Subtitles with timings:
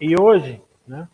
[0.00, 1.06] E hoje, né,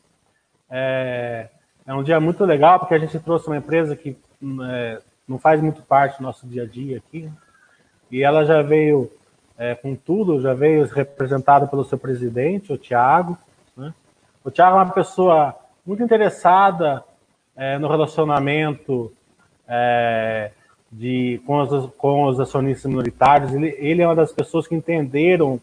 [0.71, 1.49] é,
[1.87, 4.17] é, um dia muito legal porque a gente trouxe uma empresa que
[4.71, 7.33] é, não faz muito parte do nosso dia a dia aqui, né,
[8.11, 9.11] e ela já veio
[9.59, 13.37] é, com tudo, já veio representada pelo seu presidente, o Tiago.
[13.77, 13.93] Né?
[14.45, 17.03] O Tiago é uma pessoa muito interessada
[17.57, 19.13] é, no relacionamento
[19.67, 20.53] é,
[20.93, 23.53] de, com, os, com os acionistas minoritários.
[23.53, 25.61] Ele, ele, é uma das pessoas que entenderam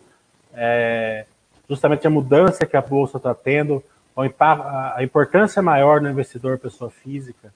[0.53, 1.25] é,
[1.69, 3.83] justamente a mudança que a Bolsa está tendo,
[4.15, 7.53] a importância maior no investidor pessoa física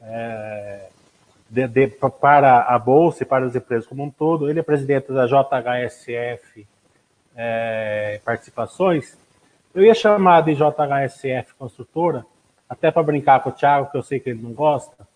[0.00, 0.88] é,
[1.50, 1.88] de, de,
[2.20, 4.48] para a Bolsa e para as empresas como um todo.
[4.48, 6.66] Ele é presidente da JHSF
[7.34, 9.18] é, Participações.
[9.74, 12.24] Eu ia chamar de JHSF Construtora,
[12.68, 15.06] até para brincar com o Thiago, que eu sei que ele não gosta,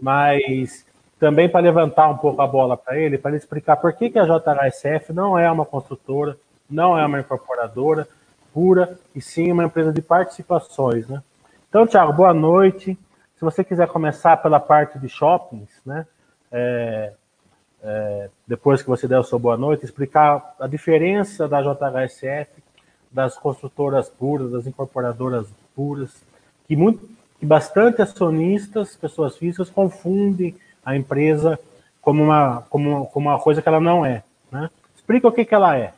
[0.00, 0.86] mas
[1.18, 4.18] também para levantar um pouco a bola para ele, para ele explicar por que, que
[4.18, 6.36] a JHSF não é uma construtora,
[6.74, 8.08] não é uma incorporadora
[8.52, 11.22] pura, e sim uma empresa de participações, né?
[11.68, 12.98] Então, Thiago, boa noite.
[13.36, 16.06] Se você quiser começar pela parte de shoppings, né?
[16.50, 17.12] É,
[17.82, 22.50] é, depois que você der o seu boa noite, explicar a diferença da JHSF,
[23.10, 26.12] das construtoras puras, das incorporadoras puras,
[26.66, 31.58] que, muito, que bastante acionistas, pessoas físicas, confundem a empresa
[32.00, 34.22] como uma, como, como uma coisa que ela não é.
[34.50, 34.70] Né?
[34.96, 35.92] Explica o que, que ela é.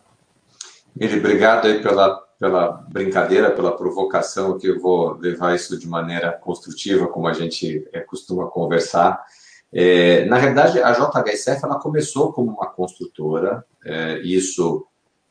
[0.98, 6.32] Miri, obrigado aí pela, pela brincadeira, pela provocação, que eu vou levar isso de maneira
[6.32, 9.22] construtiva, como a gente é, costuma conversar.
[9.70, 14.86] É, na verdade, a JHSF ela começou como uma construtora, é, isso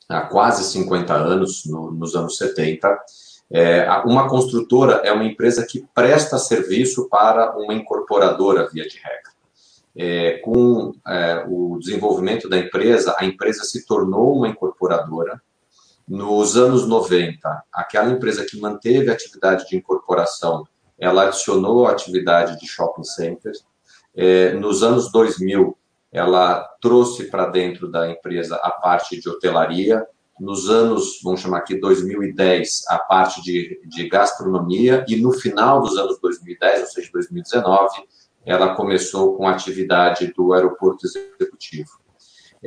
[0.08, 2.96] há quase 50 anos, no, nos anos 70.
[3.50, 9.34] É, uma construtora é uma empresa que presta serviço para uma incorporadora, via de regra.
[9.98, 15.42] É, com é, o desenvolvimento da empresa, a empresa se tornou uma incorporadora.
[16.08, 20.67] Nos anos 90, aquela empresa que manteve a atividade de incorporação,
[21.00, 23.66] ela adicionou a atividade de shopping centers.
[24.16, 25.75] É, nos anos 2000,
[26.12, 30.06] ela trouxe para dentro da empresa a parte de hotelaria,
[30.40, 35.97] nos anos, vamos chamar aqui, 2010, a parte de, de gastronomia, e no final dos
[35.97, 38.03] anos 2010, ou seja, 2019,
[38.46, 41.90] ela começou com a atividade do aeroporto executivo.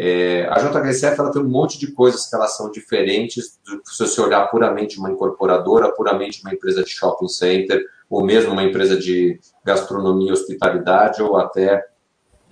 [0.00, 3.98] É, a JHSF ela tem um monte de coisas que elas são diferentes do, se
[3.98, 8.96] você olhar puramente uma incorporadora, puramente uma empresa de shopping center, ou mesmo uma empresa
[8.96, 11.84] de gastronomia e hospitalidade, ou até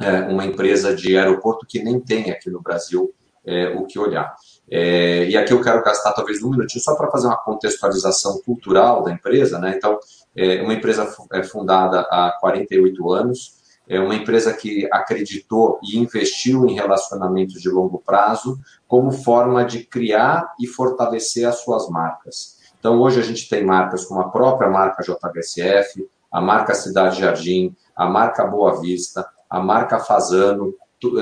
[0.00, 3.14] é, uma empresa de aeroporto que nem tem aqui no Brasil
[3.46, 4.34] é, o que olhar.
[4.68, 9.04] É, e aqui eu quero gastar talvez um minutinho só para fazer uma contextualização cultural
[9.04, 9.60] da empresa.
[9.60, 9.74] Né?
[9.76, 10.00] Então,
[10.34, 13.54] é uma empresa é fundada há 48 anos,
[13.88, 18.58] é uma empresa que acreditou e investiu em relacionamentos de longo prazo
[18.88, 22.56] como forma de criar e fortalecer as suas marcas.
[22.78, 27.74] Então, hoje a gente tem marcas como a própria marca JHSF, a marca Cidade Jardim,
[27.94, 30.74] a marca Boa Vista, a marca Fazano,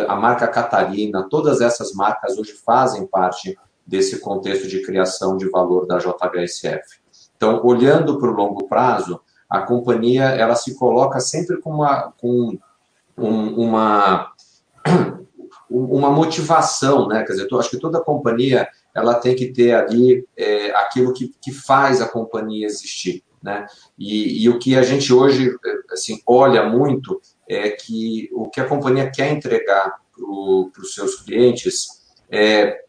[0.09, 5.87] a marca Catarina, todas essas marcas hoje fazem parte desse contexto de criação de valor
[5.87, 7.01] da JHSF.
[7.37, 9.21] Então, olhando para o longo prazo,
[9.55, 12.59] a companhia ela se coloca sempre com uma, com
[13.17, 14.33] um, uma,
[15.71, 17.23] uma motivação, né?
[17.23, 21.33] Quer dizer, eu acho que toda companhia ela tem que ter ali é, aquilo que,
[21.41, 23.67] que faz a companhia existir, né?
[23.97, 25.57] E, e o que a gente hoje
[25.93, 32.03] assim olha muito é que o que a companhia quer entregar para os seus clientes
[32.29, 32.83] é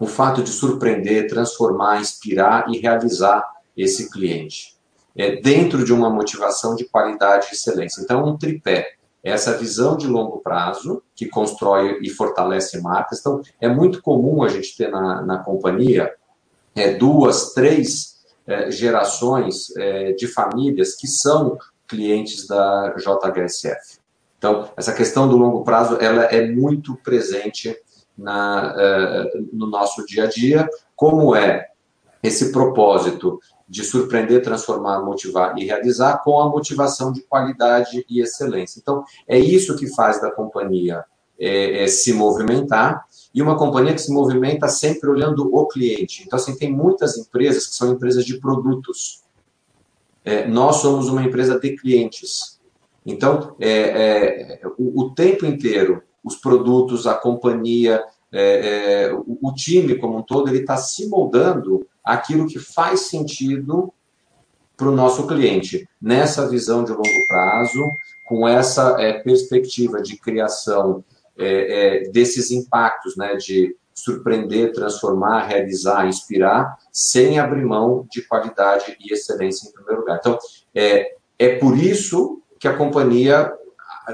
[0.00, 3.44] o fato de surpreender, transformar, inspirar e realizar
[3.76, 4.77] esse cliente.
[5.18, 8.00] É dentro de uma motivação de qualidade e excelência.
[8.00, 8.92] Então, um tripé.
[9.22, 13.18] Essa visão de longo prazo, que constrói e fortalece marcas.
[13.18, 16.14] Então, é muito comum a gente ter na, na companhia
[16.74, 21.58] é, duas, três é, gerações é, de famílias que são
[21.88, 23.98] clientes da JHSF.
[24.38, 27.76] Então, essa questão do longo prazo ela é muito presente
[28.16, 31.68] na, uh, no nosso dia a dia, como é
[32.22, 38.80] esse propósito de surpreender, transformar, motivar e realizar com a motivação de qualidade e excelência.
[38.80, 41.04] Então, é isso que faz da companhia
[41.38, 46.24] é, é, se movimentar e uma companhia que se movimenta sempre olhando o cliente.
[46.26, 49.22] Então, assim, tem muitas empresas que são empresas de produtos.
[50.24, 52.58] É, nós somos uma empresa de clientes.
[53.04, 59.54] Então, é, é, o, o, tempo inteiro, os produtos, a companhia, é, é o, o,
[59.54, 63.92] time como um todo, ele está se moldando aquilo que faz sentido
[64.74, 67.84] para o nosso cliente, nessa visão de longo prazo,
[68.26, 71.04] com essa é, perspectiva de criação
[71.36, 79.12] é, desses impactos, né, de surpreender, transformar, realizar, inspirar, sem abrir mão de qualidade e
[79.12, 80.18] excelência em primeiro lugar.
[80.18, 80.38] Então,
[80.74, 83.52] é, é por isso que a companhia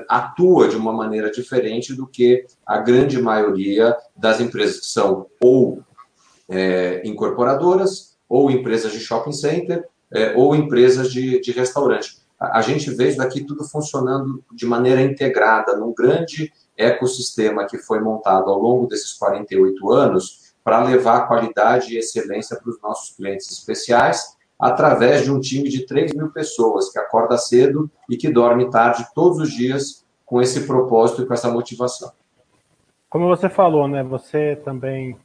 [0.08, 5.84] atua de uma maneira diferente do que a grande maioria das empresas que são ou
[6.48, 12.18] é, incorporadoras, ou empresas de shopping center, é, ou empresas de, de restaurante.
[12.38, 17.78] A, a gente vê isso daqui tudo funcionando de maneira integrada, num grande ecossistema que
[17.78, 23.14] foi montado ao longo desses 48 anos para levar qualidade e excelência para os nossos
[23.14, 28.30] clientes especiais, através de um time de 3 mil pessoas que acorda cedo e que
[28.30, 32.10] dorme tarde todos os dias com esse propósito e com essa motivação.
[33.10, 34.02] Como você falou, né?
[34.02, 35.16] Você também,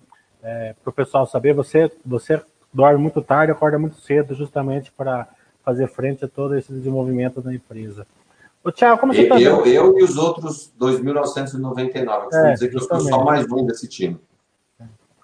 [0.43, 2.41] é, para o pessoal saber, você, você
[2.73, 5.27] dorme muito tarde, acorda muito cedo, justamente para
[5.63, 8.07] fazer frente a todo esse desenvolvimento da empresa.
[8.63, 12.75] Ô, Thiago, como você está eu, eu e os outros 2.999, eu é, dizer que
[12.75, 14.19] eu sou só mais um desse time.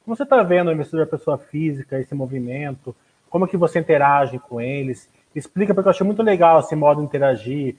[0.03, 2.95] Como você está vendo a investidor pessoa física, esse movimento?
[3.29, 5.09] Como que você interage com eles?
[5.35, 7.75] Explica, porque eu achei muito legal esse modo de interagir.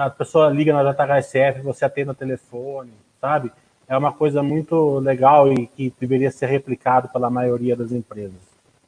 [0.00, 3.52] A pessoa liga na JHSF, você atende no telefone, sabe?
[3.88, 8.40] É uma coisa muito legal e que deveria ser replicado pela maioria das empresas.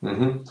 [0.03, 0.43] Uhum.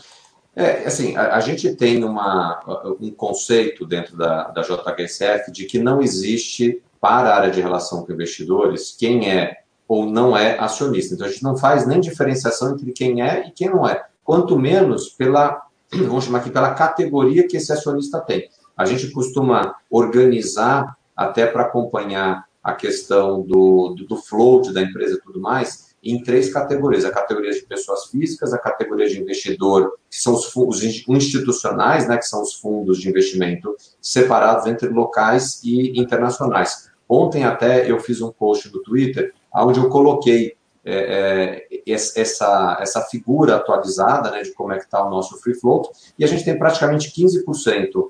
[0.56, 2.60] É, assim, a, a, gente tem uma,
[3.00, 8.04] um conceito dentro da, da JHSF de que não existe para a área de relação
[8.04, 11.14] com investidores quem é ou não é acionista.
[11.14, 14.58] Então, a gente não faz nem diferenciação entre quem é e quem não é, quanto
[14.58, 15.62] menos pela,
[15.92, 18.50] vamos chamar aqui, pela categoria que esse acionista tem.
[18.76, 25.14] A gente costuma organizar, até para acompanhar a questão do, do, do float da empresa
[25.14, 29.94] e tudo mais, em três categorias: a categoria de pessoas físicas, a categoria de investidor,
[30.10, 35.60] que são os fundos institucionais, né, que são os fundos de investimento separados entre locais
[35.64, 36.90] e internacionais.
[37.08, 43.02] Ontem até eu fiz um post no Twitter, onde eu coloquei é, é, essa, essa
[43.02, 45.88] figura atualizada né, de como é que está o nosso free float,
[46.18, 48.08] e a gente tem praticamente 15% é,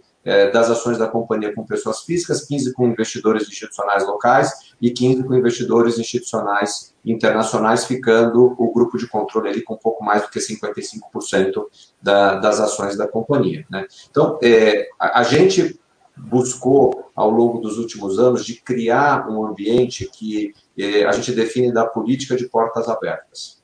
[0.53, 5.35] das ações da companhia com pessoas físicas, 15 com investidores institucionais locais e 15 com
[5.35, 10.39] investidores institucionais internacionais, ficando o grupo de controle ali com um pouco mais do que
[10.39, 11.65] 55%
[12.03, 13.65] da, das ações da companhia.
[13.71, 13.87] Né?
[14.11, 15.81] Então, é, a, a gente
[16.17, 21.73] buscou, ao longo dos últimos anos, de criar um ambiente que é, a gente define
[21.73, 23.63] da política de portas abertas.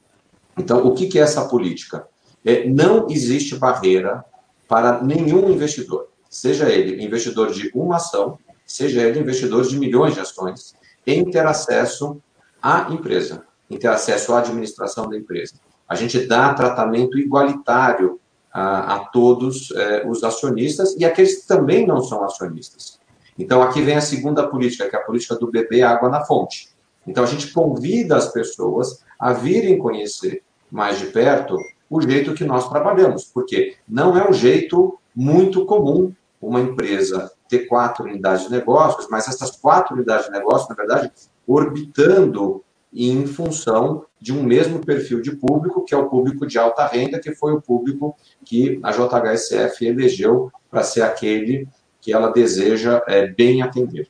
[0.56, 2.06] Então, o que, que é essa política?
[2.44, 4.24] É, não existe barreira
[4.68, 8.36] para nenhum investidor seja ele investidor de uma ação,
[8.66, 10.74] seja ele investidor de milhões de ações,
[11.06, 12.20] em ter acesso
[12.60, 15.54] à empresa, em ter acesso à administração da empresa.
[15.88, 18.18] A gente dá tratamento igualitário
[18.52, 22.98] a, a todos eh, os acionistas e aqueles que também não são acionistas.
[23.38, 26.68] Então, aqui vem a segunda política, que é a política do beber água na fonte.
[27.06, 31.56] Então, a gente convida as pessoas a virem conhecer mais de perto
[31.88, 36.12] o jeito que nós trabalhamos, porque não é um jeito muito comum
[36.46, 41.12] uma empresa ter quatro unidades de negócios, mas essas quatro unidades de negócios, na verdade,
[41.46, 42.62] orbitando
[42.92, 47.18] em função de um mesmo perfil de público, que é o público de alta renda,
[47.18, 51.68] que foi o público que a JHSF elegeu para ser aquele
[52.00, 54.08] que ela deseja é, bem atender.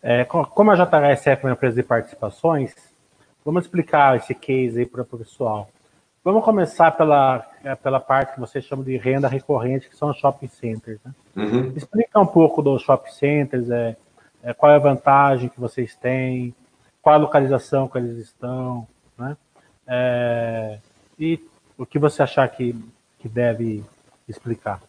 [0.00, 2.74] É, como a JHSF é uma empresa de participações,
[3.44, 5.68] vamos explicar esse case aí para o pessoal.
[6.28, 10.18] Vamos começar pela, é, pela parte que você chama de renda recorrente, que são os
[10.18, 10.98] shopping centers.
[11.02, 11.14] Né?
[11.34, 11.72] Uhum.
[11.74, 13.96] Explica um pouco dos shopping centers, é,
[14.42, 16.54] é, qual é a vantagem que vocês têm,
[17.00, 19.38] qual a localização que eles estão, né?
[19.86, 20.78] É,
[21.18, 21.42] e
[21.78, 22.76] o que você achar que,
[23.18, 23.82] que deve
[24.28, 24.82] explicar.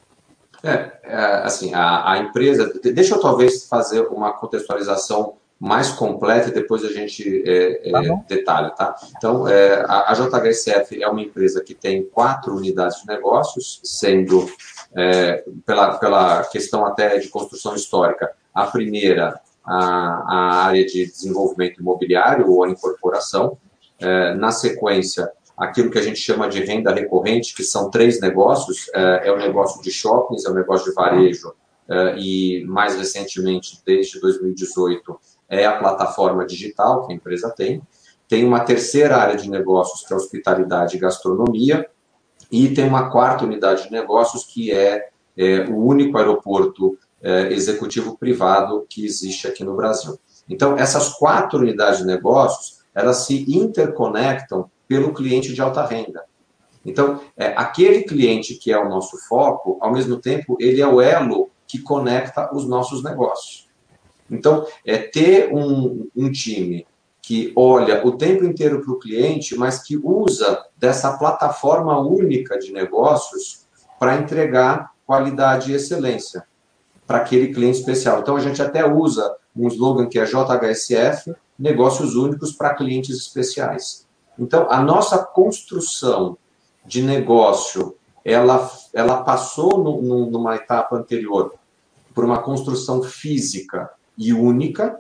[0.62, 1.16] É, é
[1.46, 2.70] assim, a, a, empresa.
[2.84, 8.24] Deixa eu talvez fazer uma contextualização mais completa e depois a gente é, é, tá
[8.30, 8.96] detalha, tá?
[9.18, 14.50] Então, é, a, a JHSF é uma empresa que tem quatro unidades de negócios, sendo,
[14.96, 21.82] é, pela, pela questão até de construção histórica, a primeira, a, a área de desenvolvimento
[21.82, 23.58] imobiliário ou a incorporação,
[24.00, 28.90] é, na sequência, aquilo que a gente chama de renda recorrente, que são três negócios,
[28.96, 31.54] é, é o negócio de shoppings, é o negócio de varejo,
[32.20, 35.20] e mais recentemente, desde 2018,
[35.50, 37.82] é a plataforma digital que a empresa tem.
[38.28, 41.90] Tem uma terceira área de negócios, que é hospitalidade e gastronomia,
[42.52, 48.18] e tem uma quarta unidade de negócios, que é, é o único aeroporto é, executivo
[48.18, 50.20] privado que existe aqui no Brasil.
[50.48, 56.24] Então, essas quatro unidades de negócios, elas se interconectam pelo cliente de alta renda.
[56.84, 61.02] Então, é, aquele cliente que é o nosso foco, ao mesmo tempo, ele é o
[61.02, 63.69] elo que conecta os nossos negócios.
[64.30, 66.86] Então, é ter um, um time
[67.22, 72.72] que olha o tempo inteiro para o cliente, mas que usa dessa plataforma única de
[72.72, 73.68] negócios
[74.00, 76.44] para entregar qualidade e excelência
[77.06, 78.20] para aquele cliente especial.
[78.20, 84.08] Então, a gente até usa um slogan que é JHSF, negócios únicos para clientes especiais.
[84.38, 86.38] Então, a nossa construção
[86.86, 91.54] de negócio, ela, ela passou no, numa etapa anterior
[92.14, 95.00] por uma construção física e única,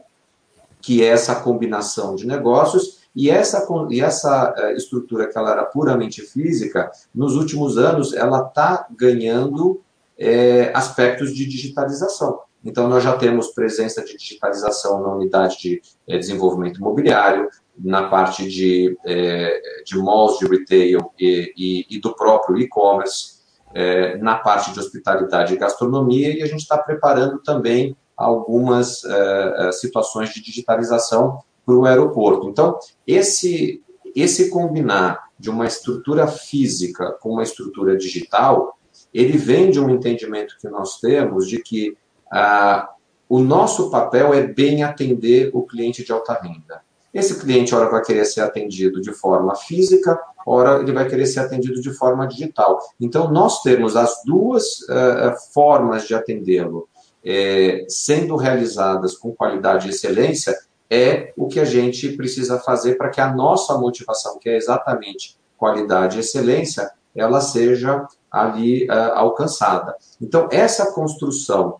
[0.81, 5.65] que é essa combinação de negócios, e essa, e essa eh, estrutura que ela era
[5.65, 9.81] puramente física, nos últimos anos, ela está ganhando
[10.17, 12.39] é, aspectos de digitalização.
[12.63, 18.47] Então, nós já temos presença de digitalização na unidade de é, desenvolvimento imobiliário, na parte
[18.47, 23.39] de, é, de malls de retail e, e, e do próprio e-commerce,
[23.73, 29.71] é, na parte de hospitalidade e gastronomia, e a gente está preparando também algumas é,
[29.71, 32.49] situações de digitalização para o aeroporto.
[32.49, 33.81] Então, esse,
[34.13, 38.77] esse combinar de uma estrutura física com uma estrutura digital,
[39.13, 41.97] ele vem de um entendimento que nós temos de que
[42.29, 42.89] ah,
[43.29, 46.81] o nosso papel é bem atender o cliente de alta renda.
[47.13, 51.39] Esse cliente, ora, vai querer ser atendido de forma física, ora, ele vai querer ser
[51.39, 52.79] atendido de forma digital.
[52.99, 56.87] Então, nós temos as duas uh, formas de atendê-lo
[57.31, 60.57] é, sendo realizadas com qualidade e excelência,
[60.89, 65.37] é o que a gente precisa fazer para que a nossa motivação, que é exatamente
[65.55, 69.95] qualidade e excelência, ela seja ali uh, alcançada.
[70.19, 71.79] Então, essa construção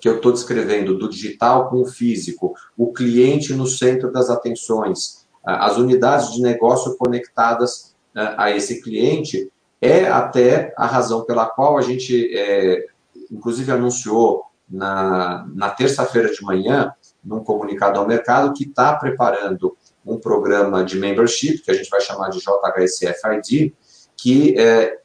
[0.00, 5.26] que eu estou descrevendo do digital com o físico, o cliente no centro das atenções,
[5.42, 9.50] as unidades de negócio conectadas a esse cliente,
[9.80, 12.86] é até a razão pela qual a gente, é,
[13.30, 16.92] inclusive, anunciou na, na terça-feira de manhã,
[17.24, 22.00] num comunicado ao mercado, que está preparando um programa de membership, que a gente vai
[22.00, 23.72] chamar de JHSF-ID,
[24.16, 24.98] que é,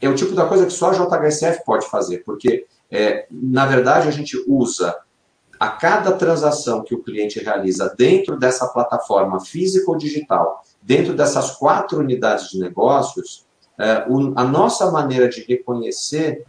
[0.00, 4.08] é o tipo da coisa que só a JHSF pode fazer, porque é, na verdade,
[4.08, 4.96] a gente usa
[5.58, 11.52] a cada transação que o cliente realiza dentro dessa plataforma física ou digital, dentro dessas
[11.52, 13.46] quatro unidades de negócios,
[13.78, 16.44] é, a nossa maneira de reconhecer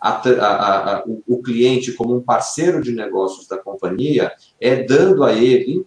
[0.00, 5.32] a, a, a, o, cliente como um parceiro de negócios da companhia é dando a
[5.32, 5.86] ele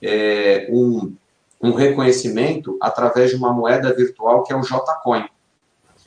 [0.00, 1.14] é, um,
[1.60, 5.26] um reconhecimento através de uma moeda virtual que é o JCoin.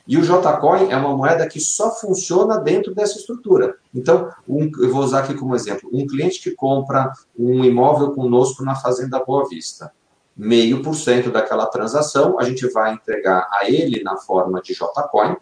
[0.06, 3.74] E o JCoin é uma moeda que só funciona dentro dessa estrutura.
[3.92, 8.62] Então, um, eu vou usar aqui como exemplo, um cliente que compra um imóvel conosco
[8.62, 9.92] na Fazenda Boa Vista.
[10.36, 15.36] Meio por cento daquela transação a gente vai entregar a ele na forma de JCoin.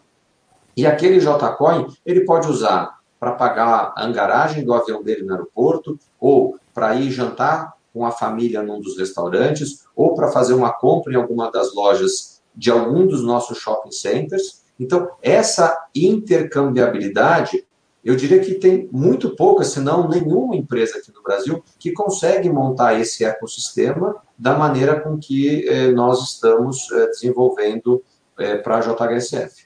[0.75, 5.97] E aquele JCoin ele pode usar para pagar a angaragem do avião dele no aeroporto,
[6.19, 11.13] ou para ir jantar com a família num dos restaurantes, ou para fazer uma compra
[11.13, 14.63] em alguma das lojas de algum dos nossos shopping centers.
[14.79, 17.65] Então, essa intercambiabilidade,
[18.03, 22.49] eu diria que tem muito pouca, se não nenhuma empresa aqui no Brasil que consegue
[22.49, 28.03] montar esse ecossistema da maneira com que eh, nós estamos eh, desenvolvendo
[28.37, 29.65] eh, para a JHSF.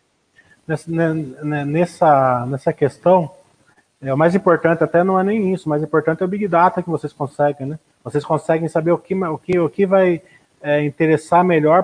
[0.69, 0.91] Nessa,
[1.65, 3.31] nessa, nessa questão,
[3.99, 6.47] é, o mais importante até não é nem isso, o mais importante é o Big
[6.47, 7.79] Data que vocês conseguem, né?
[8.03, 10.21] Vocês conseguem saber o que, o que, o que vai
[10.61, 11.83] é, interessar melhor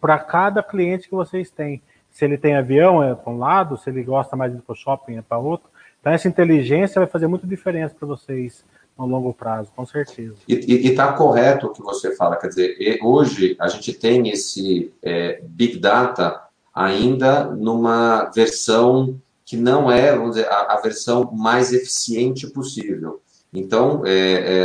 [0.00, 1.82] para cada cliente que vocês têm.
[2.12, 4.72] Se ele tem avião, é para um lado, se ele gosta mais de ir para
[4.72, 5.68] o shopping, é para outro.
[6.00, 8.64] Então, essa inteligência vai fazer muita diferença para vocês
[8.96, 10.36] no longo prazo, com certeza.
[10.46, 15.40] E está correto o que você fala, quer dizer, hoje a gente tem esse é,
[15.42, 16.40] Big Data
[16.74, 23.20] ainda numa versão que não é, vamos dizer, a, a versão mais eficiente possível.
[23.52, 24.12] Então, é,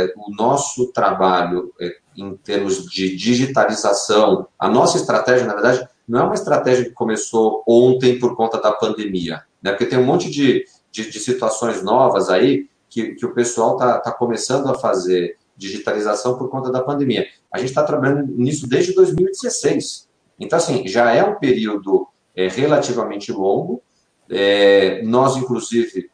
[0.06, 6.20] é, o nosso trabalho é, em termos de digitalização, a nossa estratégia, na verdade, não
[6.20, 9.72] é uma estratégia que começou ontem por conta da pandemia, né?
[9.72, 13.98] porque tem um monte de, de, de situações novas aí que, que o pessoal está
[13.98, 17.26] tá começando a fazer digitalização por conta da pandemia.
[17.52, 20.07] A gente está trabalhando nisso desde 2016.
[20.38, 23.82] Então, assim, já é um período é, relativamente longo.
[24.30, 26.10] É, nós, inclusive,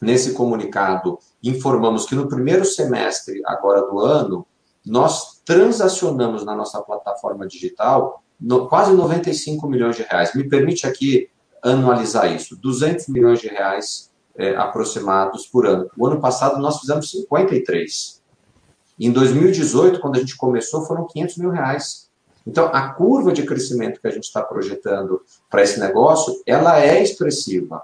[0.00, 4.46] nesse comunicado, informamos que no primeiro semestre agora do ano,
[4.84, 10.34] nós transacionamos na nossa plataforma digital no, quase 95 milhões de reais.
[10.34, 11.28] Me permite aqui
[11.62, 15.90] anualizar isso, 200 milhões de reais é, aproximados por ano.
[15.96, 18.22] O ano passado nós fizemos 53.
[19.00, 22.07] Em 2018, quando a gente começou, foram 500 mil reais.
[22.48, 27.02] Então, a curva de crescimento que a gente está projetando para esse negócio, ela é
[27.02, 27.82] expressiva.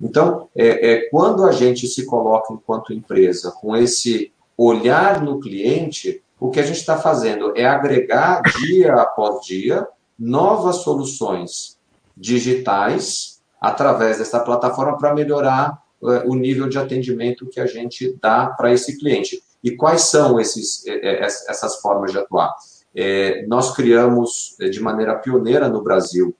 [0.00, 6.22] Então, é, é, quando a gente se coloca enquanto empresa com esse olhar no cliente,
[6.38, 9.84] o que a gente está fazendo é agregar dia após dia
[10.16, 11.76] novas soluções
[12.16, 18.46] digitais através dessa plataforma para melhorar uh, o nível de atendimento que a gente dá
[18.46, 19.42] para esse cliente.
[19.64, 22.54] E quais são esses, eh, eh, essas formas de atuar?
[22.94, 26.34] É, nós criamos de maneira pioneira no Brasil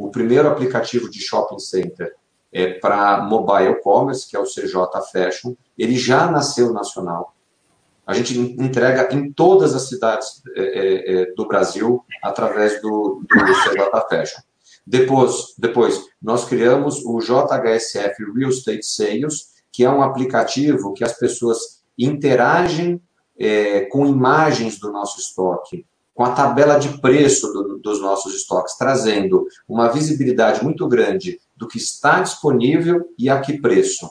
[0.00, 2.14] o primeiro aplicativo de shopping center
[2.50, 4.74] é, para mobile commerce, que é o CJ
[5.12, 5.54] Fashion.
[5.76, 7.34] Ele já nasceu nacional.
[8.06, 13.54] A gente entrega em todas as cidades é, é, é do Brasil através do, do
[13.62, 14.40] CJ Fashion.
[14.86, 21.12] Depois, depois, nós criamos o JHSF Real Estate Sales, que é um aplicativo que as
[21.12, 23.00] pessoas interagem
[23.40, 25.86] é, com imagens do nosso estoque
[26.20, 31.66] com a tabela de preço do, dos nossos estoques, trazendo uma visibilidade muito grande do
[31.66, 34.10] que está disponível e a que preço.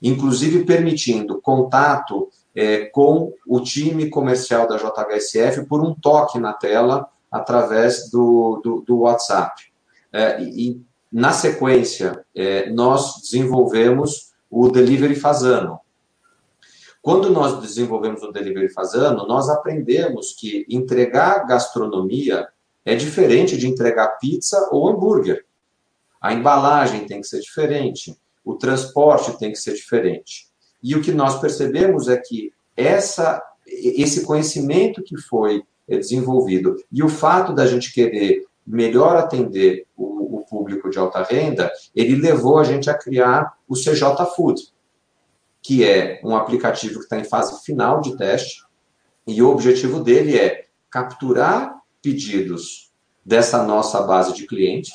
[0.00, 7.08] Inclusive permitindo contato é, com o time comercial da JHSF por um toque na tela
[7.28, 9.64] através do, do, do WhatsApp.
[10.12, 15.80] É, e, na sequência, é, nós desenvolvemos o Delivery Fazano,
[17.02, 22.46] quando nós desenvolvemos o Delivery Fazano, nós aprendemos que entregar gastronomia
[22.84, 25.44] é diferente de entregar pizza ou hambúrguer.
[26.20, 30.46] A embalagem tem que ser diferente, o transporte tem que ser diferente.
[30.80, 37.02] E o que nós percebemos é que essa, esse conhecimento que foi eh, desenvolvido e
[37.02, 42.58] o fato da gente querer melhor atender o, o público de alta renda, ele levou
[42.58, 44.71] a gente a criar o CJ Food
[45.62, 48.64] que é um aplicativo que está em fase final de teste,
[49.26, 52.90] e o objetivo dele é capturar pedidos
[53.24, 54.92] dessa nossa base de clientes,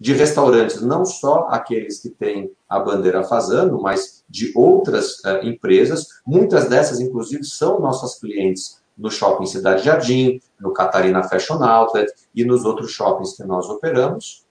[0.00, 6.06] de restaurantes, não só aqueles que têm a bandeira fazendo, mas de outras uh, empresas.
[6.26, 12.44] Muitas dessas, inclusive, são nossas clientes no Shopping Cidade Jardim, no Catarina Fashion Outlet e
[12.44, 14.44] nos outros shoppings que nós operamos.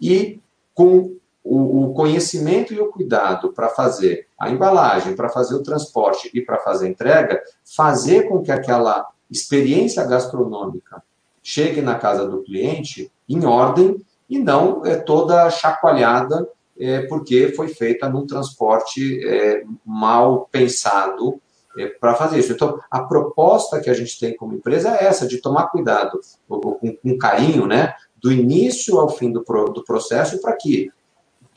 [0.00, 0.40] E
[0.74, 6.30] com o, o conhecimento e o cuidado para fazer a embalagem, para fazer o transporte
[6.34, 11.02] e para fazer a entrega, fazer com que aquela experiência gastronômica
[11.42, 16.48] chegue na casa do cliente em ordem e não é toda chacoalhada
[16.78, 21.40] é, porque foi feita num transporte é, mal pensado
[21.76, 22.52] é, para fazer isso.
[22.52, 26.78] Então, a proposta que a gente tem como empresa é essa, de tomar cuidado, com,
[26.78, 30.90] com carinho, né, do início ao fim do, pro, do processo, para que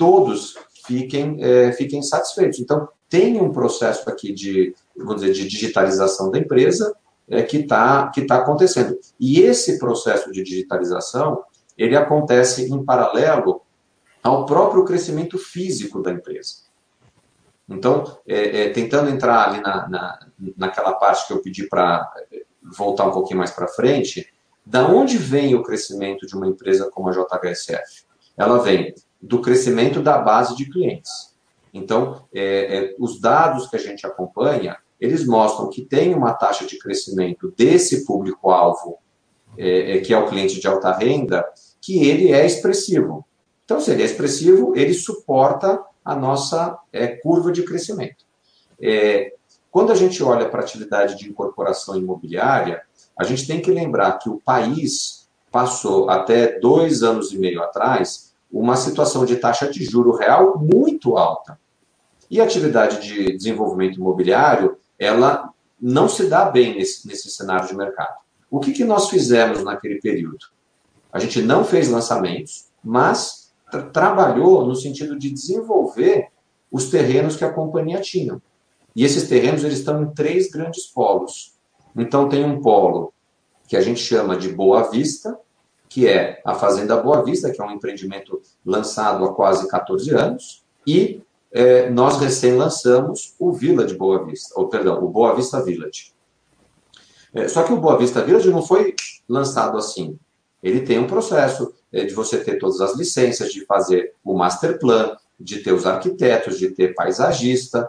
[0.04, 2.60] todos fiquem, é, fiquem satisfeitos.
[2.60, 6.94] Então, tem um processo aqui de, vamos dizer, de digitalização da empresa
[7.30, 9.00] é, que está que tá acontecendo.
[9.18, 11.42] E esse processo de digitalização,
[11.78, 13.62] ele acontece em paralelo
[14.22, 16.56] ao próprio crescimento físico da empresa.
[17.70, 20.20] Então, é, é, tentando entrar ali na, na,
[20.58, 22.12] naquela parte que eu pedi para
[22.62, 24.28] voltar um pouquinho mais para frente,
[24.66, 28.04] da onde vem o crescimento de uma empresa como a JHSF?
[28.36, 31.34] Ela vem do crescimento da base de clientes.
[31.74, 36.66] Então, é, é, os dados que a gente acompanha, eles mostram que tem uma taxa
[36.66, 38.98] de crescimento desse público-alvo,
[39.58, 41.44] é, é, que é o cliente de alta renda,
[41.82, 43.26] que ele é expressivo.
[43.64, 48.26] Então, se ele é expressivo, ele suporta a nossa é, curva de crescimento.
[48.80, 49.34] É,
[49.72, 52.82] quando a gente olha para a atividade de incorporação imobiliária,
[53.18, 58.33] a gente tem que lembrar que o país passou até dois anos e meio atrás
[58.54, 61.60] uma situação de taxa de juro real muito alta.
[62.30, 65.50] E a atividade de desenvolvimento imobiliário, ela
[65.82, 68.16] não se dá bem nesse, nesse cenário de mercado.
[68.52, 70.46] O que, que nós fizemos naquele período?
[71.12, 76.28] A gente não fez lançamentos, mas tra trabalhou no sentido de desenvolver
[76.72, 78.40] os terrenos que a companhia tinha.
[78.96, 81.54] E esses terrenos eles estão em três grandes polos.
[81.96, 83.12] Então tem um polo
[83.68, 85.38] que a gente chama de Boa Vista,
[85.94, 90.64] que é a Fazenda Boa Vista, que é um empreendimento lançado há quase 14 anos,
[90.88, 96.12] e é, nós recém lançamos o Village Boa Vista, ou perdão, o Boa Vista Village.
[97.32, 98.96] É, só que o Boa Vista Village não foi
[99.30, 100.18] lançado assim.
[100.64, 104.80] Ele tem um processo é, de você ter todas as licenças, de fazer o master
[104.80, 107.88] plan, de ter os arquitetos, de ter paisagista.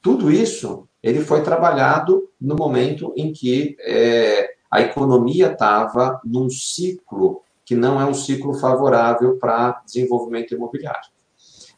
[0.00, 7.42] Tudo isso ele foi trabalhado no momento em que é, a economia estava num ciclo
[7.64, 11.08] que não é um ciclo favorável para desenvolvimento imobiliário.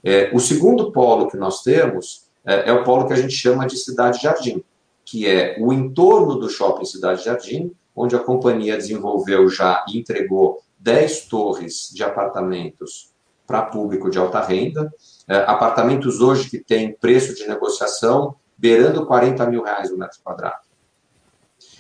[0.05, 3.67] É, o segundo polo que nós temos é, é, o polo que a gente chama
[3.67, 4.65] de cidade-jardim,
[5.05, 11.27] que é o entorno do shopping cidade-jardim, onde a companhia desenvolveu já e entregou 10
[11.27, 13.13] torres de apartamentos
[13.47, 14.93] para público de alta renda,
[15.29, 20.72] é, apartamentos hoje que têm preço de negociação beirando 40 mil reais o metro quadrado.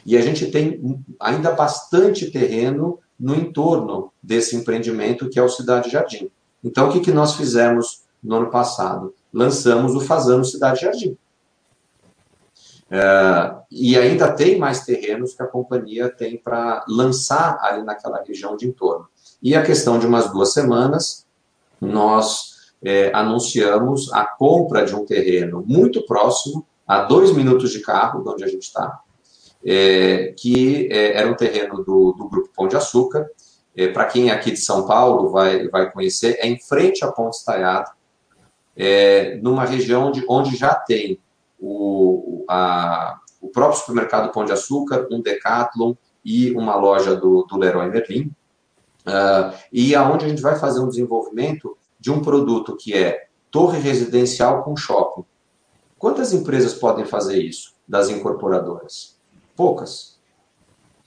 [0.05, 5.91] E a gente tem ainda bastante terreno no entorno desse empreendimento que é o Cidade
[5.91, 6.31] Jardim.
[6.62, 9.15] Então, o que, que nós fizemos no ano passado?
[9.33, 11.17] Lançamos o Fazano Cidade Jardim.
[12.91, 18.57] É, e ainda tem mais terrenos que a companhia tem para lançar ali naquela região
[18.57, 19.07] de entorno.
[19.43, 21.27] E a questão de umas duas semanas,
[21.81, 28.23] nós é, anunciamos a compra de um terreno muito próximo, a dois minutos de carro
[28.23, 29.01] de onde a gente está,
[29.64, 33.29] é, que é, era um terreno do, do Grupo Pão de Açúcar.
[33.77, 37.11] É, para quem é aqui de São Paulo vai, vai conhecer, é em frente à
[37.11, 37.90] Ponte Estaiada,
[38.77, 41.18] é, numa região de, onde já tem
[41.59, 45.94] o, a, o próprio supermercado Pão de Açúcar, um Decathlon
[46.25, 48.33] e uma loja do, do Leroy Merlin,
[49.07, 53.79] uh, e aonde a gente vai fazer um desenvolvimento de um produto que é torre
[53.79, 55.25] residencial com shopping.
[55.98, 59.12] Quantas empresas podem fazer isso das incorporadoras?
[59.62, 60.18] Poucas.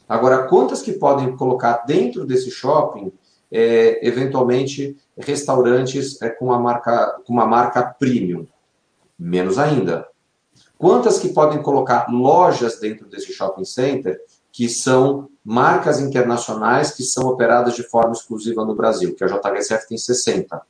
[0.08, 3.12] Agora, quantas que podem colocar dentro desse shopping,
[3.52, 8.48] é, eventualmente, restaurantes é, com, uma marca, com uma marca premium?
[9.20, 10.08] Menos ainda.
[10.78, 14.18] Quantas que podem colocar lojas dentro desse shopping center
[14.54, 19.86] que são marcas internacionais que são operadas de forma exclusiva no Brasil, que a JHSF
[19.89, 20.62] tem 60.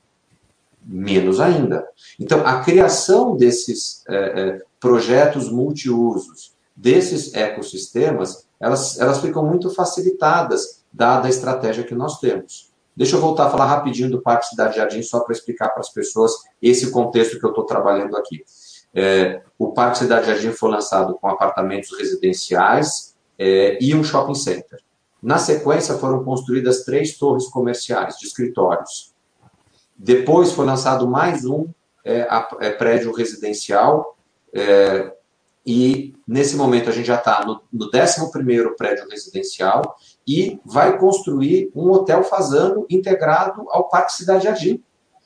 [0.83, 1.87] Menos ainda.
[2.19, 10.83] Então, a criação desses é, é, projetos multiusos, desses ecossistemas, elas, elas ficam muito facilitadas,
[10.91, 12.73] dada a estratégia que nós temos.
[12.95, 15.89] Deixa eu voltar a falar rapidinho do Parque Cidade Jardim, só para explicar para as
[15.89, 18.43] pessoas esse contexto que eu estou trabalhando aqui.
[18.93, 24.79] É, o Parque Cidade Jardim foi lançado com apartamentos residenciais é, e um shopping center.
[25.21, 29.13] Na sequência, foram construídas três torres comerciais de escritórios.
[29.97, 31.67] Depois foi lançado mais um
[32.03, 34.17] é, a, é, prédio residencial.
[35.65, 39.95] E nesse momento a gente já está no, no 11 prédio residencial
[40.27, 44.83] e vai construir um hotel fazano integrado ao Parque Cidade Jardim.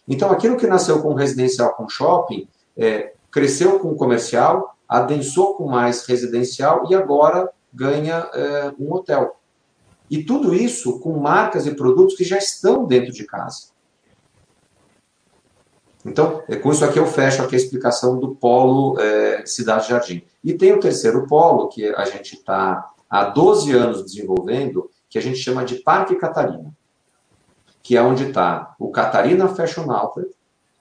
[0.07, 2.47] Então, aquilo que nasceu com residencial com shopping,
[2.77, 9.39] é, cresceu com comercial, adensou com mais residencial e agora ganha é, um hotel.
[10.09, 13.67] E tudo isso com marcas e produtos que já estão dentro de casa.
[16.05, 20.23] Então, é, com isso aqui eu fecho aqui a explicação do polo é, Cidade Jardim.
[20.43, 25.21] E tem o terceiro polo, que a gente está há 12 anos desenvolvendo, que a
[25.21, 26.73] gente chama de Parque Catarina,
[27.83, 30.31] que é onde está o Catarina Fashion Outlet,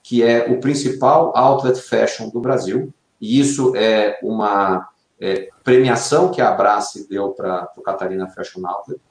[0.01, 4.87] que é o principal outlet fashion do Brasil, e isso é uma
[5.19, 9.01] é, premiação que a Abrace deu para o Catarina Fashion Outlet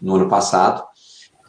[0.00, 0.84] no ano passado,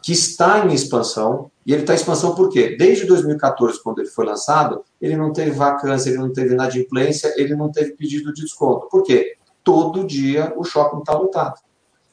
[0.02, 2.76] que está em expansão, e ele está em expansão por quê?
[2.78, 7.56] Desde 2014, quando ele foi lançado, ele não teve vacância, ele não teve inadimplência, ele
[7.56, 8.88] não teve pedido de desconto.
[8.88, 9.36] Por quê?
[9.62, 11.58] Todo dia o shopping está lotado.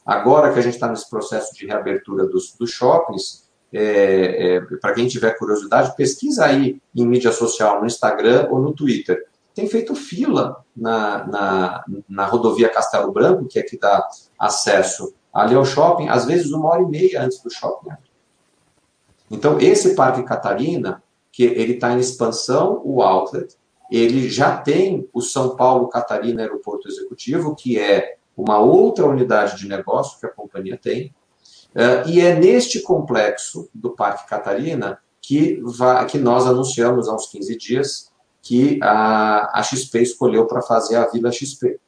[0.06, 4.94] Agora que a gente está nesse processo de reabertura dos, dos shoppings, é, é, para
[4.94, 9.24] quem tiver curiosidade, pesquisa aí em mídia social, no Instagram ou no Twitter.
[9.54, 14.06] Tem feito fila na, na, na rodovia Castelo Branco, que é que dá
[14.38, 17.90] acesso ali ao shopping, às vezes uma hora e meia antes do shopping.
[19.32, 23.56] Então, esse Parque Catarina, que ele está em expansão, o outlet,
[23.90, 29.66] ele já tem o São Paulo Catarina Aeroporto Executivo, que é uma outra unidade de
[29.66, 31.12] negócio que a companhia tem,
[31.74, 35.62] Uh, e é neste complexo do Parque Catarina que,
[36.10, 41.06] que nós anunciamos há uns 15 dias que a, a XP escolheu para fazer a
[41.06, 41.80] Vila XP.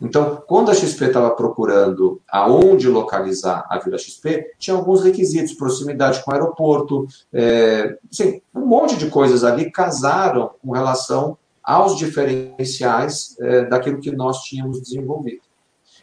[0.00, 6.22] Então, quando a XP estava procurando aonde localizar a Vila XP, tinha alguns requisitos, proximidade
[6.22, 13.36] com o aeroporto, é, assim, um monte de coisas ali casaram com relação aos diferenciais
[13.40, 15.40] é, daquilo que nós tínhamos desenvolvido.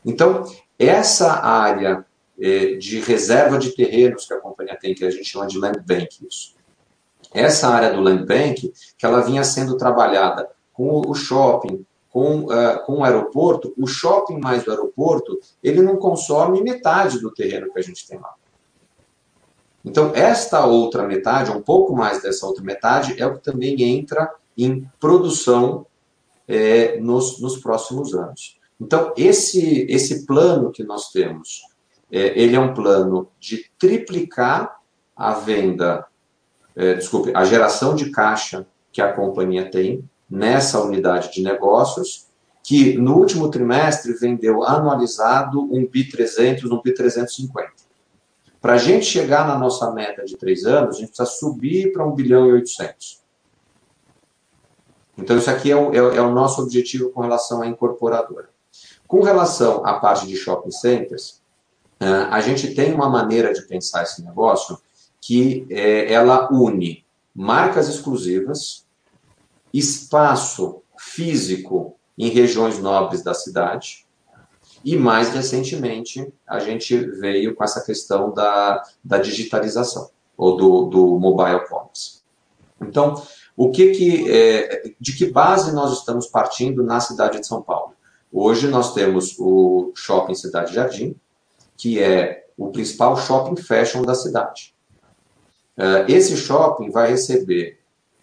[0.04, 0.44] Então,
[0.78, 2.04] essa área
[2.40, 5.80] é, de reserva de terrenos que a companhia tem, que a gente chama de land
[5.86, 6.26] bank.
[6.28, 6.56] Isso.
[7.32, 12.86] Essa área do land bank, que ela vinha sendo trabalhada com o shopping, com, uh,
[12.86, 17.80] com o aeroporto, o shopping mais o aeroporto, ele não consome metade do terreno que
[17.80, 18.36] a gente tem lá.
[19.84, 24.32] Então, esta outra metade, um pouco mais dessa outra metade, é o que também entra
[24.56, 25.88] em produção
[26.48, 28.60] é, nos, nos próximos anos.
[28.80, 31.64] Então, esse, esse plano que nós temos
[32.12, 34.78] é, ele é um plano de triplicar
[35.16, 36.06] a venda,
[36.76, 42.28] é, desculpe, a geração de caixa que a companhia tem nessa unidade de negócios,
[42.64, 47.72] que no último trimestre vendeu anualizado um BI 300, um BI 350.
[48.62, 52.06] Para a gente chegar na nossa meta de três anos, a gente precisa subir para
[52.06, 53.22] 1 bilhão e 800.
[55.18, 58.50] Então, isso aqui é o, é, é o nosso objetivo com relação à incorporadora.
[59.06, 61.44] Com relação à parte de shopping centers,
[62.00, 64.78] a gente tem uma maneira de pensar esse negócio
[65.22, 68.83] que é, ela une marcas exclusivas,
[69.74, 74.06] espaço físico em regiões nobres da cidade,
[74.86, 81.20] e mais recentemente a gente veio com essa questão da, da digitalização, ou do, do
[81.20, 82.22] mobile commerce.
[82.82, 83.22] Então,
[83.56, 87.94] o que que, é, de que base nós estamos partindo na cidade de São Paulo?
[88.32, 91.16] Hoje nós temos o Shopping Cidade Jardim,
[91.78, 94.74] que é o principal shopping fashion da cidade.
[95.78, 97.80] É, esse shopping vai receber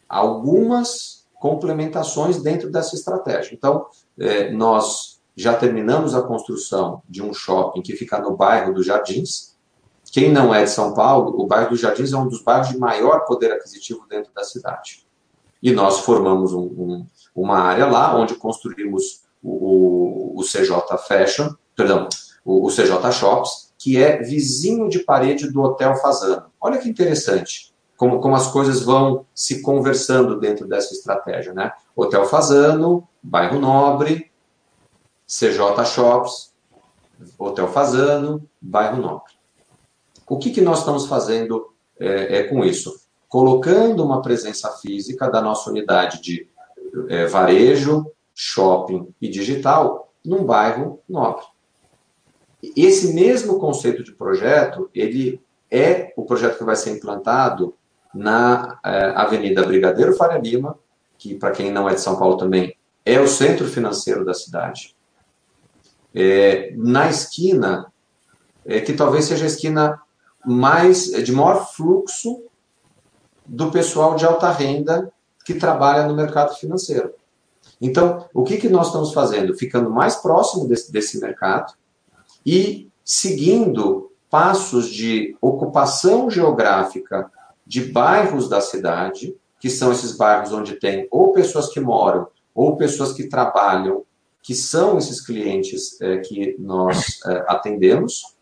[0.09, 3.55] algumas complementações dentro dessa estratégia.
[3.55, 3.87] Então,
[4.19, 9.57] é, nós já terminamos a construção de um shopping que fica no bairro dos Jardins.
[10.13, 12.79] Quem não é de São Paulo, o bairro dos Jardins é um dos bairros de
[12.79, 15.07] maior poder aquisitivo dentro da cidade.
[15.63, 21.55] E nós formamos um, um, uma área lá onde construímos o, o, o CJ Fashion,
[21.75, 22.07] perdão,
[22.45, 26.51] o, o CJ Shops, que é vizinho de parede do Hotel Fazano.
[26.61, 27.70] Olha que interessante
[28.01, 31.71] como, como as coisas vão se conversando dentro dessa estratégia, né?
[31.95, 34.33] Hotel Fazano, bairro Nobre,
[35.27, 36.55] CJ Shops,
[37.39, 39.35] Hotel Fazano, bairro Nobre.
[40.27, 43.03] O que, que nós estamos fazendo é, é, com isso?
[43.29, 46.49] Colocando uma presença física da nossa unidade de
[47.07, 51.45] é, varejo, shopping e digital num bairro nobre.
[52.75, 55.39] Esse mesmo conceito de projeto, ele
[55.71, 57.75] é o projeto que vai ser implantado
[58.15, 60.79] na é, Avenida Brigadeiro Faria Lima,
[61.17, 64.95] que para quem não é de São Paulo também é o centro financeiro da cidade.
[66.15, 67.93] É, na esquina,
[68.65, 70.01] é, que talvez seja a esquina
[70.45, 72.43] mais de maior fluxo
[73.47, 75.13] do pessoal de alta renda
[75.45, 77.15] que trabalha no mercado financeiro.
[77.81, 79.57] Então, o que, que nós estamos fazendo?
[79.57, 81.73] Ficando mais próximo desse, desse mercado,
[82.45, 87.31] e seguindo passos de ocupação geográfica
[87.71, 92.77] de bairros da cidade, que são esses bairros onde tem ou pessoas que moram ou
[92.77, 94.03] pessoas que trabalham,
[94.43, 98.35] que são esses clientes é, que nós é, atendemos.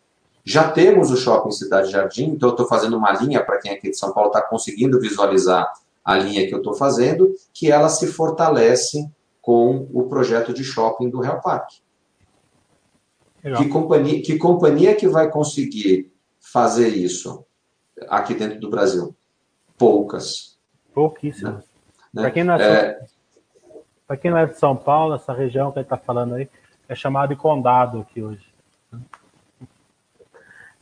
[0.43, 3.75] Já temos o Shopping Cidade Jardim, então eu estou fazendo uma linha para quem é
[3.75, 5.71] aqui de São Paulo está conseguindo visualizar
[6.03, 9.07] a linha que eu estou fazendo, que ela se fortalece
[9.39, 11.77] com o projeto de shopping do Real Parque.
[13.57, 17.45] Que companhia, que companhia que vai conseguir fazer isso
[18.07, 19.15] aqui dentro do Brasil?
[19.79, 20.59] Poucas.
[20.93, 21.65] Pouquíssimas.
[22.13, 22.21] Né?
[22.21, 22.99] Para quem, não é,
[24.09, 24.17] é...
[24.17, 26.49] quem não é de São Paulo, essa região que ele está falando aí
[26.87, 28.45] é chamada de condado aqui hoje.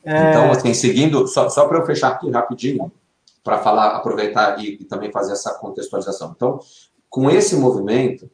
[0.03, 0.31] É...
[0.31, 2.91] Então, assim, seguindo, só, só para eu fechar aqui rapidinho,
[3.43, 6.33] para falar, aproveitar e, e, também fazer essa contextualização.
[6.35, 6.59] Então,
[7.09, 8.29] com esse movimento,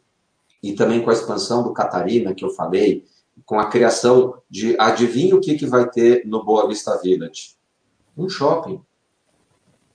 [0.62, 3.06] e também com a expansão do Catarina, que eu falei,
[3.46, 4.76] com a criação de.
[4.80, 7.56] Adivinha o que, que vai ter no Boa Vista Village?
[8.16, 8.82] Um shopping.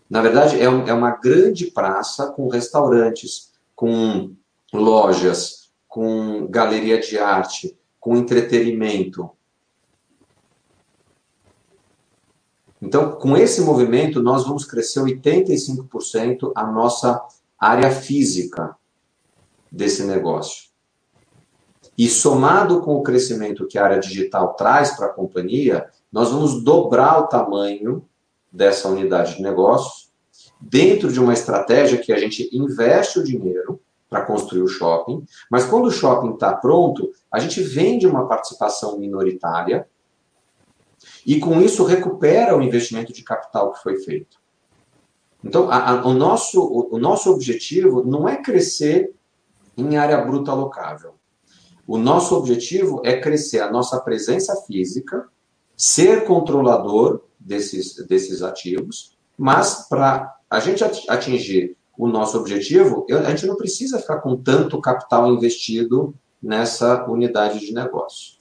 [0.08, 4.34] Na verdade, é, um, é uma grande praça com restaurantes, com
[4.72, 9.30] lojas, com galeria de arte, com entretenimento.
[12.80, 17.20] Então, com esse movimento, nós vamos crescer 85% a nossa
[17.58, 18.76] área física
[19.70, 20.68] desse negócio.
[21.96, 26.62] E somado com o crescimento que a área digital traz para a companhia, nós vamos
[26.62, 28.07] dobrar o tamanho
[28.50, 30.08] dessa unidade de negócios
[30.60, 35.66] dentro de uma estratégia que a gente investe o dinheiro para construir o shopping, mas
[35.66, 39.86] quando o shopping está pronto, a gente vende uma participação minoritária
[41.26, 44.38] e com isso recupera o investimento de capital que foi feito.
[45.44, 49.14] Então, a, a, o, nosso, o, o nosso objetivo não é crescer
[49.76, 51.14] em área bruta locável.
[51.86, 55.28] O nosso objetivo é crescer a nossa presença física,
[55.76, 63.46] ser controlador desses, desses ativos, mas para a gente atingir o nosso objetivo, a gente
[63.46, 68.38] não precisa ficar com tanto capital investido nessa unidade de negócio.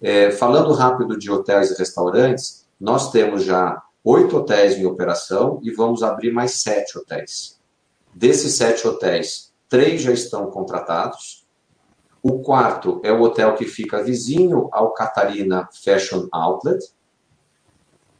[0.00, 5.72] É, falando rápido de hotéis e restaurantes, nós temos já oito hotéis em operação e
[5.72, 7.58] vamos abrir mais sete hotéis.
[8.14, 11.40] Desses sete hotéis, três já estão contratados,
[12.22, 16.84] o quarto é o hotel que fica vizinho ao Catarina Fashion Outlet.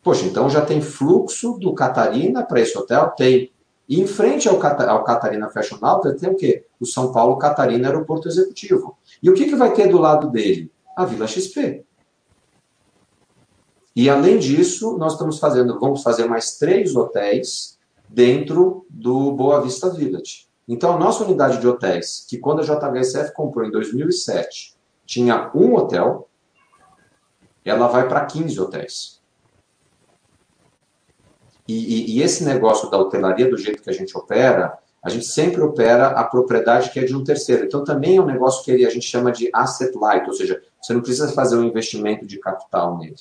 [0.02, 3.10] Poxa, então já tem fluxo do Catarina para esse hotel?
[3.10, 3.52] Tem.
[3.88, 6.64] E em frente ao, ao Catarina Fashion Outlet tem o quê?
[6.78, 8.96] O São Paulo Catarina Aeroporto Executivo.
[9.22, 10.70] E o que, que vai ter do lado dele?
[10.96, 11.84] A Vila XP.
[13.94, 19.90] E além disso, nós estamos fazendo, vamos fazer mais três hotéis dentro do Boa Vista
[19.90, 20.48] Village.
[20.66, 25.74] Então, a nossa unidade de hotéis, que quando a JHSF comprou em 2007, tinha um
[25.74, 26.28] hotel,
[27.64, 29.19] ela vai para 15 hotéis.
[31.70, 35.24] E, e, e, esse negócio da hotelaria, do jeito que a gente opera, a gente
[35.26, 37.64] sempre opera a propriedade que é de um terceiro.
[37.64, 40.92] Então, também é um negócio que a gente chama de asset light, ou seja, você
[40.92, 43.14] não precisa fazer um investimento de capital nele.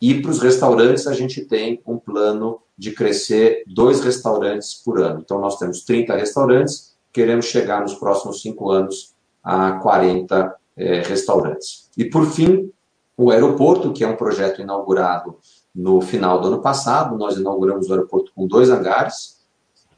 [0.00, 5.20] E para os restaurantes, a gente tem um plano de crescer dois restaurantes por ano.
[5.22, 11.90] Então, nós temos 30 restaurantes, queremos chegar nos próximos cinco anos a 40 é, restaurantes.
[11.94, 12.72] E, por fim,
[13.18, 15.36] o aeroporto, que é um projeto inaugurado
[15.74, 17.16] no final do ano passado.
[17.16, 19.40] Nós inauguramos o aeroporto com dois hangares.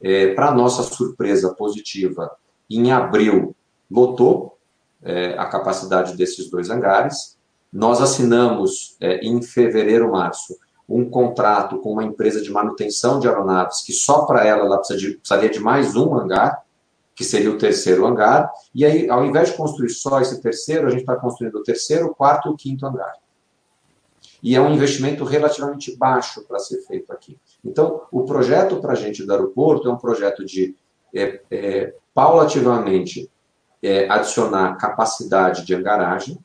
[0.01, 2.31] É, Para nossa surpresa positiva,
[2.69, 3.55] em abril
[3.89, 4.57] lotou
[5.01, 7.37] é, a capacidade desses dois hangares.
[7.71, 10.55] Nós assinamos é, em fevereiro, março,
[10.87, 14.99] um contrato com uma empresa de manutenção de aeronaves, que só para ela ela precisa
[14.99, 16.63] de, precisaria de mais um hangar,
[17.15, 18.51] que seria o terceiro hangar.
[18.73, 22.07] E aí, ao invés de construir só esse terceiro, a gente está construindo o terceiro,
[22.07, 23.13] o quarto e o quinto hangar.
[24.43, 27.39] E é um investimento relativamente baixo para ser feito aqui.
[27.63, 30.75] Então, o projeto para a gente do aeroporto é um projeto de
[31.15, 33.31] é, é, paulativamente
[33.81, 36.37] é, adicionar capacidade de hangaragem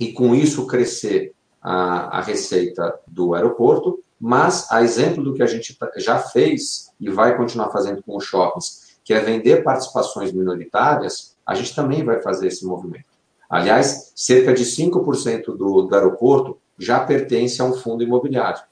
[0.00, 5.46] e, com isso, crescer a, a receita do aeroporto, mas, a exemplo do que a
[5.46, 11.36] gente já fez e vai continuar fazendo com os shoppings, que é vender participações minoritárias,
[11.46, 13.06] a gente também vai fazer esse movimento.
[13.48, 18.62] Aliás, cerca de 5% do, do aeroporto já pertence a um fundo imobiliário.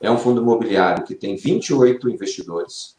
[0.00, 2.96] É um fundo imobiliário que tem 28 investidores.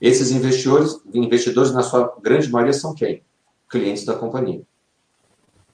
[0.00, 3.22] Esses investidores, investidores, na sua grande maioria, são quem?
[3.68, 4.62] Clientes da companhia.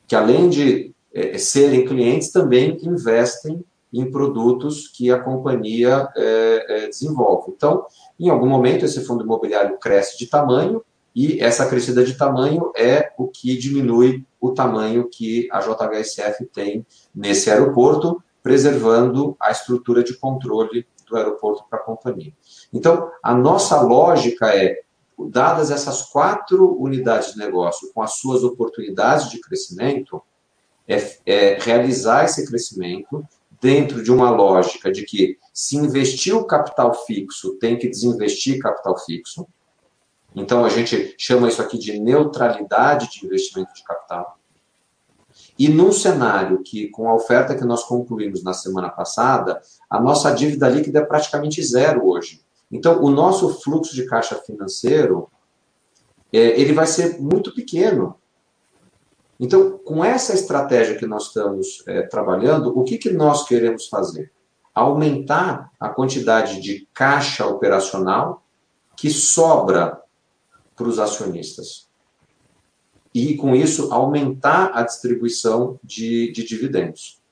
[0.09, 6.89] Que além de é, serem clientes, também investem em produtos que a companhia é, é,
[6.89, 7.53] desenvolve.
[7.57, 7.87] Então,
[8.19, 10.83] em algum momento, esse fundo imobiliário cresce de tamanho
[11.15, 16.85] e essa crescida de tamanho é o que diminui o tamanho que a JHSF tem
[17.15, 22.33] nesse aeroporto, preservando a estrutura de controle do aeroporto para a companhia.
[22.73, 24.83] Então, a nossa lógica é,
[25.31, 30.21] dadas essas quatro unidades de negócio com as suas oportunidades de crescimento,
[30.87, 33.25] é, é realizar esse crescimento
[33.61, 38.99] dentro de uma lógica de que se investir o capital fixo, tem que desinvestir capital
[38.99, 39.47] fixo.
[40.35, 44.39] Então, a gente chama isso aqui de neutralidade de investimento de capital.
[45.59, 50.33] E num cenário que, com a oferta que nós concluímos na semana passada, a nossa
[50.33, 52.43] dívida líquida é praticamente zero hoje.
[52.71, 55.31] Então, o nosso fluxo de caixa financeiro,
[56.33, 58.17] é, ele vai ser muito pequeno.
[59.39, 64.33] Então, com essa estratégia que nós estamos é, trabalhando, o que, que nós queremos fazer?
[64.75, 68.43] Aumentar a quantidade de caixa operacional
[68.97, 70.01] que sobra
[70.77, 71.89] para os acionistas.
[73.15, 77.23] E, com isso, aumentar a distribuição de, de dividendos.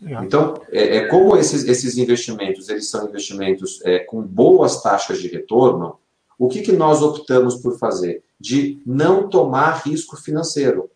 [0.00, 5.26] Então, é, é, como esses, esses investimentos eles são investimentos é, com boas taxas de
[5.28, 5.98] retorno,
[6.38, 8.22] o que, que nós optamos por fazer?
[8.38, 10.88] De não tomar risco financeiro.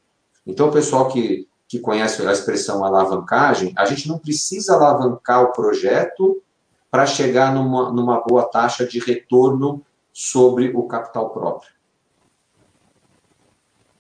[0.47, 5.53] Então, o pessoal que, que conhece a expressão alavancagem, a gente não precisa alavancar o
[5.53, 6.41] projeto
[6.89, 11.71] para chegar numa, numa boa taxa de retorno sobre o capital próprio.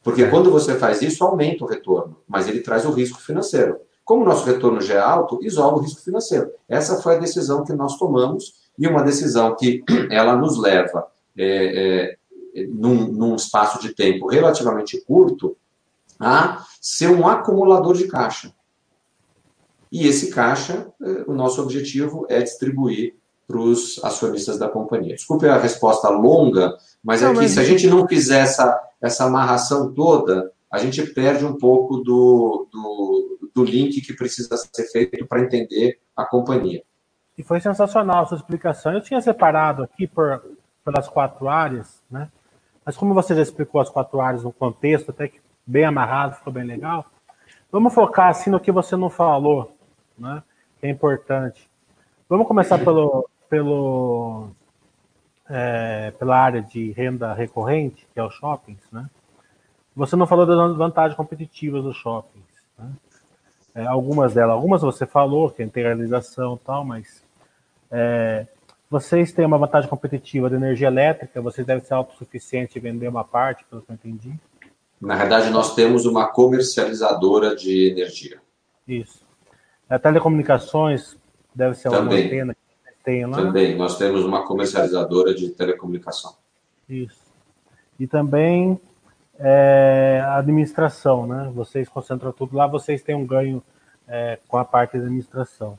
[0.02, 3.80] Porque quando você faz isso, aumenta o retorno, mas ele traz o risco financeiro.
[4.04, 6.50] Como o nosso retorno já é alto, isola o risco financeiro.
[6.68, 11.06] Essa foi a decisão que nós tomamos e uma decisão que ela nos leva
[11.38, 12.18] é,
[12.54, 15.56] é, num, num espaço de tempo relativamente curto
[16.18, 18.52] a ser um acumulador de caixa.
[19.90, 23.14] E esse caixa, é, o nosso objetivo é distribuir
[23.52, 25.14] para os acionistas da companhia.
[25.14, 27.50] Desculpe a resposta longa, mas não, é que mas...
[27.52, 32.66] se a gente não fizer essa, essa amarração toda, a gente perde um pouco do,
[32.72, 36.82] do, do link que precisa ser feito para entender a companhia.
[37.36, 38.92] E foi sensacional a sua explicação.
[38.92, 40.42] Eu tinha separado aqui por,
[40.82, 42.28] pelas quatro áreas, né?
[42.84, 46.52] Mas como você já explicou as quatro áreas no contexto, até que bem amarrado, ficou
[46.52, 47.06] bem legal.
[47.70, 49.76] Vamos focar assim no que você não falou,
[50.18, 50.42] né?
[50.80, 51.70] Que é importante.
[52.28, 54.48] Vamos começar pelo, pelo
[55.46, 59.10] é, pela área de renda recorrente, que é os shoppings, né?
[59.94, 62.46] Você não falou das vantagens competitivas dos shoppings,
[62.78, 62.90] né?
[63.74, 67.22] É, algumas delas, algumas você falou, que é integralização e tal, mas
[67.90, 68.46] é,
[68.88, 73.24] vocês têm uma vantagem competitiva de energia elétrica, vocês devem ser autossuficientes e vender uma
[73.24, 74.32] parte, pelo que eu entendi.
[74.98, 78.40] Na verdade, nós temos uma comercializadora de energia.
[78.88, 79.26] Isso.
[79.90, 81.18] A telecomunicações
[81.54, 82.18] deve ser Também.
[82.18, 82.56] uma antena
[83.02, 83.36] tem lá.
[83.36, 86.34] Também, nós temos uma comercializadora de telecomunicação.
[86.88, 87.22] Isso.
[87.98, 88.80] E também
[89.38, 91.50] é, administração, né?
[91.54, 93.62] Vocês concentram tudo lá, vocês têm um ganho
[94.06, 95.78] é, com a parte da administração.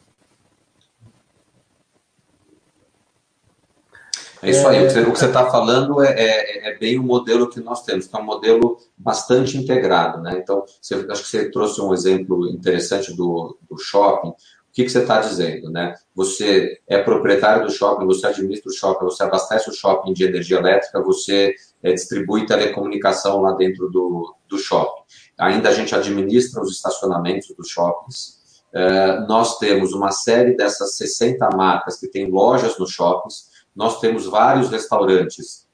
[4.44, 4.86] É isso aí.
[4.86, 8.16] O que você está falando é, é, é, bem o modelo que nós temos, que
[8.16, 10.22] é um modelo bastante integrado.
[10.22, 10.38] Né?
[10.38, 14.34] Então, você, acho que você trouxe um exemplo interessante do, do shopping.
[14.74, 15.70] O que, que você está dizendo?
[15.70, 15.94] Né?
[16.16, 20.58] Você é proprietário do shopping, você administra o shopping, você abastece o shopping de energia
[20.58, 21.54] elétrica, você
[21.84, 25.04] é, distribui telecomunicação lá dentro do, do shopping.
[25.38, 28.42] Ainda a gente administra os estacionamentos dos shoppings.
[28.74, 34.26] É, nós temos uma série dessas 60 marcas que têm lojas nos shoppings nós temos
[34.26, 35.68] vários restaurantes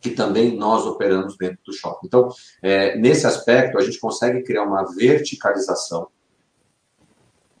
[0.00, 2.06] que também nós operamos dentro do shopping.
[2.06, 2.28] Então,
[2.62, 6.08] é, nesse aspecto, a gente consegue criar uma verticalização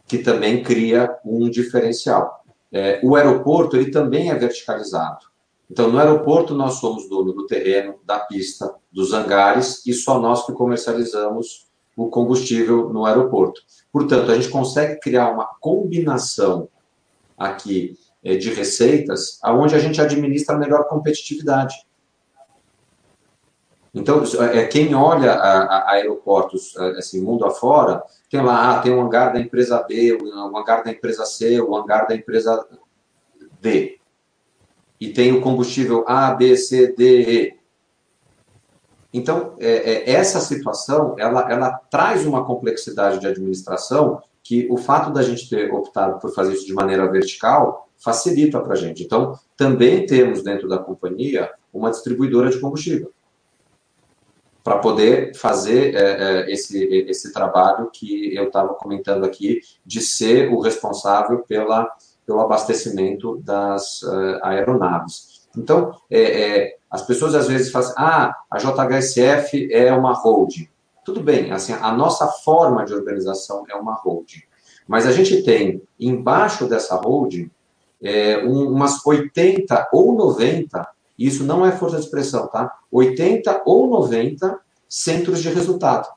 [0.08, 2.42] que também cria um diferencial.
[2.72, 5.26] É, o aeroporto, ele também é verticalizado.
[5.70, 10.46] Então, no aeroporto, nós somos dono do terreno, da pista, dos hangares, e só nós
[10.46, 13.60] que comercializamos o combustível no aeroporto.
[13.92, 16.68] Portanto, a gente consegue criar uma combinação
[17.36, 21.74] aqui é, de receitas, aonde a gente administra a melhor competitividade.
[23.94, 24.22] Então,
[24.52, 29.32] é, quem olha a, a aeroportos, assim, mundo afora, tem lá, ah, tem o hangar
[29.32, 32.66] da empresa B, o hangar da empresa C, o hangar da empresa
[33.60, 33.98] D.
[35.00, 37.58] E tem o combustível A, B, C, D, E.
[39.12, 45.10] Então, é, é, essa situação, ela, ela traz uma complexidade de administração que o fato
[45.10, 49.02] da gente ter optado por fazer isso de maneira vertical facilita para a gente.
[49.02, 53.12] Então, também temos dentro da companhia uma distribuidora de combustível
[54.68, 60.52] para poder fazer é, é, esse, esse trabalho que eu estava comentando aqui, de ser
[60.52, 61.90] o responsável pela,
[62.26, 65.48] pelo abastecimento das uh, aeronaves.
[65.56, 70.68] Então, é, é, as pessoas às vezes fazem, ah, a JHSF é uma holding.
[71.02, 74.42] Tudo bem, assim, a nossa forma de organização é uma holding.
[74.86, 77.50] Mas a gente tem, embaixo dessa holding,
[78.02, 80.86] é, um, umas 80 ou 90,
[81.18, 82.72] isso não é força de expressão, tá?
[82.90, 84.58] 80 ou 90
[84.88, 86.08] centros de resultado.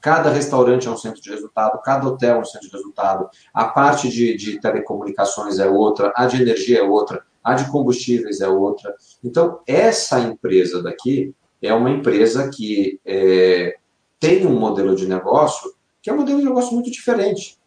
[0.00, 3.64] Cada restaurante é um centro de resultado, cada hotel é um centro de resultado, a
[3.64, 8.48] parte de, de telecomunicações é outra, a de energia é outra, a de combustíveis é
[8.48, 8.94] outra.
[9.24, 13.76] Então, essa empresa daqui é uma empresa que é,
[14.20, 15.74] tem um modelo de negócio
[16.06, 17.58] que é um modelo de negócio muito diferente.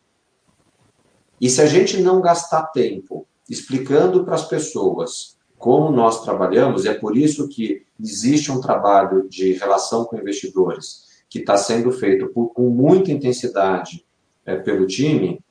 [1.41, 6.93] E se a gente não gastar tempo explicando para as pessoas como nós trabalhamos, é
[6.93, 12.47] por isso que existe um trabalho de relação com investidores que está sendo feito por,
[12.53, 14.05] com muita intensidade
[14.45, 15.43] é, pelo time,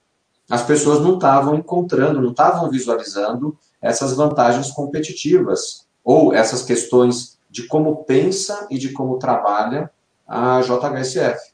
[0.50, 7.66] as pessoas não estavam encontrando, não estavam visualizando essas vantagens competitivas ou essas questões de
[7.66, 9.90] como pensa e de como trabalha
[10.26, 11.52] a JHSF.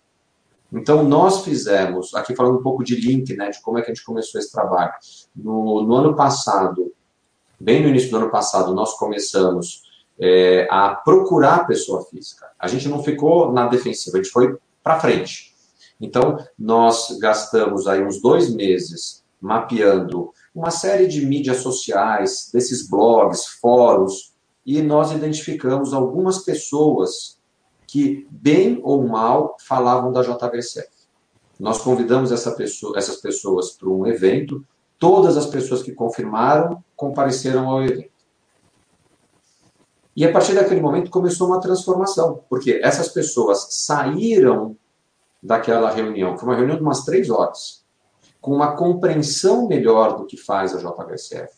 [0.72, 3.94] Então, nós fizemos, aqui falando um pouco de link, né, de como é que a
[3.94, 4.92] gente começou esse trabalho.
[5.34, 6.92] No, no ano passado,
[7.64, 9.82] bem no início do ano passado, nós começamos
[10.20, 12.46] é, a procurar pessoa física.
[12.58, 15.54] A gente não ficou na defensiva, a gente foi para frente.
[15.98, 23.46] Então, nós gastamos aí uns dois meses mapeando uma série de mídias sociais, desses blogs,
[23.60, 24.34] fóruns,
[24.64, 27.38] e nós identificamos algumas pessoas
[27.86, 30.88] que, bem ou mal, falavam da JBSF.
[31.58, 34.64] Nós convidamos essa pessoa, essas pessoas para um evento,
[34.98, 38.12] todas as pessoas que confirmaram compareceram ao evento.
[40.16, 44.76] E a partir daquele momento começou uma transformação, porque essas pessoas saíram
[45.42, 47.84] daquela reunião, foi uma reunião de umas três horas,
[48.40, 51.52] com uma compreensão melhor do que faz a JHSF.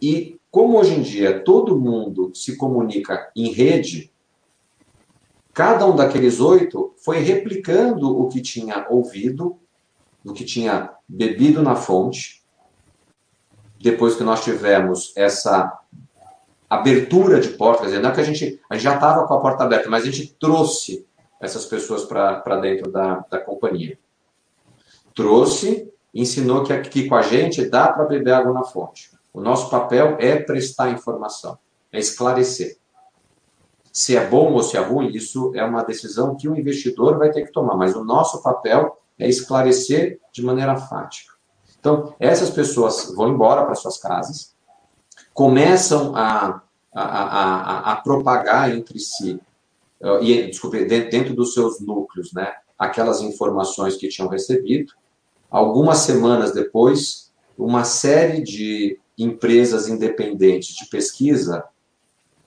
[0.00, 4.12] E como hoje em dia todo mundo se comunica em rede,
[5.52, 9.58] Cada um daqueles oito foi replicando o que tinha ouvido,
[10.24, 12.42] o que tinha bebido na fonte.
[13.80, 15.78] Depois que nós tivemos essa
[16.70, 19.34] abertura de porta, quer dizer, não é que a gente, a gente já estava com
[19.34, 21.06] a porta aberta, mas a gente trouxe
[21.40, 23.98] essas pessoas para dentro da, da companhia.
[25.14, 29.10] Trouxe, ensinou que aqui com a gente dá para beber água na fonte.
[29.32, 31.58] O nosso papel é prestar informação,
[31.92, 32.78] é esclarecer.
[33.92, 37.30] Se é bom ou se é ruim, isso é uma decisão que o investidor vai
[37.30, 41.32] ter que tomar, mas o nosso papel é esclarecer de maneira fática.
[41.78, 44.54] Então, essas pessoas vão embora para suas casas,
[45.34, 46.62] começam a,
[46.94, 49.40] a, a, a propagar entre si,
[50.00, 54.92] uh, e, desculpe, dentro dos seus núcleos, né, aquelas informações que tinham recebido.
[55.50, 61.64] Algumas semanas depois, uma série de empresas independentes de pesquisa,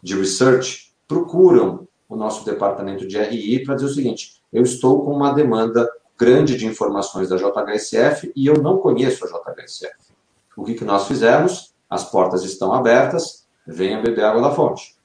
[0.01, 5.11] de research, procuram o nosso departamento de RI para dizer o seguinte: eu estou com
[5.11, 10.13] uma demanda grande de informações da JHSF e eu não conheço a JHSF.
[10.55, 11.73] O que, que nós fizemos?
[11.89, 14.95] As portas estão abertas, venha beber água da fonte.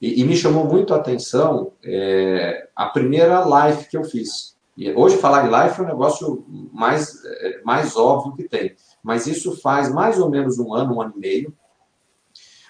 [0.00, 4.56] E, e me chamou muito a atenção é, a primeira live que eu fiz.
[4.76, 8.74] E hoje falar em live é um negócio mais, é, mais óbvio que tem.
[9.02, 11.56] Mas isso faz mais ou menos um ano, um ano e meio.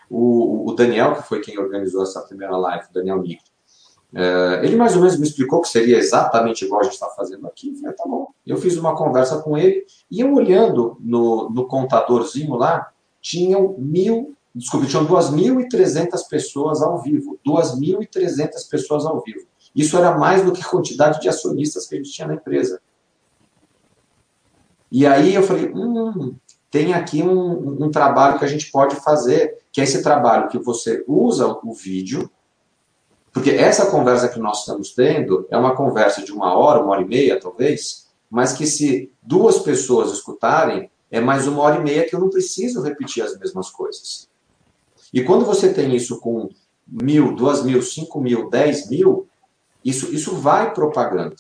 [0.09, 3.45] O, o Daniel, que foi quem organizou essa primeira live, o Daniel Nick,
[4.15, 7.47] é, ele mais ou menos me explicou que seria exatamente igual a gente está fazendo
[7.47, 7.69] aqui.
[7.69, 8.29] Eu falei, tá bom.
[8.47, 12.91] Eu fiz uma conversa com ele e eu olhando no, no contadorzinho lá,
[13.21, 17.39] tinham mil, desculpe, tinham 2.300 pessoas ao vivo.
[17.47, 19.47] 2.300 pessoas ao vivo.
[19.75, 22.81] Isso era mais do que a quantidade de acionistas que a gente tinha na empresa.
[24.91, 26.35] E aí eu falei, hum,
[26.69, 30.59] tem aqui um, um trabalho que a gente pode fazer, que é esse trabalho que
[30.59, 32.29] você usa o vídeo,
[33.33, 37.03] porque essa conversa que nós estamos tendo é uma conversa de uma hora, uma hora
[37.03, 42.09] e meia, talvez, mas que se duas pessoas escutarem, é mais uma hora e meia
[42.09, 44.29] que eu não preciso repetir as mesmas coisas.
[45.13, 46.49] E quando você tem isso com
[46.87, 49.29] mil, duas mil, cinco mil, dez mil,
[49.85, 51.37] isso, isso vai propagando.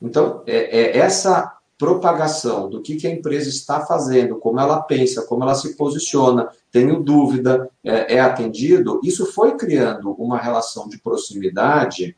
[0.00, 5.22] Então, é, é essa propagação do que, que a empresa está fazendo, como ela pensa,
[5.22, 10.98] como ela se posiciona, tenho dúvida, é, é atendido, isso foi criando uma relação de
[10.98, 12.16] proximidade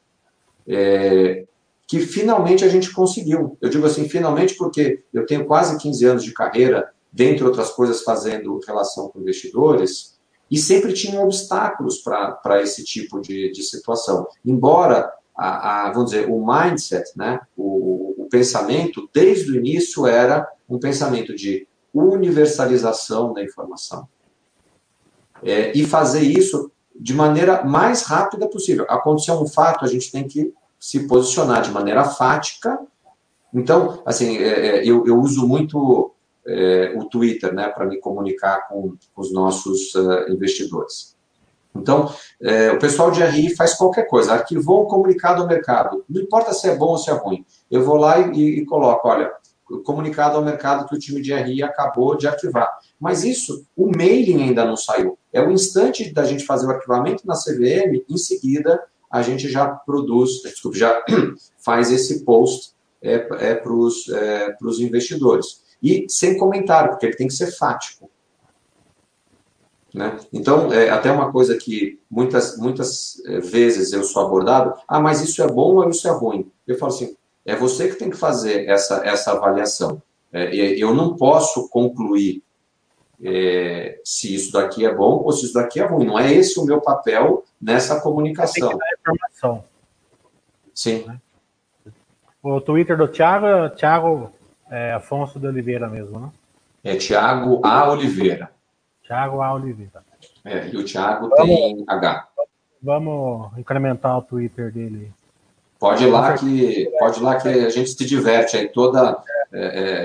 [0.66, 1.44] é,
[1.86, 3.58] que finalmente a gente conseguiu.
[3.60, 8.02] Eu digo assim, finalmente, porque eu tenho quase 15 anos de carreira, dentre outras coisas,
[8.02, 10.18] fazendo relação com investidores,
[10.50, 14.26] e sempre tinha obstáculos para esse tipo de, de situação.
[14.44, 20.78] Embora, a, a, vamos dizer, o mindset, né, o, pensamento, desde o início, era um
[20.78, 24.08] pensamento de universalização da informação
[25.42, 28.86] é, e fazer isso de maneira mais rápida possível.
[28.88, 32.78] Aconteceu um fato, a gente tem que se posicionar de maneira fática.
[33.52, 36.14] Então, assim, é, é eu, eu, uso muito
[36.46, 41.16] é, o Twitter, né, para me comunicar com, os nossos uh, investidores.
[41.74, 42.12] Então,
[42.42, 46.52] é, o pessoal de RI faz qualquer coisa, arquivou um comunicado ao mercado, não importa
[46.52, 49.30] se é bom ou se é ruim, eu vou lá e, e coloco, olha,
[49.84, 52.68] comunicado ao mercado que o time de RI acabou de arquivar.
[52.98, 55.16] Mas isso, o mailing ainda não saiu.
[55.32, 59.66] É o instante da gente fazer o arquivamento na CVM, em seguida a gente já
[59.66, 61.02] produz, desculpe, já
[61.64, 65.62] faz esse post é, é para os é, investidores.
[65.82, 68.08] E sem comentário, porque ele tem que ser fático.
[69.92, 70.18] Né?
[70.32, 75.20] Então, é até uma coisa que muitas, muitas é, vezes eu sou abordado, ah, mas
[75.20, 76.50] isso é bom ou isso é ruim?
[76.66, 80.00] Eu falo assim, é você que tem que fazer essa, essa avaliação.
[80.32, 82.42] É, eu não posso concluir
[83.22, 86.06] é, se isso daqui é bom ou se isso daqui é ruim.
[86.06, 88.68] Não é esse o meu papel nessa comunicação.
[88.68, 89.64] Tem que dar informação.
[90.72, 91.04] Sim.
[92.42, 94.32] O Twitter do Thiago é Thiago
[94.70, 96.30] é, Afonso de Oliveira mesmo, né?
[96.82, 97.90] É Thiago A.
[97.90, 98.50] Oliveira.
[99.10, 99.54] Thiago A.
[99.54, 100.04] Oliveira.
[100.44, 102.28] É, e o Thiago vamos, tem H.
[102.80, 105.12] Vamos incrementar o Twitter dele.
[105.80, 109.20] Pode ir lá que pode lá que a gente se diverte aí toda.
[109.52, 109.62] É,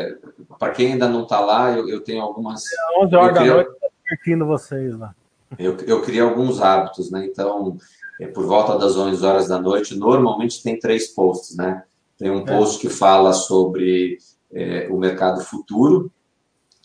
[0.09, 0.15] é,
[0.57, 2.63] Para quem ainda não está lá, eu, eu, tenho algumas.
[2.65, 3.71] É 11 horas da noite,
[4.03, 5.13] divertindo vocês lá.
[5.59, 7.27] Eu, eu criei alguns hábitos, né?
[7.27, 7.77] Então,
[8.19, 11.83] é, por volta das 11 horas da noite, normalmente tem três posts, né?
[12.17, 12.45] Tem um é.
[12.45, 14.17] post que fala sobre
[14.51, 16.11] é, o mercado futuro,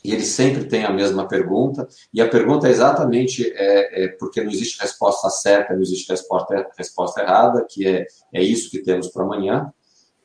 [0.05, 4.43] e ele sempre tem a mesma pergunta, e a pergunta é exatamente é, é, porque
[4.43, 9.09] não existe resposta certa, não existe resposta, resposta errada, que é, é isso que temos
[9.09, 9.73] para amanhã.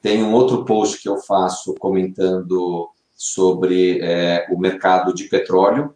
[0.02, 5.94] Tem um outro post que eu faço comentando sobre é, o mercado de petróleo.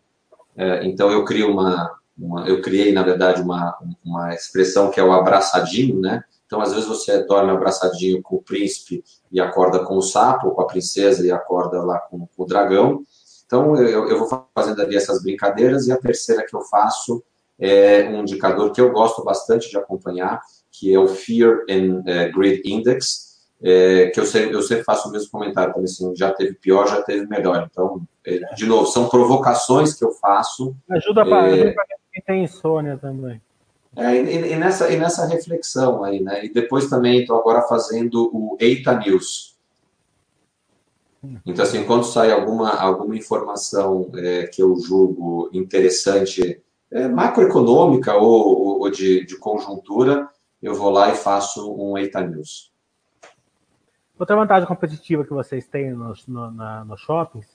[0.57, 5.03] É, então eu crio uma, uma, eu criei na verdade uma, uma expressão que é
[5.03, 6.23] o abraçadinho, né?
[6.45, 10.61] Então às vezes você dorme abraçadinho com o príncipe e acorda com o sapo, com
[10.61, 13.03] a princesa e acorda lá com, com o dragão.
[13.49, 17.23] Então, eu, eu vou fazendo ali essas brincadeiras, e a terceira que eu faço
[17.57, 20.39] é um indicador que eu gosto bastante de acompanhar,
[20.71, 25.09] que é o Fear and uh, Greed Index, é, que eu sempre, eu sempre faço
[25.09, 27.67] o mesmo comentário, também assim, já teve pior, já teve melhor.
[27.69, 30.75] Então, é, de novo, são provocações que eu faço.
[30.87, 31.73] Ajuda para é,
[32.13, 33.41] quem tem insônia também.
[33.95, 36.45] É, e, e, nessa, e nessa reflexão aí, né?
[36.45, 39.57] E depois também estou agora fazendo o Eita News,
[41.45, 46.61] então, assim, quando sai alguma, alguma informação é, que eu julgo interessante,
[46.91, 50.29] é, macroeconômica ou, ou de, de, conjuntura,
[50.61, 52.71] eu vou lá e faço um Eita News.
[54.17, 57.47] Outra vantagem competitiva que vocês têm nos no, shoppings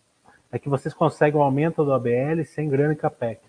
[0.50, 3.40] é que vocês conseguem o um aumento do ABL sem grana e capex.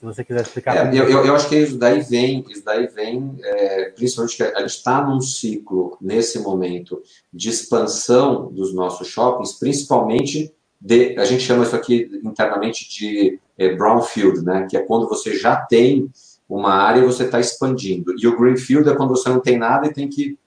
[0.00, 0.94] Se você quiser explicar.
[0.94, 4.42] É, eu, eu, eu, acho que isso daí vem, isso daí vem, é, principalmente que
[4.42, 11.26] a gente está num ciclo, nesse momento, de expansão dos nossos shoppings, principalmente de, a
[11.26, 14.66] gente chama isso aqui internamente de é, brownfield, né?
[14.70, 16.10] Que é quando você já tem
[16.48, 18.14] uma área e você está expandindo.
[18.18, 20.38] E o greenfield é quando você não tem nada e tem que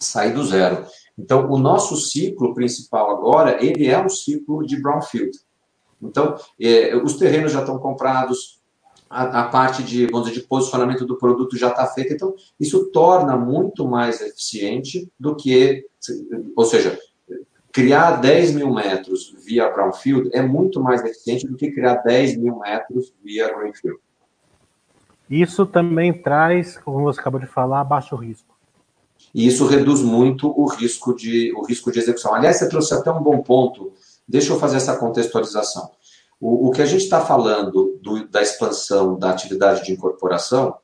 [0.00, 0.84] sair do zero.
[1.16, 5.38] Então, o nosso ciclo principal agora, ele é um ciclo de brownfield.
[6.02, 8.57] Então, é, os terrenos já estão comprados,
[9.08, 12.14] a, a, parte de, vamos dizer, de posicionamento do produto já está feita.
[12.14, 15.86] Então, isso torna muito mais eficiente do que,
[16.56, 16.98] ou seja,
[17.72, 22.58] criar 10 mil metros via brownfield é muito mais eficiente do que criar 10 mil
[22.58, 24.00] metros via greenfield.
[25.30, 28.56] Isso também traz, como você acabou de falar, baixo risco.
[29.34, 32.34] E isso reduz muito o risco de, o risco de execução.
[32.34, 33.92] Aliás, você trouxe até um bom ponto.
[34.26, 35.90] Deixa eu fazer essa contextualização.
[36.40, 40.76] O, o que a gente está falando do, da expansão da atividade de incorporação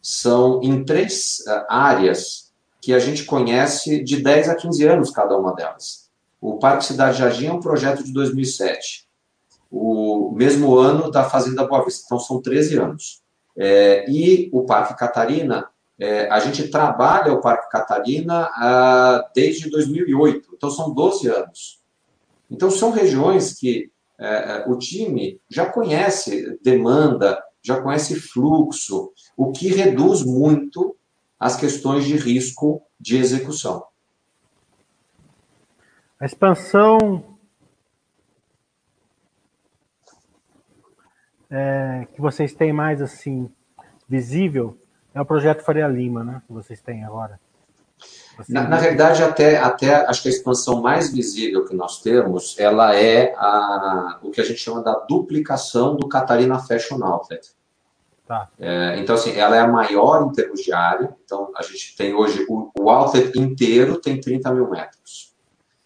[0.00, 5.36] são em três uh, áreas que a gente conhece de 10 a 15 anos cada
[5.36, 6.08] uma delas.
[6.40, 9.08] O Parque Cidade Jardim é um projeto de 2007.
[9.70, 13.22] O mesmo ano da Fazenda Boa Vista, então são 13 anos.
[13.56, 20.50] É, e o Parque Catarina, é, a gente trabalha o Parque Catarina ah, desde 2008,
[20.54, 21.80] então são 12 anos.
[22.48, 29.52] Então são regiões que é, é, o time já conhece demanda, já conhece fluxo, o
[29.52, 30.96] que reduz muito
[31.38, 33.84] as questões de risco de execução.
[36.20, 37.38] A expansão
[41.48, 43.48] é, que vocês têm mais assim
[44.08, 44.76] visível
[45.14, 46.42] é o projeto Faria Lima, né?
[46.46, 47.40] Que vocês têm agora.
[48.48, 52.94] Na, na, realidade, até, até acho que a expansão mais visível que nós temos, ela
[52.94, 57.50] é a, o que a gente chama da duplicação do Catarina Fashion Outlet.
[58.26, 58.48] Tá.
[58.58, 61.16] É, então, assim, ela é a maior em termos de área.
[61.24, 65.34] Então, a gente tem hoje, o, o outlet inteiro tem 30 mil metros.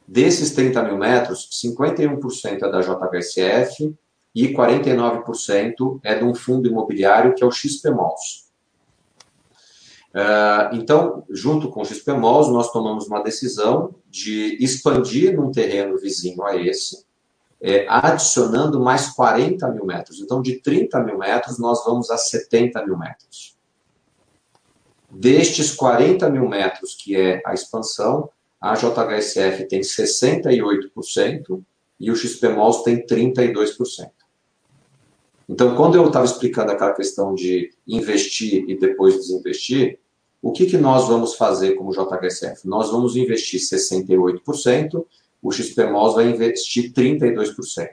[0.06, 3.94] Desses 30 mil metros, 51% é da JHSF
[4.34, 8.41] e 49% é de um fundo imobiliário que é o XP Malls.
[10.14, 16.44] Uh, então, junto com o XP nós tomamos uma decisão de expandir num terreno vizinho
[16.44, 17.06] a esse,
[17.58, 20.20] é, adicionando mais 40 mil metros.
[20.20, 23.56] Então, de 30 mil metros, nós vamos a 70 mil metros.
[25.10, 28.28] Destes 40 mil metros, que é a expansão,
[28.60, 31.62] a JHSF tem 68%
[32.00, 34.10] e o XP Malls tem 32%.
[35.48, 39.98] Então, quando eu estava explicando aquela questão de investir e depois desinvestir,
[40.42, 42.66] o que, que nós vamos fazer como JHSF?
[42.66, 45.04] Nós vamos investir 68%,
[45.40, 47.88] o XPMOS vai investir 32%.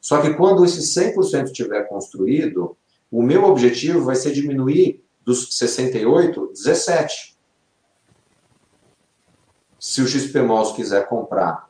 [0.00, 2.76] Só que quando esse 100% estiver construído,
[3.10, 7.36] o meu objetivo vai ser diminuir dos 68, 17.
[9.80, 11.68] Se o XPMOS quiser comprar,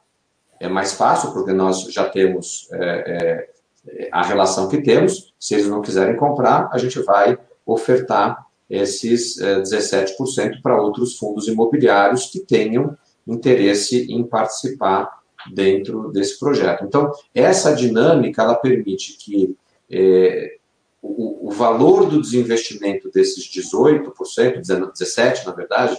[0.60, 3.48] é mais fácil, porque nós já temos é,
[3.86, 5.32] é, a relação que temos.
[5.38, 11.48] Se eles não quiserem comprar, a gente vai ofertar esses 17% eh, para outros fundos
[11.48, 12.96] imobiliários que tenham
[13.26, 15.18] interesse em participar
[15.52, 16.84] dentro desse projeto.
[16.84, 19.56] Então, essa dinâmica ela permite que
[19.90, 20.56] é,
[21.00, 24.12] o, o, valor do desinvestimento desses 18%,
[24.60, 25.96] 17% na verdade,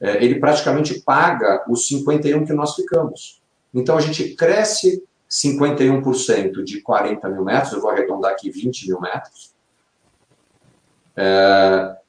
[0.00, 3.42] é, ele praticamente paga os 51% que nós ficamos.
[3.72, 9.00] Então, a gente cresce 51% de 40 mil metros, eu vou arredondar aqui 20 mil
[9.00, 9.52] metros,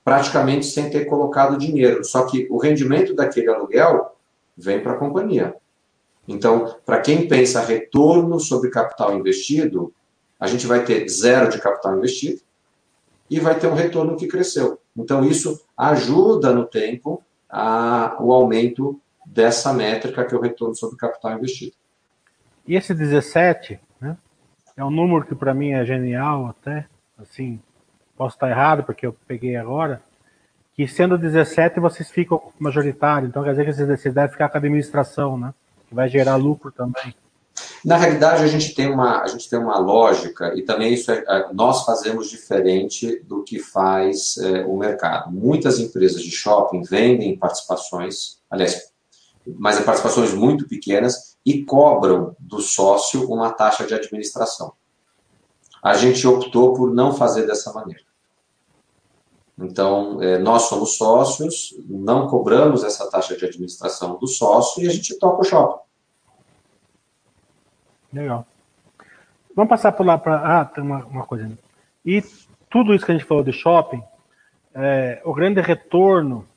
[0.05, 2.05] praticamente sem ter colocado dinheiro.
[2.05, 4.15] Só que o rendimento daquele aluguel
[4.55, 5.55] vem para a companhia.
[6.27, 9.91] Então, para quem pensa retorno sobre capital investido,
[10.39, 12.39] a gente vai ter zero de capital investido
[13.29, 14.79] e vai ter um retorno que cresceu.
[14.95, 20.97] Então, isso ajuda no tempo a, o aumento dessa métrica que é o retorno sobre
[20.97, 21.73] capital investido.
[22.67, 24.17] E esse 17, né,
[24.77, 26.85] é um número que para mim é genial até,
[27.17, 27.59] assim,
[28.18, 30.01] posso estar errado, porque eu peguei agora,
[30.76, 34.59] que sendo 17 vocês ficam majoritário, então quer dizer que vocês devem ficar com a
[34.59, 35.53] administração, né?
[35.88, 37.16] Que vai gerar lucro também.
[37.84, 41.24] Na realidade, a gente tem uma, a gente tem uma lógica, e também isso é,
[41.28, 45.32] é nós fazemos diferente do que faz é, o mercado.
[45.32, 48.91] Muitas empresas de shopping vendem participações, aliás,
[49.47, 54.74] mas é participações muito pequenas, e cobram do sócio uma taxa de administração
[55.86, 58.01] a gente optou por não fazer dessa maneira.
[59.55, 64.91] Então, é, nós somos sócios, não cobramos essa taxa de administração do sócio e a
[64.91, 65.79] gente toca o shopping.
[68.11, 68.47] Legal.
[69.55, 70.61] Vamos passar por lá para.
[70.61, 71.55] Ah, tem uma, uma coisa.
[72.03, 72.23] E
[72.67, 74.01] tudo isso que a gente falou de shopping,
[74.73, 76.47] é, o grande retorno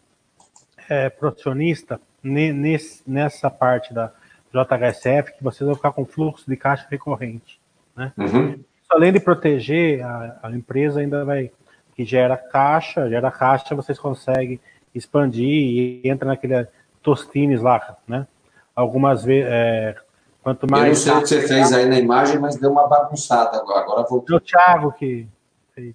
[0.89, 4.11] é, protecionista nesse, nessa parte da
[4.55, 7.61] JHSF, que vocês vão ficar com fluxo de caixa recorrente.
[7.95, 8.11] Né?
[8.17, 8.65] Uhum.
[8.89, 11.51] Além de proteger, a, a, empresa ainda vai,
[11.95, 14.59] que gera caixa, gera caixa, vocês conseguem
[14.95, 16.67] expandir e entra naquele
[17.03, 18.27] tostines lá, né?
[18.75, 19.97] Algumas vezes, é,
[20.43, 20.85] quanto mais...
[20.85, 23.81] Eu não sei o que você fez aí na imagem, mas deu uma bagunçada agora,
[23.81, 24.37] agora voltou.
[24.37, 25.29] É o Thiago que
[25.75, 25.95] fez.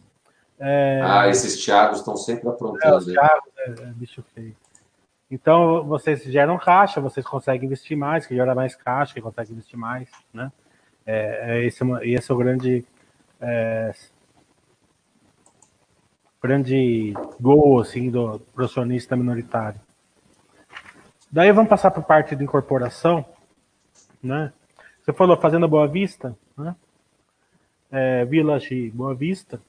[0.60, 1.02] É...
[1.04, 2.94] Ah, esses Thiagos estão sempre aprontando.
[2.94, 4.56] É, os Thiagos é, é bicho feio.
[5.32, 9.80] Então, vocês geram caixa, vocês conseguem investir mais, que gera mais caixa, que consegue investir
[9.80, 10.52] mais, né?
[11.06, 12.86] É, é esse, é esse é o grande
[13.42, 13.94] é,
[16.42, 19.80] grande gol assim do profissionista minoritário.
[21.32, 23.26] Daí vamos passar para a parte de incorporação,
[24.22, 24.54] né?
[25.02, 26.76] Você falou Fazenda Boa Vista, né?
[27.92, 29.62] É, Village Boa Vista,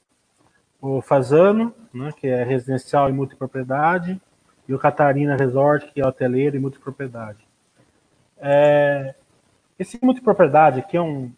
[0.81, 4.21] o Fazano, né, que é residencial e multipropriedade,
[4.67, 7.39] e o Catarina Resort, que é hoteleiro e multipropriedade.
[8.37, 9.15] É,
[9.77, 11.31] esse multipropriedade aqui é um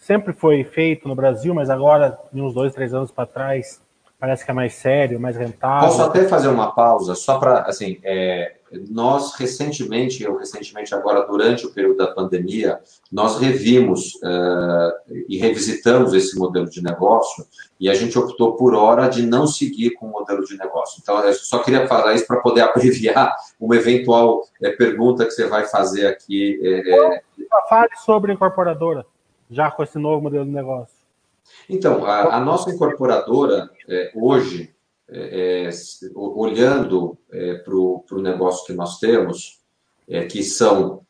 [0.00, 3.80] sempre foi feito no Brasil, mas agora, de uns dois, três anos para trás,
[4.18, 5.88] parece que é mais sério, mais rentável.
[5.88, 8.54] Posso até fazer uma pausa, só para, assim, é,
[8.90, 12.78] nós recentemente, eu recentemente agora, durante o período da pandemia,
[13.10, 14.92] nós revimos uh,
[15.28, 17.44] e revisitamos esse modelo de negócio
[17.80, 21.00] e a gente optou por hora de não seguir com o modelo de negócio.
[21.02, 25.46] Então, eu só queria falar isso para poder abreviar uma eventual é, pergunta que você
[25.46, 26.60] vai fazer aqui.
[26.62, 27.22] É,
[27.68, 29.06] Fale sobre incorporadora,
[29.50, 30.96] já com esse novo modelo de negócio.
[31.68, 34.74] Então, a, a nossa incorporadora, é, hoje,
[35.08, 35.70] é, é
[36.14, 39.60] olhando é, para o negócio que nós temos,
[40.08, 41.02] é, que são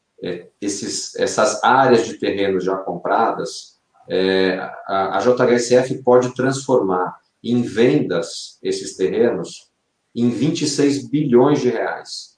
[0.61, 8.59] esses, essas áreas de terreno já compradas, é, a, a JHSF pode transformar em vendas
[8.63, 9.71] esses terrenos
[10.15, 12.30] em 26 bilhões de reais.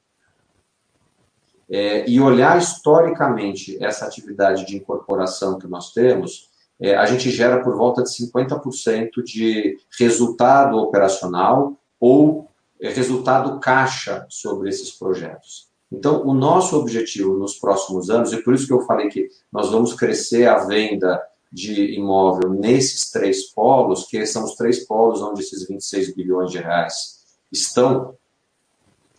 [1.75, 7.62] É, e olhar historicamente essa atividade de incorporação que nós temos, é, a gente gera
[7.62, 12.47] por volta de 50% de resultado operacional ou
[12.79, 15.70] é, resultado caixa sobre esses projetos.
[15.91, 19.70] Então, o nosso objetivo nos próximos anos, e por isso que eu falei que nós
[19.70, 25.41] vamos crescer a venda de imóvel nesses três polos, que são os três polos onde
[25.41, 28.14] esses 26 bilhões de reais estão,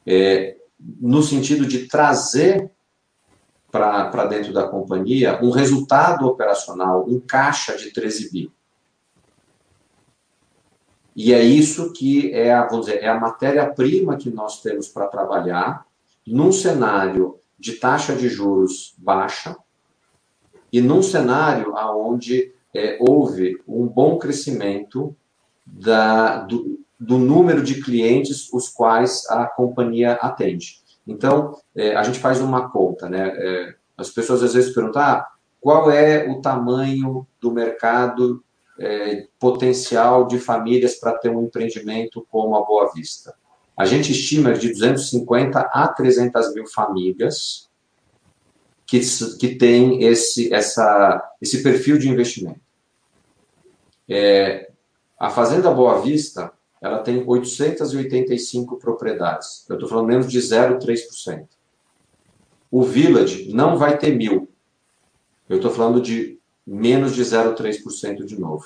[0.05, 0.57] é,
[0.99, 2.71] no sentido de trazer
[3.71, 8.51] para dentro da companhia um resultado operacional, um caixa de 13 bi.
[11.15, 15.07] E é isso que é a, vamos dizer, é a matéria-prima que nós temos para
[15.07, 15.85] trabalhar
[16.25, 19.55] num cenário de taxa de juros baixa,
[20.71, 25.15] e num cenário onde é, houve um bom crescimento
[25.65, 30.81] da, do, do, número de clientes os quais a companhia atende.
[31.05, 33.33] Então, é, a gente faz uma conta, né?
[33.35, 35.27] É, as pessoas às vezes perguntam, ah,
[35.59, 38.43] qual é o tamanho do mercado
[38.79, 43.35] é, potencial de famílias para ter um empreendimento como a Boa Vista?
[43.75, 47.69] A gente estima de 250 a 300 mil famílias
[48.85, 48.99] que,
[49.39, 52.61] que tem esse, essa, esse perfil de investimento.
[54.07, 54.69] É,
[55.19, 56.51] a Fazenda Boa Vista,
[56.83, 59.65] ela tem 885 propriedades.
[59.69, 61.45] Eu estou falando menos de 0,3%.
[62.69, 64.49] O Village não vai ter mil.
[65.47, 68.65] Eu estou falando de menos de 0,3% de novo.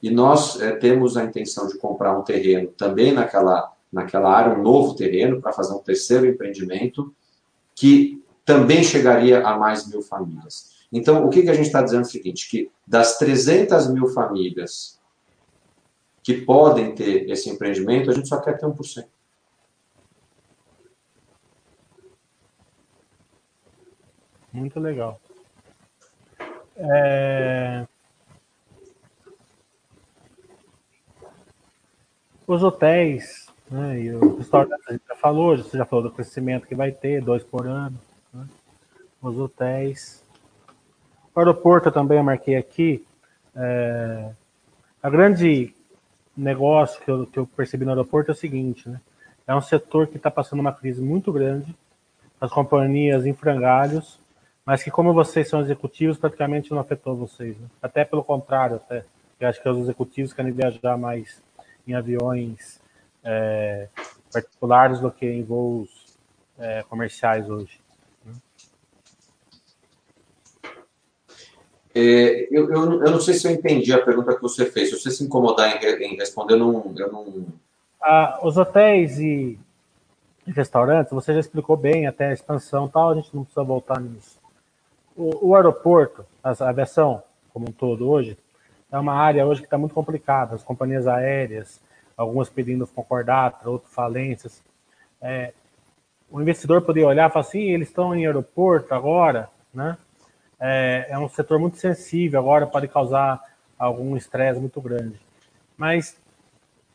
[0.00, 4.62] E nós é, temos a intenção de comprar um terreno também naquela, naquela área, um
[4.62, 7.12] novo terreno, para fazer um terceiro empreendimento,
[7.74, 10.78] que também chegaria a mais mil famílias.
[10.92, 14.06] Então, o que, que a gente está dizendo é o seguinte, que das 300 mil
[14.08, 14.97] famílias
[16.28, 19.08] que podem ter esse empreendimento, a gente só quer ter 1%.
[24.52, 25.18] Muito legal.
[26.76, 27.86] É...
[32.46, 34.38] Os hotéis, né, e o
[34.90, 37.98] gente já falou, você já falou do crescimento que vai ter, dois por ano
[39.22, 40.22] os hotéis.
[41.34, 43.02] O aeroporto também eu marquei aqui.
[43.56, 44.30] É,
[45.02, 45.74] a grande
[46.38, 49.00] negócio que eu, que eu percebi no aeroporto é o seguinte, né?
[49.46, 51.74] É um setor que está passando uma crise muito grande,
[52.40, 54.20] as companhias em frangalhos,
[54.64, 57.58] mas que como vocês são executivos, praticamente não afetou vocês.
[57.58, 57.66] Né?
[57.82, 59.04] Até pelo contrário, até.
[59.40, 61.42] Eu acho que os executivos querem viajar mais
[61.86, 62.80] em aviões
[63.24, 63.88] é,
[64.32, 66.18] particulares do que em voos
[66.58, 67.80] é, comerciais hoje.
[71.98, 74.90] É, eu, eu, eu, não sei se eu entendi a pergunta que você fez.
[74.90, 76.94] Se você se incomodar em, em responder, eu não.
[76.96, 77.46] Eu não...
[78.00, 79.58] Ah, os hotéis e
[80.46, 84.00] restaurantes, você já explicou bem até a expansão e tal, a gente não precisa voltar
[84.00, 84.38] nisso.
[85.16, 87.20] O, o aeroporto, a aviação
[87.52, 88.38] como um todo hoje,
[88.92, 90.54] é uma área hoje que está muito complicada.
[90.54, 91.80] As companhias aéreas,
[92.16, 94.62] algumas pedindo concordata, outras falências.
[95.20, 95.52] É,
[96.30, 99.98] o investidor poderia olhar e falar assim, eles estão em aeroporto agora, né?
[100.60, 103.42] É, é um setor muito sensível, agora pode causar
[103.78, 105.20] algum estresse muito grande.
[105.76, 106.16] Mas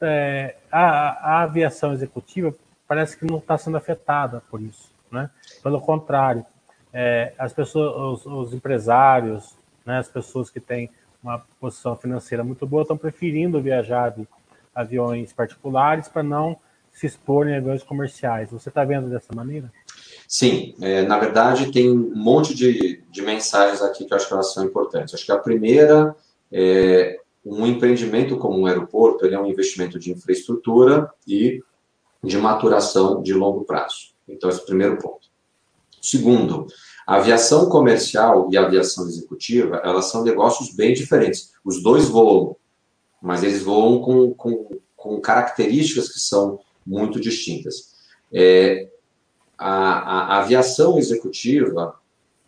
[0.02, 2.54] é, a, a, aviação executiva
[2.88, 4.92] parece que não está sendo afetada por isso.
[5.10, 5.30] Né?
[5.62, 6.46] Pelo contrário,
[6.92, 10.90] é, as pessoas, os, os empresários, né, as pessoas que têm
[11.24, 14.28] uma posição financeira muito boa estão preferindo viajar de
[14.76, 16.58] aviões particulares para não
[16.92, 18.52] se expor em aviões comerciais.
[18.52, 19.72] Você está vendo dessa maneira?
[20.34, 24.34] Sim, é, na verdade tem um monte de, de mensagens aqui que eu acho que
[24.34, 25.14] elas são importantes.
[25.14, 26.16] Acho que a primeira
[26.52, 31.62] é um empreendimento como um aeroporto, ele é um investimento de infraestrutura e
[32.24, 34.16] de maturação de longo prazo.
[34.28, 35.28] Então, esse é o primeiro ponto.
[36.02, 36.66] Segundo,
[37.06, 41.54] a aviação comercial e a aviação executiva, elas são negócios bem diferentes.
[41.64, 42.56] Os dois voam,
[43.22, 47.94] mas eles voam com, com, com características que são muito distintas.
[48.34, 48.90] É,
[49.58, 51.96] a, a, aviação executiva,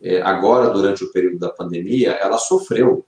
[0.01, 3.05] é, agora durante o período da pandemia, ela sofreu.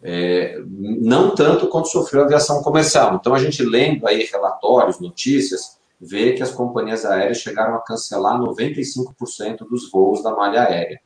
[0.00, 3.16] É, não tanto quanto sofreu a aviação comercial.
[3.16, 8.38] Então, a gente lendo aí relatórios, notícias, vê que as companhias aéreas chegaram a cancelar
[8.38, 11.00] 95% dos voos da malha aérea.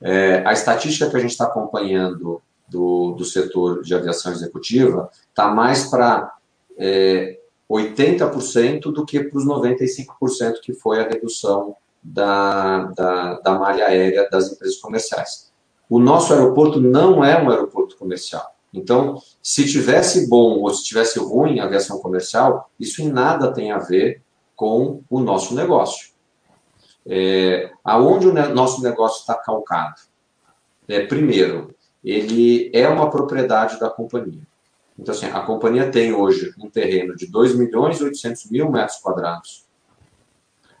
[0.00, 5.48] É, a estatística que a gente está acompanhando do, do setor de aviação executiva está
[5.48, 6.34] mais para
[6.76, 7.38] é,
[7.70, 14.28] 80% do que para os 95% que foi a redução da, da, da malha aérea
[14.30, 15.52] das empresas comerciais.
[15.88, 18.54] O nosso aeroporto não é um aeroporto comercial.
[18.72, 23.70] Então, se tivesse bom ou se tivesse ruim a aviação comercial, isso em nada tem
[23.70, 24.20] a ver
[24.56, 26.12] com o nosso negócio.
[27.06, 30.00] É, aonde o ne nosso negócio está calcado?
[30.88, 34.46] É, primeiro, ele é uma propriedade da companhia.
[34.98, 38.98] Então, assim, a companhia tem hoje um terreno de 2 milhões e 800 mil metros
[38.98, 39.64] quadrados,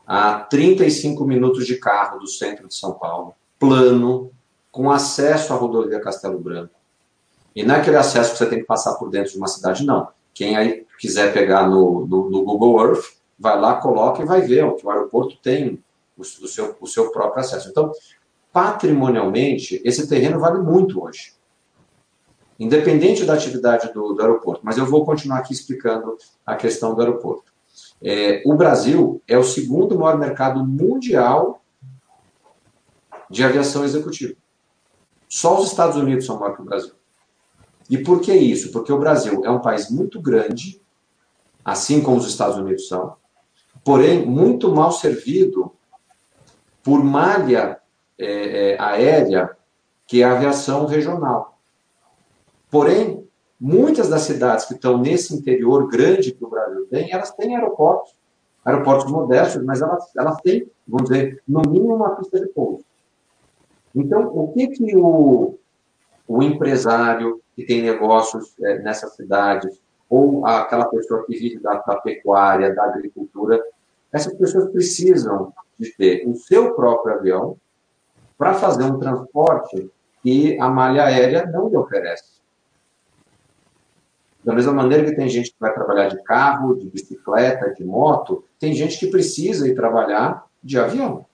[0.06, 4.30] a 35 minutos de carro do centro de São Paulo, plano,
[4.70, 6.74] com acesso à rodovia Castelo Branco.
[7.54, 9.84] E não é aquele acesso que você tem que passar por dentro de uma cidade,
[9.84, 10.08] não.
[10.32, 13.04] Quem aí quiser pegar no, no, no Google Earth,
[13.38, 15.82] vai lá, coloca e vai ver que o aeroporto tem
[16.16, 17.68] o, o, seu, o seu próprio acesso.
[17.68, 17.90] Então,
[18.52, 21.34] patrimonialmente, esse terreno vale muito hoje
[22.58, 24.60] independente da atividade do, do, aeroporto.
[24.64, 27.52] Mas eu vou continuar aqui explicando a questão do aeroporto.
[28.02, 31.62] É, o Brasil é o segundo maior mercado mundial
[33.30, 34.34] de aviação executiva.
[35.28, 36.92] Só os Estados Unidos são maior que o Brasil.
[37.90, 38.70] E por que isso?
[38.72, 40.80] Porque o Brasil é um país muito grande,
[41.64, 43.16] assim como os Estados Unidos são,
[43.82, 45.72] porém muito mal servido
[46.82, 47.80] por malha
[48.18, 49.56] é, é, aérea,
[50.06, 51.53] que é a aviação regional.
[52.74, 53.24] Porém,
[53.60, 58.16] muitas das cidades que estão nesse interior grande que o Brasil tem, elas têm aeroportos,
[58.64, 62.84] aeroportos modestos, mas elas, elas têm, vamos dizer, no mínimo uma pista de pouso.
[63.94, 65.56] Então, o que que o,
[66.26, 71.94] o empresário que tem negócios é, nessas cidades, ou aquela pessoa que vive da, da
[72.00, 73.62] pecuária, da agricultura,
[74.12, 77.56] essas pessoas precisam de ter o seu próprio avião
[78.36, 79.88] para fazer um transporte
[80.24, 82.33] que a malha aérea não lhe oferece.
[84.44, 88.44] Da mesma maneira que tem gente que vai trabalhar de carro, de bicicleta, de moto,
[88.58, 91.24] tem gente que precisa ir trabalhar de avião.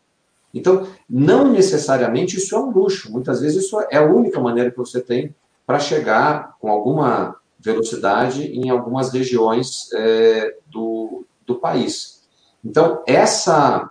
[0.55, 3.11] Então, não necessariamente isso é um luxo.
[3.11, 5.35] Muitas vezes isso é a única maneira que você tem
[5.67, 12.23] para chegar com alguma velocidade em algumas regiões é, do, do país.
[12.65, 13.91] Então, essa,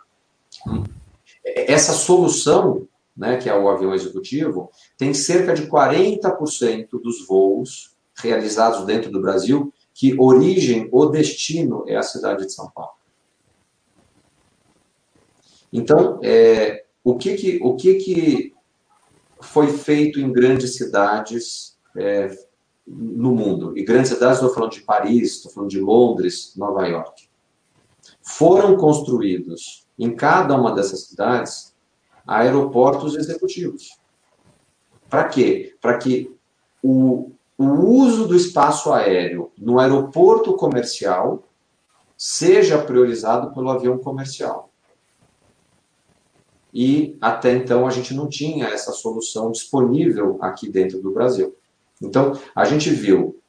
[1.46, 8.86] essa solução, né, que é o avião executivo, tem cerca de 40% dos voos realizados
[8.86, 12.94] dentro do Brasil, que origem ou destino é a cidade de São Paulo.
[15.72, 18.54] Então, é, o, que, que, o que, que
[19.42, 22.36] foi feito em grandes cidades é,
[22.88, 23.78] no mundo?
[23.78, 27.30] E grandes cidades, estou falando de Paris, estou falando de Londres, Nova York.
[28.22, 31.76] Foram construídos em cada uma dessas cidades
[32.26, 33.98] aeroportos executivos.
[35.10, 35.76] Para quê?
[35.82, 36.32] Para que
[36.82, 41.44] o, o uso do espaço aéreo no aeroporto comercial
[42.18, 44.70] seja priorizado pelo avião comercial.
[46.72, 51.56] e até então a gente não tinha essa solução disponível aqui dentro do Brasil.
[52.02, 53.42] Então, a gente viu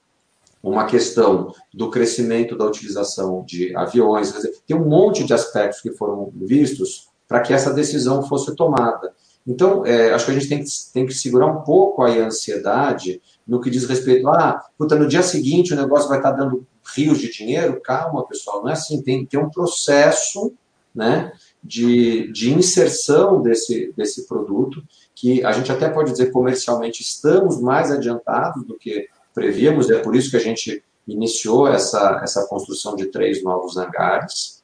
[0.63, 4.33] uma questão do crescimento da utilização de aviões,
[4.67, 9.15] tem um monte de aspectos que foram vistos para que essa decisão fosse tomada.
[9.47, 13.21] Então, é, acho que a gente tem que, tem que segurar um pouco a ansiedade
[13.47, 17.19] no que diz respeito a, puta, no dia seguinte o negócio vai estar dando rios
[17.19, 17.81] de dinheiro.
[17.81, 19.03] Calma, pessoal, não é assim.
[19.03, 20.53] Tem, tem um processo
[20.95, 21.33] né,
[21.63, 24.83] de, de inserção desse, desse produto,
[25.15, 30.17] que a gente até pode dizer comercialmente estamos mais adiantados do que prevíamos, é por
[30.17, 34.63] isso que a gente iniciou essa, essa construção de três novos hangares,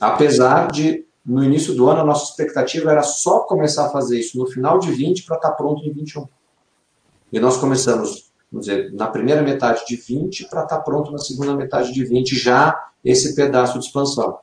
[0.00, 4.38] apesar de, no início do ano, a nossa expectativa era só começar a fazer isso
[4.38, 6.26] no final de 20 para estar tá pronto em 21.
[7.32, 11.18] E nós começamos, vamos dizer, na primeira metade de 20 para estar tá pronto na
[11.18, 14.38] segunda metade de 20, já esse pedaço de expansão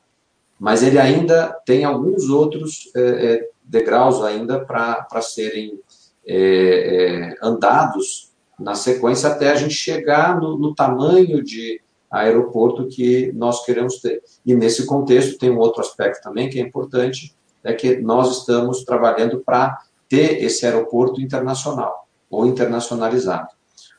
[0.59, 5.79] mas ele ainda tem alguns outros é, é degraus ainda para serem
[6.25, 13.31] é, é, andados na sequência até a gente chegar no, no, tamanho de aeroporto que
[13.33, 14.23] nós queremos ter.
[14.45, 18.85] E nesse contexto tem um outro aspecto também que é importante, é que nós estamos
[18.85, 19.77] trabalhando para
[20.07, 23.49] ter esse aeroporto internacional ou internacionalizado.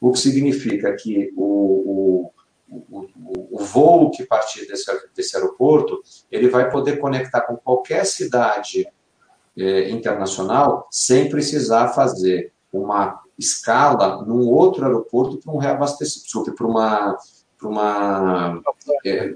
[0.00, 2.32] O que significa que o,
[2.68, 8.04] o, o, o voo que partir desse, desse aeroporto, ele vai poder conectar com qualquer
[8.04, 8.86] cidade
[9.56, 17.18] é, internacional sem precisar fazer uma escala num outro aeroporto para um reabastecimento, para uma,
[17.58, 18.62] para uma
[19.04, 19.34] é,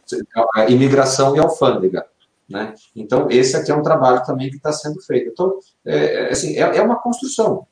[0.69, 2.07] imigração e alfândega.
[2.49, 2.75] Né?
[2.97, 5.31] Então, esse aqui é um trabalho também que está sendo feito.
[5.31, 7.67] Então, é, é, assim, é, é uma construção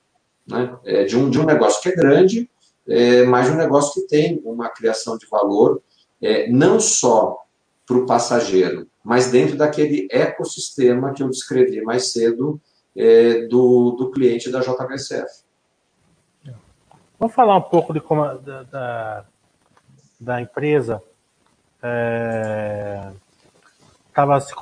[0.48, 0.76] né?
[0.84, 2.50] É de, um, de um negócio que é grande,
[2.86, 5.82] é, mas um negócio que tem uma criação de valor
[6.20, 7.44] é, não só
[7.86, 12.60] para o passageiro, mas dentro daquele ecossistema que eu descrevi mais cedo
[12.96, 15.44] é, do, do cliente da JHSF.
[17.18, 19.24] Vamos falar um pouco de como da, da,
[20.20, 21.02] da empresa
[24.08, 24.54] estava é, se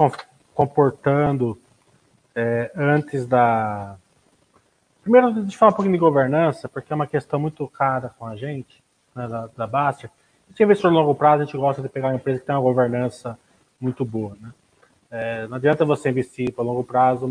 [0.55, 1.59] comportando
[2.34, 3.97] é, antes da.
[5.07, 8.27] Primeiro, deixa eu falar um pouquinho de governança, porque é uma questão muito cara com
[8.27, 8.83] a gente,
[9.15, 10.11] né, da, da Bastia.
[10.53, 12.61] Se investir no longo prazo, a gente gosta de pegar uma empresa que tem uma
[12.61, 13.39] governança
[13.81, 14.37] muito boa.
[14.41, 14.53] Né?
[15.09, 17.29] É, não adianta você investir para longo prazo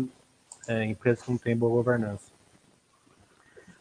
[0.70, 2.32] é, em empresas que não têm boa governança.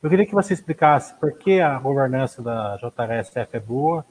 [0.03, 4.05] Eu queria que você explicasse por que a governança da JHSF é boa,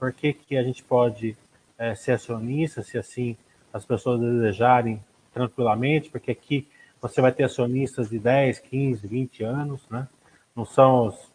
[0.00, 1.36] por que, que a gente pode
[1.78, 3.36] é, ser acionista, se assim
[3.72, 5.00] as pessoas desejarem
[5.32, 6.66] tranquilamente, porque aqui
[7.02, 10.06] você vai ter acionistas de 10, 15, 20 anos, né?
[10.54, 11.32] Não são os,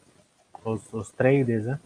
[0.63, 1.78] os, os traders, né?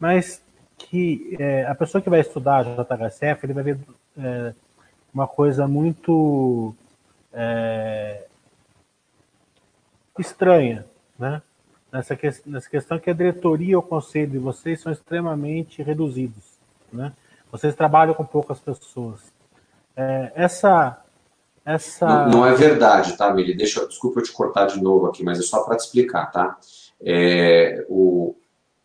[0.00, 0.42] Mas
[0.76, 3.78] que é, a pessoa que vai estudar a JHSF, ele vai ver
[4.18, 4.52] é,
[5.14, 6.74] uma coisa muito
[7.32, 8.26] é,
[10.18, 10.84] estranha,
[11.16, 11.40] né?
[11.92, 16.58] Nessa, que, nessa questão que a diretoria e o conselho de vocês são extremamente reduzidos,
[16.92, 17.12] né?
[17.52, 19.32] Vocês trabalham com poucas pessoas.
[19.96, 21.03] É, essa
[21.64, 23.56] essa não, não, é verdade, tá, Mili?
[23.56, 26.58] Deixa, desculpa eu te cortar de novo aqui, mas é só para te explicar, tá?
[27.00, 28.34] É, o,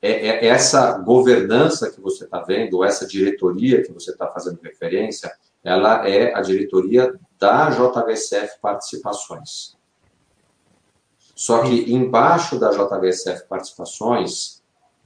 [0.01, 5.31] é, é essa governança que você está vendo, essa diretoria que você está fazendo referência,
[5.63, 9.77] ela é a diretoria da JHSF Participações.
[11.35, 14.58] Só que embaixo da JHSF Participações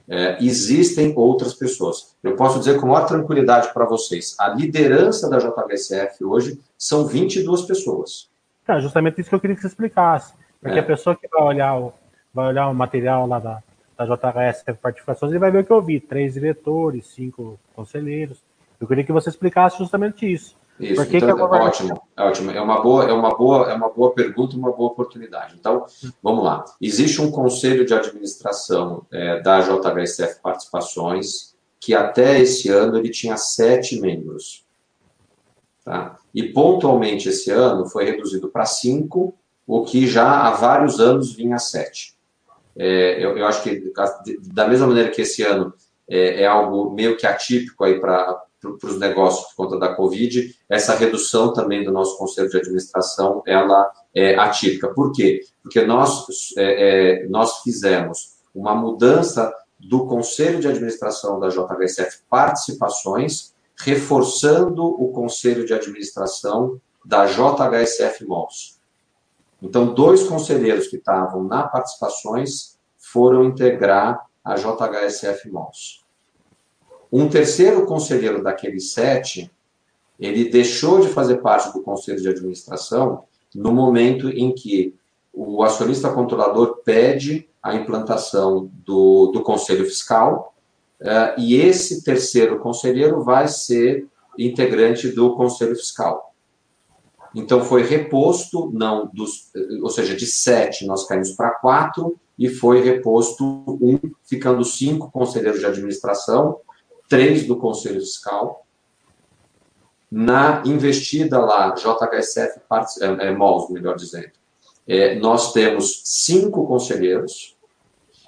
[0.08, 2.14] é, existem outras pessoas.
[2.22, 7.62] Eu posso dizer com maior tranquilidade para vocês: a liderança da JHSF hoje são 22
[7.62, 8.28] pessoas.
[8.66, 10.34] É justamente isso que eu queria que você explicasse.
[10.60, 10.80] Porque é.
[10.80, 11.92] a pessoa que vai olhar o,
[12.32, 13.62] vai olhar o material lá da,
[13.96, 18.42] da JHSF Participações, ele vai ver o que eu vi: três diretores, cinco conselheiros.
[18.80, 20.56] Eu queria que você explicasse justamente isso.
[20.78, 22.50] Isso, Por que então, que é ótimo, é ótimo.
[22.50, 25.54] É uma boa, é uma boa, é uma boa pergunta, uma boa oportunidade.
[25.58, 25.86] Então,
[26.22, 26.64] vamos lá.
[26.80, 31.54] Existe um conselho de administração é, da JHSF Participações
[31.84, 34.64] que até esse ano ele tinha sete membros,
[35.84, 36.16] tá?
[36.34, 39.34] E pontualmente esse ano foi reduzido para cinco,
[39.66, 42.14] o que já há vários anos vinha a sete.
[42.74, 43.92] É, eu, eu, acho que
[44.52, 45.74] da mesma maneira que esse ano
[46.08, 48.42] é, é algo meio que atípico aí para
[48.72, 53.42] para os negócios por conta da Covid, essa redução também do nosso conselho de administração,
[53.46, 54.88] ela é atípica.
[54.88, 55.40] Por quê?
[55.62, 63.52] Porque nós, é, é, nós fizemos uma mudança do conselho de administração da JHSF Participações,
[63.76, 68.80] reforçando o conselho de administração da JHSF Malls.
[69.60, 76.03] Então, dois conselheiros que estavam na participações foram integrar a JHSF Malls.
[77.16, 79.48] Um terceiro conselheiro daqueles sete,
[80.18, 83.22] ele deixou de fazer parte do conselho de administração
[83.54, 84.92] no momento em que
[85.32, 90.56] o acionista controlador pede a implantação do, do conselho fiscal,
[91.00, 96.34] uh, e esse terceiro conselheiro vai ser integrante do conselho fiscal.
[97.32, 102.82] Então, foi reposto, não dos, ou seja, de sete nós caímos para quatro, e foi
[102.82, 106.58] reposto um, ficando cinco conselheiros de administração,
[107.08, 108.66] três do conselho fiscal.
[110.10, 112.60] Na investida lá, JHSF
[113.00, 114.30] é, é, MOLS, melhor dizendo,
[114.86, 117.56] é, nós temos cinco conselheiros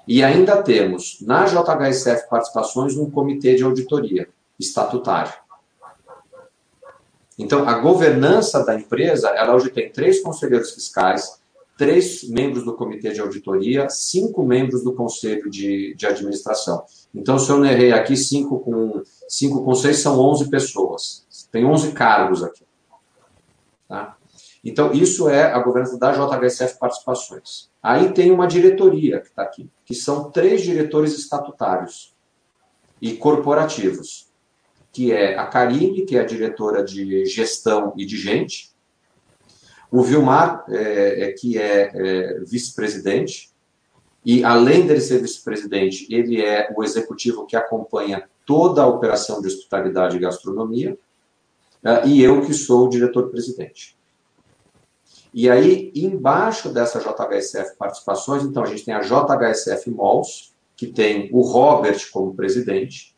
[0.07, 4.27] e ainda temos na JHSF Participações um comitê de auditoria
[4.59, 5.33] estatutário.
[7.37, 11.39] Então, a governança da empresa, ela hoje tem três conselheiros fiscais,
[11.77, 16.83] três membros do comitê de auditoria, cinco membros do conselho de, de administração.
[17.17, 21.25] Então, se eu errei aqui, cinco com, cinco com seis são 11 pessoas.
[21.51, 22.63] Tem 11 cargos aqui.
[23.87, 24.15] Tá?
[24.63, 27.71] Então, isso é a governança da JHSF Participações.
[27.81, 32.15] Aí tem uma diretoria que está aqui, que são três diretores estatutários
[33.01, 34.27] e corporativos,
[34.91, 38.71] que é a Karine, que é a diretora de gestão e de gente,
[39.89, 43.49] o Vilmar, é, é, que é, é vice-presidente,
[44.27, 49.47] e além dele ser vice-presidente, ele é o executivo que acompanha toda a operação de
[49.47, 50.97] hospitalidade e gastronomia,
[51.81, 53.97] é, e eu que sou o diretor-presidente.
[55.33, 61.29] E aí, embaixo dessa JHSF Participações, então a gente tem a JHSF Malls, que tem
[61.31, 63.15] o Robert como presidente,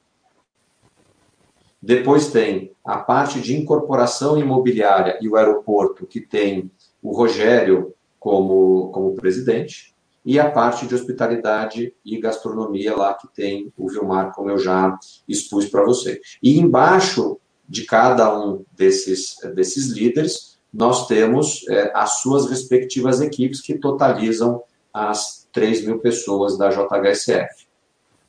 [1.82, 6.70] depois tem a parte de incorporação imobiliária e o aeroporto, que tem
[7.02, 13.72] o Rogério como, como presidente, e a parte de hospitalidade e gastronomia lá, que tem
[13.78, 14.98] o Vilmar, como eu já
[15.28, 16.20] expus para você.
[16.44, 23.62] E embaixo de cada um desses, desses líderes, nós temos é, as suas respectivas equipes,
[23.62, 24.62] que totalizam
[24.94, 27.68] as 3 mil pessoas da JHSF.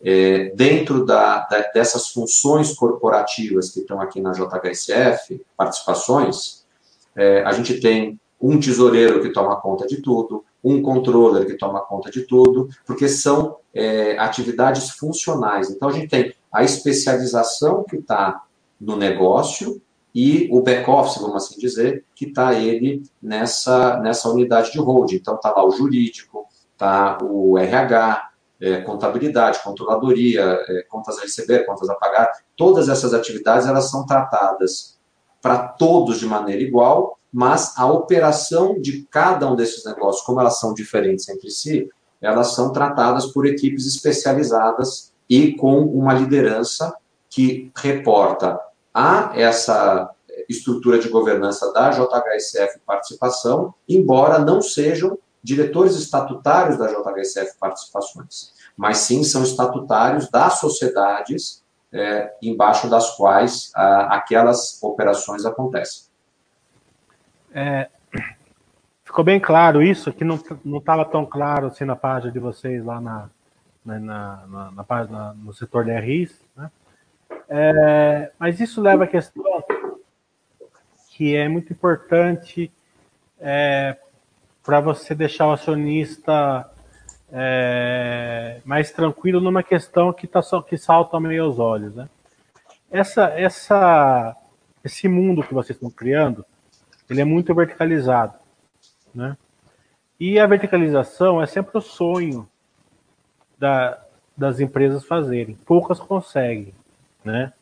[0.02, 6.64] É, dentro da, da, dessas funções corporativas que estão aqui na JHSF, participações,
[7.14, 11.80] é, a gente tem um tesoureiro que toma conta de tudo, um controller que toma
[11.80, 15.70] conta de tudo, porque são é, atividades funcionais.
[15.70, 18.42] Então, a gente tem a especialização que está
[18.80, 19.80] no negócio
[20.14, 25.16] e o back-office, vamos assim dizer, que está ele nessa, nessa unidade de holding.
[25.16, 28.30] Então, está lá o jurídico, está o RH,
[28.60, 34.04] é, contabilidade, controladoria, é, contas a receber, contas a pagar, todas essas atividades elas são
[34.04, 34.98] tratadas
[35.40, 40.58] para todos de maneira igual, mas a operação de cada um desses negócios, como elas
[40.58, 41.88] são diferentes entre si,
[42.20, 46.94] elas são tratadas por equipes especializadas e com uma liderança
[47.28, 48.60] que reporta
[48.92, 50.10] a essa
[50.48, 58.98] estrutura de governança da JHSF Participação, embora não sejam diretores estatutários da JHSF Participações, mas
[58.98, 61.62] sim são estatutários das sociedades
[61.92, 66.09] é, embaixo das quais a, aquelas operações acontecem.
[67.52, 67.88] É,
[69.04, 70.36] ficou bem claro isso, que não
[70.78, 73.30] estava tão claro assim na página de vocês lá na,
[73.84, 76.70] na, na, na página no setor de RIs, né?
[77.48, 79.42] É, mas isso leva à questão
[81.08, 82.72] que é muito importante
[83.40, 83.96] é,
[84.62, 86.70] para você deixar o acionista
[87.32, 91.94] é, mais tranquilo numa questão que, tá, que salta meio aos olhos.
[91.94, 92.08] Né?
[92.90, 94.36] Essa, essa,
[94.84, 96.44] esse mundo que vocês estão criando,
[97.10, 98.34] ele é muito verticalizado.
[99.14, 99.36] Né?
[100.18, 102.48] E a verticalização é sempre o sonho
[103.58, 104.00] da,
[104.36, 105.58] das empresas fazerem.
[105.66, 106.72] Poucas conseguem
[107.24, 107.52] né?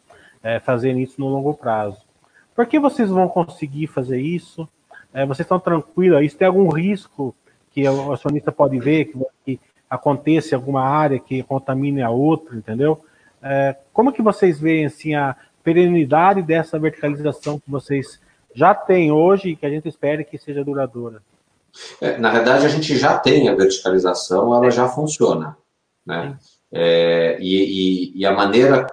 [0.43, 2.07] É, fazer isso no longo prazo.
[2.55, 4.69] Por que vocês vão conseguir fazer isso?
[5.13, 6.23] É, vocês estão tranquilos?
[6.23, 7.35] Isso tem algum risco
[7.71, 12.57] que o acionista pode ver que, que aconteça em alguma área que contamine a outra,
[12.57, 13.05] entendeu?
[13.43, 18.21] É, como que vocês veem assim a perenidade dessa verticalização que vocês
[18.55, 21.23] já têm hoje e que a gente espera que seja duradoura?
[22.01, 25.57] É, na verdade, a gente já tem a verticalização, ela já funciona,
[26.05, 26.39] né?
[26.73, 28.87] É, e, e, e, a maneira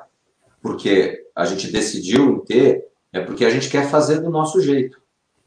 [0.61, 4.97] porque a gente decidiu ter é porque a gente quer fazer do nosso jeito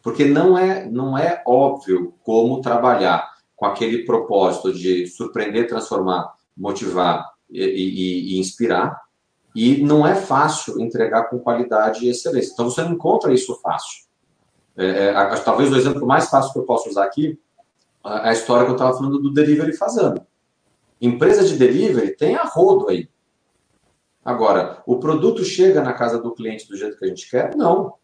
[0.03, 7.25] porque não é, não é óbvio como trabalhar com aquele propósito de surpreender, transformar, motivar
[7.51, 8.99] e, e inspirar,
[9.55, 12.53] e não é fácil entregar com qualidade e excelência.
[12.53, 14.07] Então você não encontra isso fácil.
[14.77, 17.39] É, é, talvez o exemplo mais fácil que eu possa usar aqui
[18.03, 20.21] a, a história que eu estava falando do delivery fazendo.
[21.01, 23.09] Empresa de delivery tem a rodo aí.
[24.25, 27.57] Agora, o produto chega na casa do cliente do jeito que a gente quer?
[27.57, 27.95] Não.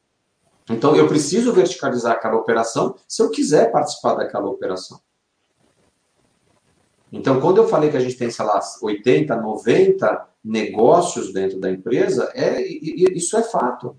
[0.71, 4.99] Então, eu preciso verticalizar aquela operação se eu quiser participar daquela operação.
[7.15, 11.71] Então, quando eu falei que a gente tem, sei lá, 80, 90 negócios dentro da
[11.71, 13.97] empresa, é, isso é fato.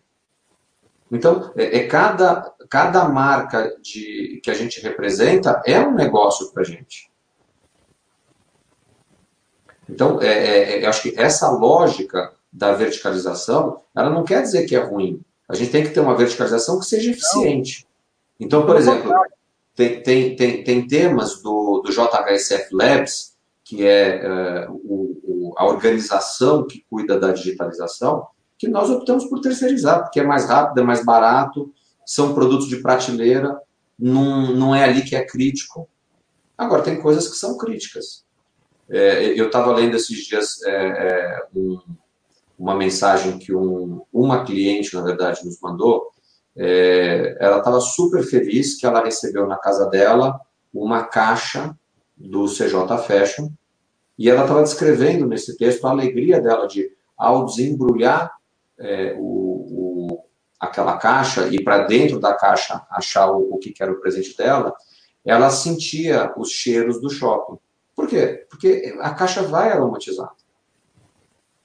[1.09, 6.63] Então, é, é cada, cada marca de, que a gente representa é um negócio para
[6.63, 7.09] a gente.
[9.89, 14.65] Então, é, é, é, eu acho que essa lógica da verticalização, ela não quer dizer
[14.65, 15.21] que é ruim.
[15.47, 17.87] A gente tem que ter uma verticalização que seja eficiente.
[18.37, 19.13] Então, por exemplo,
[19.75, 25.65] tem, tem, tem, tem temas do, do JHSF Labs, que é, é o, o, a
[25.65, 28.27] organização que cuida da digitalização,
[28.57, 31.73] que nós optamos por terceirizar, porque é mais rápido, é mais barato,
[32.05, 33.59] são produtos de prateleira,
[33.97, 35.89] não, não é ali que é crítico.
[36.57, 38.23] Agora, tem coisas que são críticas.
[38.89, 41.79] É, eu estava lendo esses dias é, é, um,
[42.57, 46.11] uma mensagem que um, uma cliente, na verdade, nos mandou.
[46.57, 50.39] É, ela estava super feliz que ela recebeu na casa dela
[50.73, 51.77] uma caixa
[52.15, 53.49] do CJ Fashion
[54.17, 58.31] e ela estava descrevendo nesse texto a alegria dela de, ao desembrulhar
[58.77, 60.23] é, o, o,
[60.59, 64.73] aquela caixa e para dentro da caixa achar o, o que era o presente dela,
[65.23, 67.57] ela sentia os cheiros do shopping.
[67.95, 68.45] Por quê?
[68.49, 70.31] Porque a caixa vai aromatizar.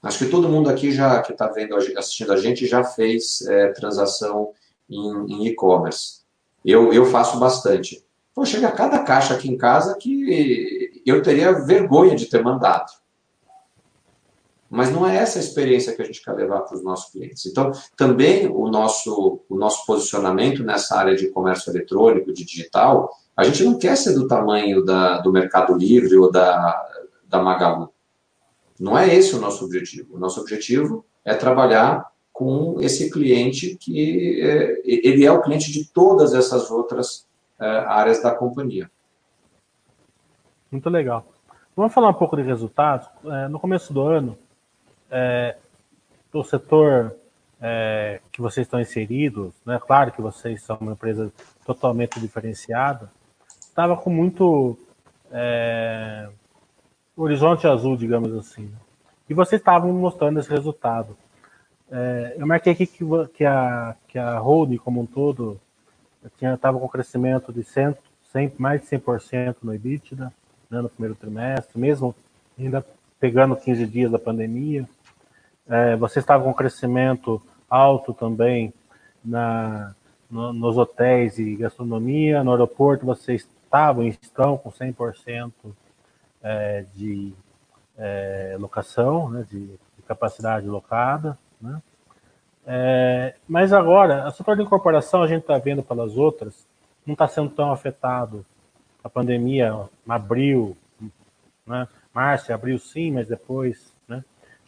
[0.01, 3.67] Acho que todo mundo aqui já que está vendo, assistindo a gente já fez é,
[3.71, 4.51] transação
[4.91, 6.21] em e-commerce.
[6.63, 8.05] Eu, eu faço bastante.
[8.33, 12.91] Pô, chega cada caixa aqui em casa que eu teria vergonha de ter mandado.
[14.69, 17.45] Mas não é essa a experiência que a gente quer levar para os nossos clientes.
[17.45, 23.43] Então, também o nosso, o nosso posicionamento nessa área de comércio eletrônico, de digital, a
[23.43, 26.87] gente não quer ser do tamanho da, do Mercado Livre ou da,
[27.27, 27.89] da Magalu.
[28.79, 30.15] Não é esse o nosso objetivo.
[30.15, 32.10] O nosso objetivo é trabalhar
[32.41, 37.27] com esse cliente que é, ele é o cliente de todas essas outras
[37.59, 38.89] é, áreas da companhia.
[40.71, 41.23] Muito legal.
[41.75, 43.07] Vamos falar um pouco de resultados.
[43.25, 44.35] É, no começo do ano,
[46.33, 47.15] do setor
[48.31, 49.79] que vocês estão inseridos, né?
[49.85, 51.31] Claro que vocês são uma empresa
[51.63, 53.11] totalmente diferenciada,
[53.59, 54.75] estava com muito
[57.15, 58.73] horizonte azul, digamos assim.
[59.29, 61.15] E vocês estavam mostrando esse resultado.
[61.91, 63.03] É, eu marquei aqui que,
[63.33, 65.59] que, a, que a holding como um todo
[66.41, 67.95] estava com crescimento de 100,
[68.31, 70.31] 100, mais de 100% no EBITDA
[70.69, 72.15] né, no primeiro trimestre, mesmo
[72.57, 72.85] ainda
[73.19, 74.87] pegando 15 dias da pandemia.
[75.67, 78.73] É, você estava com crescimento alto também
[79.23, 79.93] na,
[80.29, 82.43] no, nos hotéis e gastronomia.
[82.43, 85.51] No aeroporto vocês estavam e estão com 100%
[86.41, 87.33] é, de
[87.97, 91.37] é, locação, né, de, de, capacidade locada.
[91.61, 91.81] Né?
[92.65, 96.65] É, mas agora, a setor de incorporação, a gente está vendo pelas outras,
[97.05, 98.45] não está sendo tão afetado.
[99.03, 99.73] A pandemia
[100.07, 100.77] abriu,
[101.65, 101.87] né?
[102.13, 103.91] março, abriu sim, mas depois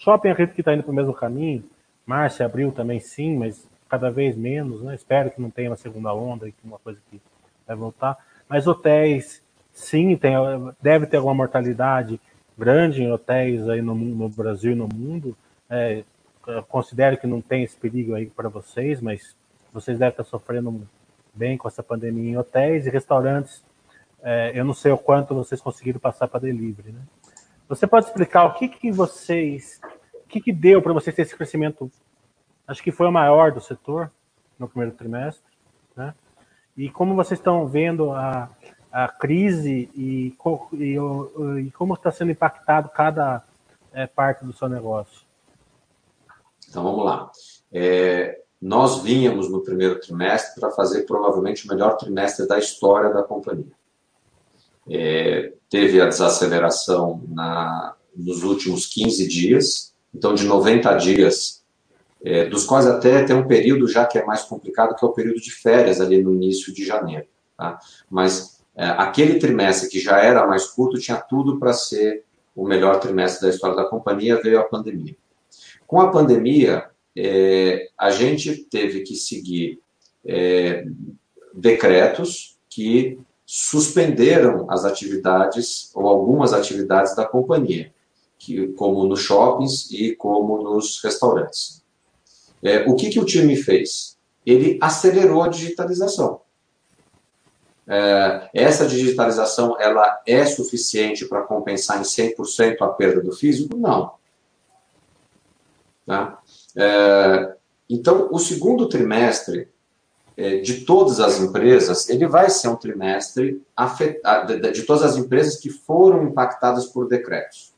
[0.04, 1.64] Shopping acredito que está indo para o mesmo caminho.
[2.06, 4.96] Março, abril também sim, mas cada vez menos, né?
[4.96, 7.22] Espero que não tenha uma segunda onda, que uma coisa que
[7.66, 8.18] vai voltar.
[8.50, 9.42] Mas hotéis,
[9.72, 10.34] sim, tem,
[10.82, 12.20] deve ter alguma mortalidade
[12.58, 15.38] grande em hotéis aí no, no Brasil e no mundo.
[15.70, 16.04] É,
[16.68, 19.36] considero que não tem esse perigo aí para vocês, mas
[19.72, 20.88] vocês devem estar sofrendo
[21.34, 23.64] bem com essa pandemia em hotéis e restaurantes.
[24.22, 27.02] É, eu não sei o quanto vocês conseguiram passar para delivery, né?
[27.68, 29.82] Você pode explicar o que, que vocês,
[30.14, 31.90] o que, que deu para vocês ter esse crescimento?
[32.68, 34.12] Acho que foi o maior do setor
[34.60, 35.44] no primeiro trimestre,
[35.96, 36.14] né?
[36.76, 38.50] E como vocês estão vendo a,
[38.92, 40.36] a crise e,
[40.74, 40.98] e,
[41.62, 43.44] e como está sendo impactado cada
[43.92, 45.26] é, parte do seu negócio?
[46.74, 47.30] Então vamos lá.
[47.72, 53.22] É, nós vínhamos no primeiro trimestre para fazer provavelmente o melhor trimestre da história da
[53.22, 53.72] companhia.
[54.90, 61.64] É, teve a desaceleração na, nos últimos 15 dias, então de 90 dias,
[62.26, 65.14] é, dos quais até tem um período já que é mais complicado, que é o
[65.14, 67.28] período de férias ali no início de janeiro.
[67.56, 67.78] Tá?
[68.10, 72.24] Mas é, aquele trimestre que já era mais curto tinha tudo para ser
[72.56, 75.16] o melhor trimestre da história da companhia, veio a pandemia.
[75.94, 79.80] Com a pandemia, é, a gente teve que seguir
[80.26, 80.84] é,
[81.54, 87.94] decretos que suspenderam as atividades ou algumas atividades da companhia,
[88.40, 91.84] que, como nos shoppings e como nos restaurantes.
[92.64, 94.18] É, o que, que o time fez?
[94.44, 96.42] Ele acelerou a digitalização.
[97.88, 103.78] É, essa digitalização ela é suficiente para compensar em 100% a perda do físico?
[103.78, 104.23] Não.
[106.06, 106.40] Tá?
[106.76, 107.56] É,
[107.90, 109.70] então, o segundo trimestre
[110.36, 115.18] é, de todas as empresas, ele vai ser um trimestre afetado, de, de todas as
[115.18, 117.74] empresas que foram impactadas por decretos.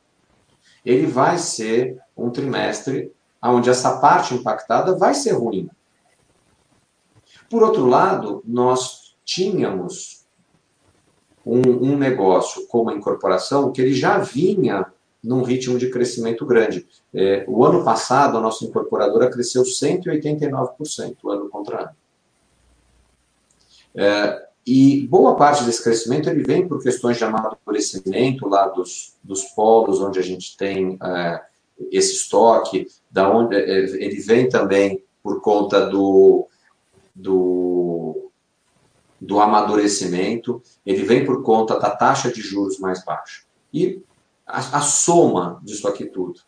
[0.85, 3.11] Ele vai ser um trimestre
[3.43, 5.69] onde essa parte impactada vai ser ruim.
[7.49, 10.25] Por outro lado, nós tínhamos
[11.45, 11.61] um,
[11.91, 14.85] um negócio como a incorporação que ele já vinha
[15.25, 16.87] num ritmo de crescimento grande.
[17.13, 21.95] É, o ano passado, a nossa incorporadora cresceu 189%, ano contra ano.
[23.95, 29.43] É, e boa parte desse crescimento ele vem por questões de amadurecimento lá dos, dos
[29.43, 31.41] polos onde a gente tem é,
[31.91, 36.47] esse estoque, da onde é, ele vem também por conta do,
[37.13, 38.29] do,
[39.19, 43.43] do amadurecimento, ele vem por conta da taxa de juros mais baixa.
[43.73, 44.01] E
[44.45, 46.39] a, a soma disso aqui tudo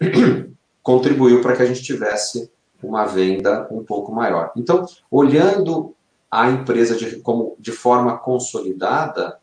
[0.82, 2.50] contribuiu para que a gente tivesse
[2.82, 4.52] uma venda um pouco maior.
[4.56, 5.94] Então, olhando
[6.30, 9.38] a empresa de, como, de forma consolidada,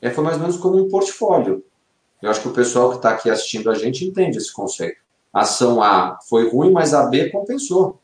[0.00, 1.64] é, foi mais ou menos como um portfólio.
[2.22, 4.98] Eu acho que o pessoal que está aqui assistindo a gente entende esse conceito.
[5.32, 7.98] A ação A foi ruim, mas a B compensou.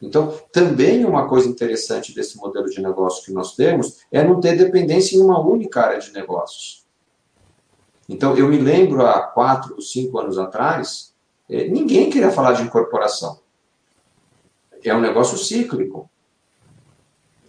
[0.00, 4.56] Então, também uma coisa interessante desse modelo de negócio que nós temos é não ter
[4.56, 6.81] dependência em uma única área de negócios.
[8.08, 11.14] Então, eu me lembro há quatro ou cinco anos atrás,
[11.48, 13.38] eh, ninguém queria falar de incorporação.
[14.84, 16.10] É um negócio cíclico.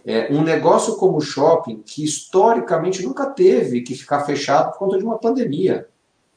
[0.06, 4.98] É um negócio como o shopping, que historicamente nunca teve que ficar fechado por conta
[4.98, 5.88] de uma pandemia.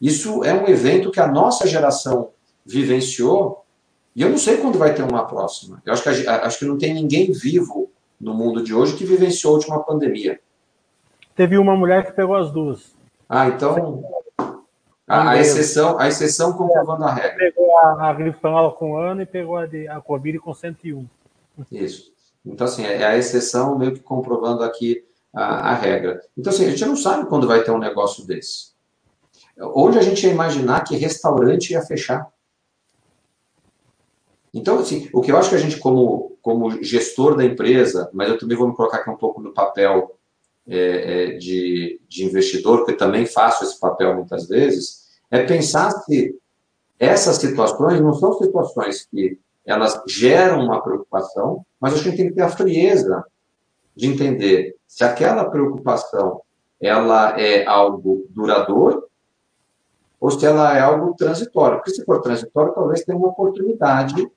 [0.01, 2.29] Isso é um evento que a nossa geração
[2.65, 3.65] vivenciou,
[4.15, 5.81] e eu não sei quando vai ter uma próxima.
[5.85, 9.53] Eu acho que, acho que não tem ninguém vivo no mundo de hoje que vivenciou
[9.53, 10.39] a última pandemia.
[11.35, 12.96] Teve uma mulher que pegou as duas.
[13.29, 14.03] Ah, então.
[15.07, 17.37] A, a exceção, a exceção comprovando a regra.
[17.37, 18.39] Pegou a, a gripe
[18.77, 21.07] com um ano e pegou a, de, a Covid com 101.
[21.71, 22.11] Isso.
[22.45, 26.21] Então, assim, é a exceção meio que comprovando aqui a, a, regra.
[26.37, 28.75] Então, assim, a gente não sabe quando vai ter um negócio desse.
[29.59, 32.27] Onde a gente ia imaginar que restaurante ia fechar?
[34.53, 38.29] Então, assim, o que eu acho que a gente, como, como gestor da empresa, mas
[38.29, 40.16] eu também vou me colocar aqui um pouco no papel
[40.67, 46.35] é, é, de, de investidor, porque também faço esse papel muitas vezes, é pensar se
[46.99, 52.35] essas situações não são situações que elas geram uma preocupação, mas a gente tem que
[52.35, 53.23] ter a frieza
[53.95, 56.41] de entender se aquela preocupação
[56.79, 59.07] ela é algo duradouro
[60.19, 61.77] ou se ela é algo transitório.
[61.77, 64.29] Porque se for transitório, talvez tenha uma oportunidade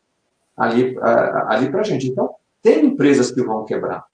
[0.57, 0.97] ali,
[1.47, 2.09] ali para a gente.
[2.09, 4.05] Então, tem empresas que vão quebrar.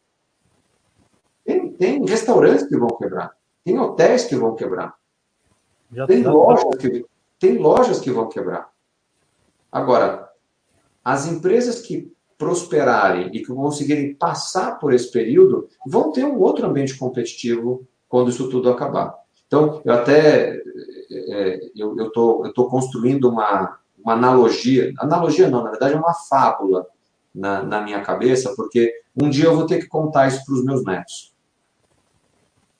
[1.47, 3.33] Tem, tem restaurantes que vão quebrar.
[3.65, 4.95] Tem hotéis que vão quebrar.
[5.93, 7.07] Já tem, lojas que,
[7.39, 8.69] tem lojas que vão quebrar.
[9.71, 10.29] Agora,
[11.05, 16.67] as empresas que prosperarem e que conseguirem passar por esse período vão ter um outro
[16.67, 19.15] ambiente competitivo quando isso tudo acabar.
[19.47, 20.61] Então, eu até
[21.11, 26.15] é, eu estou eu tô construindo uma, uma analogia, analogia não, na verdade é uma
[26.15, 26.87] fábula
[27.35, 30.65] na, na minha cabeça, porque um dia eu vou ter que contar isso para os
[30.65, 31.36] meus netos.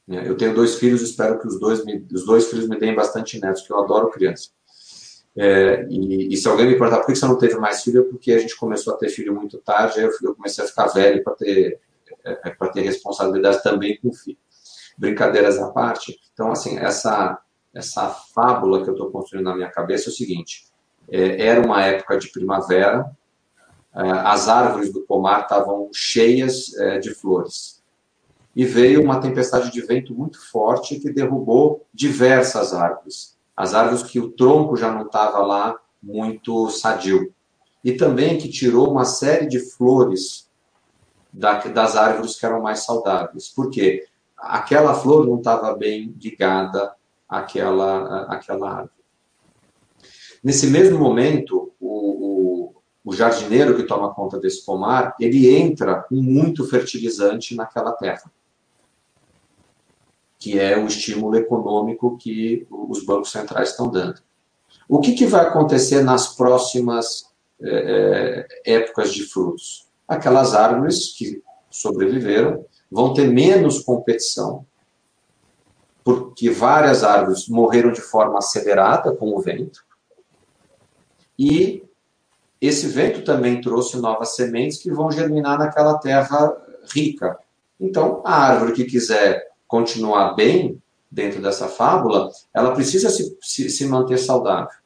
[0.09, 2.95] É, eu tenho dois filhos, espero que os dois, me, os dois filhos me deem
[2.95, 4.51] bastante netos, porque eu adoro criança.
[5.37, 8.05] É, e, e, se alguém me perguntar por que você não teve mais filho, é
[8.05, 11.23] porque a gente começou a ter filho muito tarde, aí eu, comecei a ficar velho
[11.23, 11.81] para ter,
[12.25, 14.39] é, é ter responsabilidade também com o filho.
[14.97, 16.19] Brincadeiras à parte.
[16.33, 17.39] Então, assim, essa,
[17.75, 20.67] essa fábula que eu estou construindo na minha cabeça é o seguinte:
[21.11, 23.11] é, era uma época de primavera,
[23.95, 26.67] é, as árvores do pomar estavam cheias
[27.03, 27.76] de flores
[28.57, 33.37] e veio uma tempestade de vento muito forte que derrubou diversas árvores.
[33.55, 37.35] As árvores que o tronco já não estava lá muito sadio.
[37.85, 40.51] E também que tirou uma série de flores
[41.31, 43.47] das árvores que eram mais saudáveis.
[43.49, 44.07] Por quê?
[44.39, 46.95] Aquela flor não estava bem ligada
[47.29, 48.91] àquela, àquela árvore.
[50.43, 52.75] Nesse mesmo momento, o, o,
[53.05, 58.33] o jardineiro que toma conta desse pomar, ele entra com muito fertilizante naquela terra
[60.39, 64.21] que é o estímulo econômico que os bancos centrais estão dando.
[64.89, 67.31] O que, que vai acontecer nas próximas
[67.61, 69.87] é, épocas de frutos?
[70.07, 74.65] Aquelas árvores que sobreviveram vão ter menos competição,
[76.05, 79.85] porque várias árvores morreram de forma acelerada com o vento,
[81.39, 81.83] e
[82.61, 86.57] esse vento também trouxe novas sementes que vão germinar naquela terra
[86.93, 87.39] rica.
[87.79, 90.81] Então, a árvore que quiser continuar bem
[91.11, 94.77] dentro dessa fábula, ela precisa se, se, se manter saudável.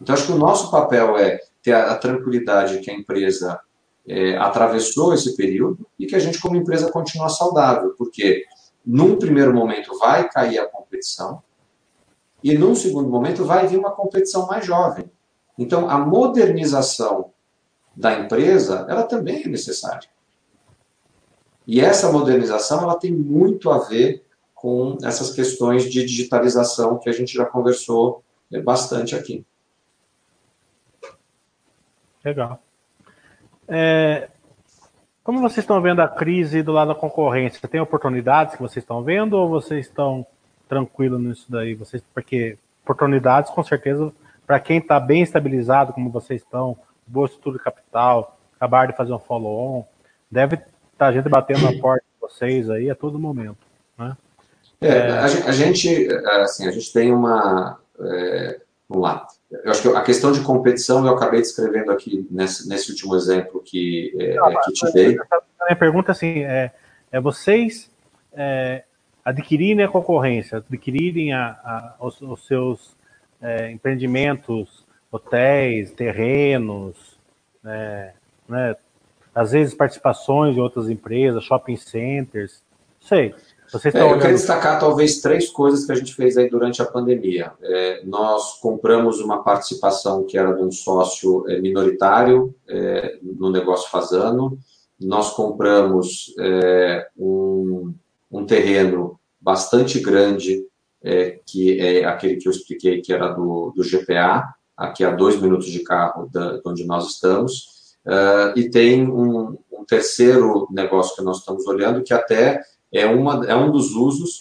[0.00, 3.60] Então, acho que o nosso papel é ter a, a tranquilidade que a empresa
[4.06, 8.44] é, atravessou esse período e que a gente, como empresa, continua saudável, porque
[8.84, 11.42] num primeiro momento vai cair a competição
[12.42, 15.10] e num segundo momento vai vir uma competição mais jovem.
[15.58, 17.30] Então, a modernização
[17.96, 20.08] da empresa, ela também é necessária.
[21.66, 24.25] E essa modernização, ela tem muito a ver
[24.66, 29.46] com essas questões de digitalização que a gente já conversou é, bastante aqui.
[32.24, 32.58] Legal.
[33.68, 34.28] É,
[35.22, 37.68] como vocês estão vendo a crise do lado da concorrência?
[37.68, 40.26] Tem oportunidades que vocês estão vendo ou vocês estão
[40.68, 41.76] tranquilos nisso daí?
[41.76, 44.12] Vocês, porque oportunidades, com certeza,
[44.44, 46.76] para quem está bem estabilizado, como vocês estão,
[47.06, 49.84] boa estrutura de capital, acabar de fazer um follow-on,
[50.28, 50.66] deve estar
[50.98, 53.65] tá gente batendo na porta de vocês aí a todo momento?
[54.80, 55.10] É, é...
[55.10, 56.08] A, a, gente,
[56.42, 61.06] assim, a gente tem uma, é, vamos lá, eu acho que a questão de competição
[61.06, 65.16] eu acabei descrevendo aqui nesse, nesse último exemplo que, é, Não, que te dei.
[65.60, 66.72] A minha pergunta assim, é,
[67.12, 67.90] é vocês
[68.32, 68.82] é,
[69.24, 72.96] adquirirem a concorrência, adquirirem a, a, os, os, seus
[73.40, 77.16] é, empreendimentos, hotéis, terrenos,
[77.62, 78.12] né,
[78.48, 78.76] né,
[79.34, 82.62] às vezes participações de outras empresas, shopping centers,
[83.00, 83.34] sei.
[83.72, 84.20] Vocês é, eu olhando...
[84.20, 87.52] queria destacar talvez três coisas que a gente fez aí durante a pandemia.
[87.62, 93.90] É, nós compramos uma participação que era de um sócio é, minoritário é, no negócio
[93.90, 94.58] Fazano.
[95.00, 97.94] Nós compramos é, um,
[98.30, 100.64] um, terreno bastante grande,
[101.02, 105.40] é, que é aquele que eu expliquei que era do, do GPA, aqui a dois
[105.40, 107.96] minutos de carro da, de onde nós estamos.
[108.54, 112.60] e tem um, um terceiro negócio que nós estamos olhando, que até
[112.98, 114.38] é, uma, é um dos usos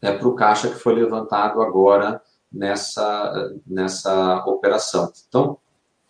[0.00, 2.20] é, para o caixa que foi levantado agora
[2.52, 5.12] nessa, nessa operação.
[5.28, 5.58] Então,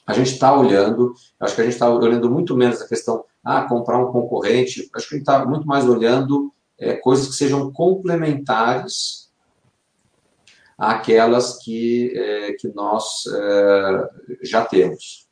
[0.06, 3.62] a gente está olhando, acho que a gente está olhando muito menos a questão, ah,
[3.62, 7.72] comprar um concorrente, acho que a gente está muito mais olhando é, coisas que sejam
[7.72, 9.32] complementares
[10.76, 14.10] àquelas que, é, que nós é,
[14.42, 15.26] já temos.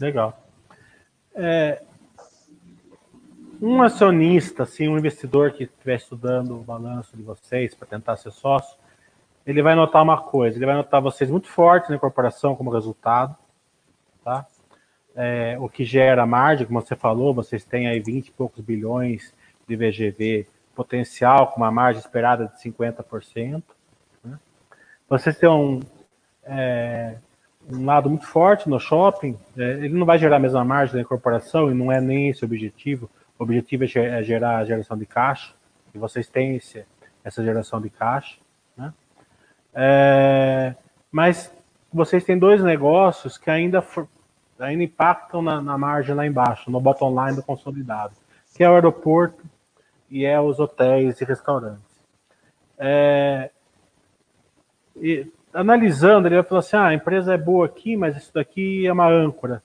[0.00, 0.42] Legal.
[3.66, 8.30] Um acionista, assim, um investidor que estiver estudando o balanço de vocês para tentar ser
[8.30, 8.76] sócio,
[9.46, 13.34] ele vai notar uma coisa, ele vai notar vocês muito fortes na corporação como resultado,
[14.22, 14.46] tá?
[15.16, 19.32] É, o que gera margem, como você falou, vocês têm aí 20 e poucos bilhões
[19.66, 23.62] de VGV potencial, com uma margem esperada de 50%.
[24.22, 24.38] Né?
[25.08, 25.80] Vocês têm um,
[26.42, 27.16] é,
[27.72, 31.00] um lado muito forte no shopping, é, ele não vai gerar a mesma margem da
[31.00, 33.08] incorporação, e não é nem esse o objetivo,
[33.38, 35.54] o objetivo é, é gerar a geração de caixa,
[35.94, 36.84] e vocês têm esse,
[37.22, 38.38] essa geração de caixa.
[38.76, 38.92] Né?
[39.74, 40.74] É,
[41.10, 41.52] mas
[41.92, 44.08] vocês têm dois negócios que ainda, for,
[44.58, 48.14] ainda impactam na, na, margem lá embaixo, no bottom line do consolidado,
[48.54, 49.44] que é o aeroporto
[50.10, 51.94] e é os hotéis e restaurantes.
[52.76, 53.50] É,
[54.96, 58.86] e, analisando, ele vai falar assim: ah, a empresa é boa aqui, mas isso daqui
[58.86, 59.62] é uma âncora.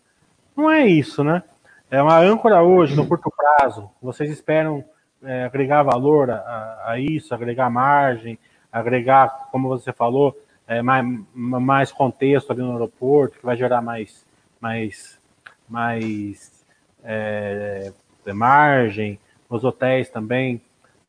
[0.55, 1.43] Não é isso, né?
[1.91, 3.89] É uma âncora hoje, no curto prazo.
[3.99, 4.85] Vocês esperam
[5.23, 8.37] é, agregar valor a, a, isso, agregar margem,
[8.71, 10.37] agregar, como você falou,
[10.67, 11.03] é, mais,
[11.33, 14.23] mais contexto ali no aeroporto, que vai gerar mais,
[14.61, 15.19] mais,
[15.67, 16.63] mais
[17.03, 17.91] é,
[18.35, 19.19] margem.
[19.49, 20.61] Os hotéis também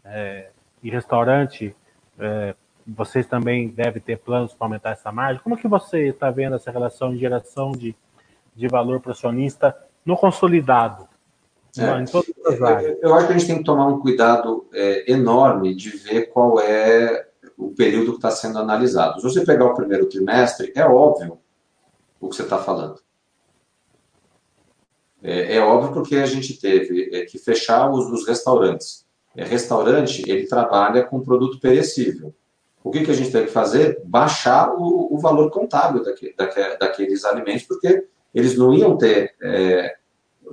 [0.02, 0.48] é,
[0.82, 1.77] e restaurante,
[2.19, 2.55] é,
[2.86, 5.43] vocês também devem ter planos para aumentar essa margem.
[5.43, 7.94] Como que você está vendo essa relação de geração de,
[8.57, 9.77] de valor para o acionista
[10.11, 11.09] no consolidado.
[11.78, 11.87] É.
[11.87, 12.05] Não,
[13.01, 16.61] eu acho que a gente tem que tomar um cuidado é, enorme de ver qual
[16.61, 19.20] é o período que está sendo analisado.
[19.20, 21.39] Se você pegar o primeiro trimestre, é óbvio
[22.20, 23.01] o que você está falando.
[25.23, 29.07] É, é, óbvio porque a gente teve é, que fechar os, os restaurantes.
[29.37, 32.35] É, restaurante, ele trabalha com produto perecível.
[32.82, 34.03] O que, que a gente teve que fazer?
[34.05, 36.35] Baixar o, o valor contábil daquele,
[36.81, 39.97] daqueles alimentos, porque eles não iam ter é,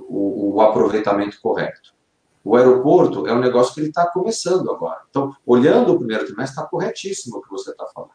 [0.08, 1.94] o, o, aproveitamento correto.
[2.44, 5.00] O aeroporto é um negócio que ele está começando agora.
[5.10, 8.12] Então, olhando o primeiro trimestre, está corretíssimo o que você está falando.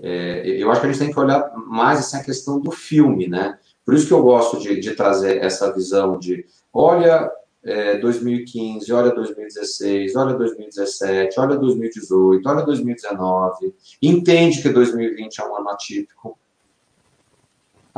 [0.00, 3.58] É, eu acho que a gente tem que olhar mais essa questão do filme, né?
[3.84, 7.30] Por isso que eu gosto de, de trazer essa visão de, olha
[7.64, 15.56] é, 2015, olha 2016, olha 2017, olha 2018, olha 2019, entende que 2020 é um
[15.56, 16.38] ano atípico,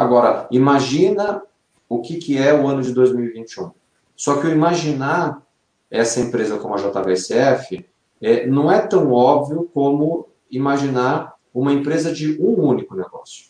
[0.00, 1.42] Agora, imagina
[1.90, 3.72] o que, que é o ano de 2021.
[4.16, 5.42] Só que o imaginar
[5.90, 7.84] essa empresa como a JBSF
[8.22, 13.46] é, não é tão óbvio como imaginar uma empresa de um único negócio.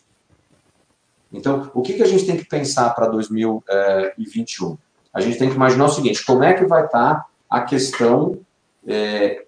[1.31, 4.75] Então, o que, que a gente tem que pensar para 2021?
[5.13, 8.39] A gente tem que imaginar o seguinte: como é que vai estar tá a questão
[8.87, 9.45] é,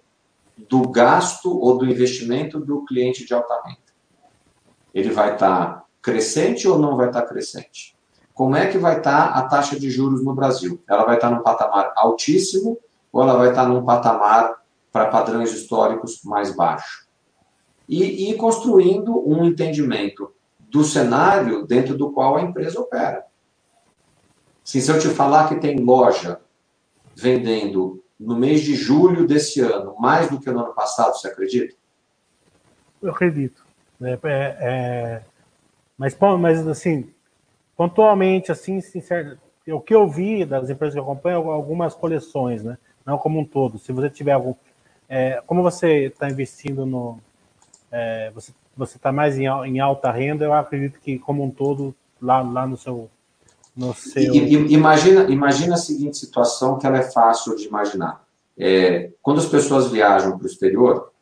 [0.68, 3.78] do gasto ou do investimento do cliente de alta renda?
[4.94, 7.93] Ele vai estar tá crescente ou não vai estar tá crescente?
[8.34, 10.82] Como é que vai estar tá a taxa de juros no Brasil?
[10.88, 12.78] Ela vai estar tá num patamar altíssimo
[13.12, 14.60] ou ela vai estar num patamar
[14.92, 17.06] para padrões históricos mais baixo?
[17.88, 23.24] E, e construindo um entendimento do cenário dentro do qual a empresa opera.
[24.64, 26.40] Se, se eu te falar que tem loja
[27.14, 31.76] vendendo no mês de julho desse ano mais do que no ano passado, você acredita?
[33.00, 33.64] Eu acredito.
[34.02, 35.22] É, é, é...
[35.96, 37.13] Mas, mas, assim,
[37.76, 39.38] pontualmente, assim, sincero,
[39.68, 42.76] o que eu vi das empresas que eu acompanho, algumas coleções, né?
[43.04, 43.78] Não como um todo.
[43.78, 44.54] Se você tiver algum.
[45.08, 47.18] É, como você está investindo no.
[47.90, 52.40] É, você está mais em, em, alta renda, eu acredito que como um todo lá,
[52.42, 53.08] lá no seu
[53.76, 58.24] no seu imagina imagina a seguinte situação que ela é fácil de imaginar
[58.58, 61.12] é, quando as pessoas viajam para o exterior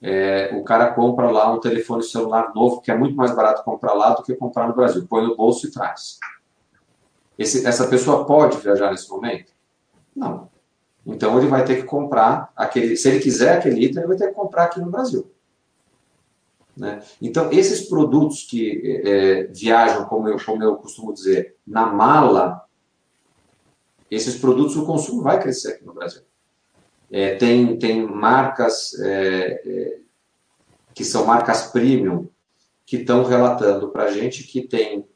[0.00, 3.94] é, o cara compra lá um telefone celular novo que é muito mais barato comprar
[3.94, 5.06] lá do que comprar no Brasil.
[5.08, 6.18] Põe no bolso e traz.
[7.38, 9.52] Esse, essa pessoa pode viajar nesse momento?
[10.14, 10.48] Não.
[11.06, 14.28] Então ele vai ter que comprar aquele se ele quiser aquele item ele vai ter
[14.28, 15.30] que comprar aqui no Brasil.
[16.76, 17.02] Né?
[17.20, 22.64] Então, esses produtos que é, viajam, como eu, como eu costumo dizer, na mala,
[24.08, 26.22] esses produtos, o consumo vai crescer aqui no Brasil.
[27.10, 29.98] É, tem, tem marcas é, é
[30.94, 32.28] que são marcas premium
[32.84, 35.06] que estão relatando para a gente que tem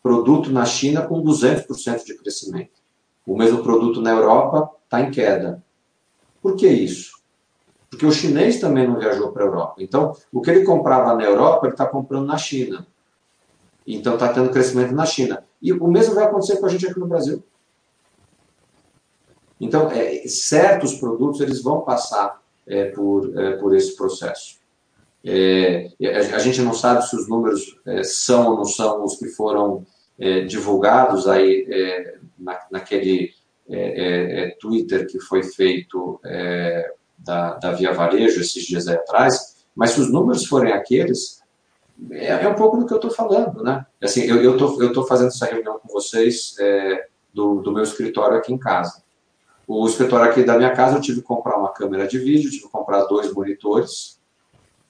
[0.00, 2.80] produto na China com 200% de crescimento.
[3.26, 5.60] O mesmo produto na Europa está em queda.
[6.40, 7.18] Por que isso?
[7.90, 9.74] Porque o chinês também não viajou para a Europa.
[9.78, 12.86] Então, o que ele comprava na Europa, ele está comprando na China.
[13.86, 15.42] Então, está tendo crescimento na China.
[15.60, 17.42] E o mesmo vai acontecer com a gente aqui no Brasil.
[19.60, 24.58] Então, é, certos produtos eles vão passar é, por, é, por esse processo.
[25.24, 29.16] É, a, a, gente não sabe se os números é, são ou não são os
[29.16, 29.86] que foram
[30.18, 31.66] é, divulgados aí
[32.38, 33.32] na, naquele
[34.60, 36.20] Twitter que foi feito
[37.18, 41.42] da, da Via Varejo esses dias atrás, mas se os números forem aqueles,
[42.10, 43.86] é, um pouco do que eu estou falando, né?
[44.02, 46.54] Assim, eu estou eu tô fazendo essa reunião com vocês
[47.32, 49.03] do, do meu escritório aqui em casa.
[49.66, 52.64] O escritório aqui da minha casa eu tive que comprar uma câmera de vídeo, tive
[52.64, 54.20] que comprar dois monitores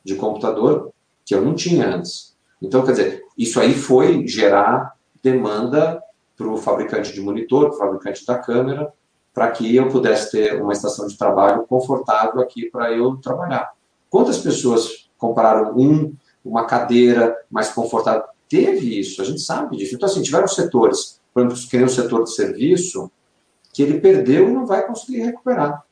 [0.05, 0.91] de computador
[1.25, 2.37] que eu não tinha antes.
[2.61, 6.03] Então, quer dizer, isso aí foi gerar demanda
[6.37, 8.93] para o fabricante de monitor, para o fabricante da câmera,
[9.33, 13.73] para que eu pudesse ter uma estação de trabalho confortável aqui para eu trabalhar.
[14.11, 16.15] Quantas pessoas compraram um,
[16.45, 18.25] uma cadeira mais confortável?
[18.49, 19.95] Teve isso, a gente sabe disso.
[19.95, 23.11] Então, assim, tiveram setores, por exemplo, que nem o setor de serviço,
[23.75, 25.85] que ele perdeu e não vai conseguir recuperar.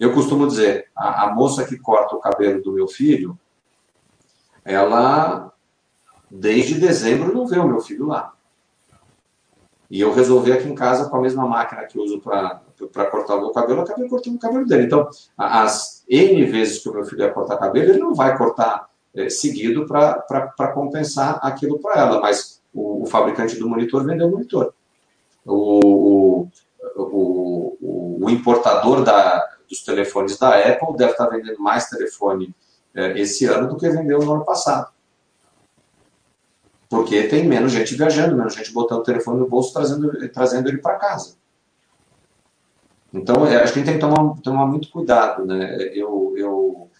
[0.00, 3.38] Eu costumo dizer, a, a moça que corta o cabelo do meu filho,
[4.64, 5.52] ela,
[6.30, 8.32] desde dezembro, não vê o meu filho lá.
[9.90, 13.42] E eu resolvi aqui em casa com a mesma máquina que uso para cortar o
[13.42, 14.86] meu cabelo, eu acabei cortando o cabelo dele.
[14.86, 18.88] Então, as N vezes que o meu filho ia cortar cabelo, ele não vai cortar
[19.14, 24.30] é, seguido para compensar aquilo para ela, mas o, o, fabricante do monitor vendeu o
[24.32, 24.74] monitor.
[25.44, 26.48] O, o,
[26.96, 32.54] o, o importador da, dos telefones da Apple deve estar vendendo mais telefone
[32.94, 34.92] é, esse ano do que vendeu no ano passado.
[36.88, 40.78] Porque tem menos gente viajando, menos gente botando o telefone no bolso trazendo, trazendo ele
[40.78, 41.36] para casa.
[43.12, 45.44] Então, é, acho que a gente tem que tomar, tomar muito cuidado.
[45.44, 45.76] Né?
[45.92, 46.90] Eu, eu,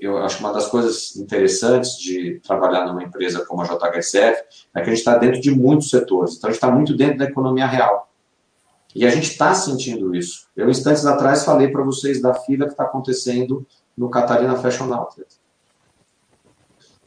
[0.00, 4.42] eu acho que uma das coisas interessantes de trabalhar numa empresa como a JHSF
[4.74, 6.36] é que a gente está dentro de muitos setores.
[6.36, 8.09] Então, a gente está muito dentro da economia real.
[8.94, 10.48] E a gente está sentindo isso.
[10.56, 15.28] Eu, instantes atrás, falei para vocês da fila que está acontecendo no Catarina Fashion Outlet.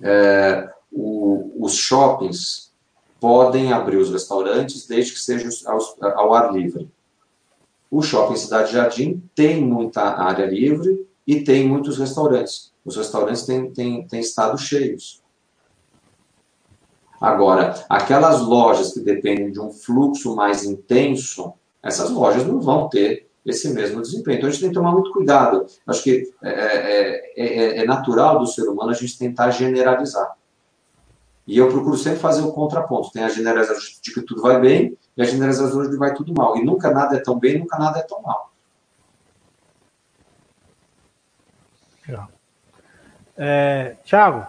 [0.02, 2.72] É, o, os shoppings
[3.20, 5.80] podem abrir os restaurantes desde que seja ao,
[6.18, 6.90] ao ar livre.
[7.90, 12.74] O shopping Cidade Jardim tem muita área livre e tem muitos restaurantes.
[12.84, 15.22] Os restaurantes têm, têm, têm estado cheios.
[17.20, 21.54] Agora, aquelas lojas que dependem de um fluxo mais intenso,
[21.84, 24.38] essas lojas não vão ter esse mesmo desempenho.
[24.38, 25.66] Então a gente tem que tomar muito cuidado.
[25.86, 30.34] Acho que é, é, é, é natural do ser humano a gente tentar generalizar.
[31.46, 33.12] E eu procuro sempre fazer o contraponto.
[33.12, 36.34] Tem a generalização de que tudo vai bem e a generalização de que vai tudo
[36.34, 36.56] mal.
[36.56, 38.54] E nunca nada é tão bem, nunca nada é tão mal.
[43.36, 44.46] É, Tiago,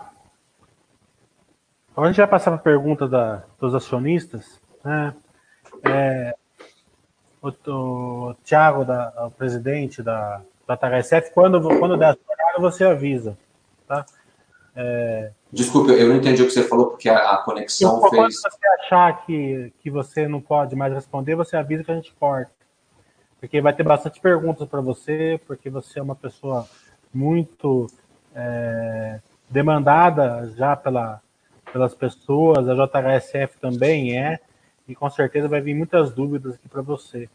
[1.97, 4.61] a gente vai passar para a pergunta da, dos acionistas.
[4.85, 5.15] Né?
[5.85, 6.37] É,
[7.45, 8.87] o, o Tiago,
[9.27, 12.17] o presidente da, da THSF, quando, quando der
[12.57, 13.37] a você avisa.
[13.87, 14.07] Tá?
[14.75, 15.31] É...
[15.53, 18.13] Desculpe, eu não entendi o que você falou, porque a, a conexão fez.
[18.13, 22.13] Quando você achar que, que você não pode mais responder, você avisa que a gente
[22.19, 22.51] corta.
[23.39, 26.67] Porque vai ter bastante perguntas para você, porque você é uma pessoa
[27.13, 27.87] muito
[28.35, 31.21] é, demandada já pela,
[31.73, 34.41] pelas pessoas, a JHSF também é,
[34.89, 37.29] e com certeza vai vir muitas dúvidas aqui para você.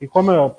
[0.00, 0.56] E como eu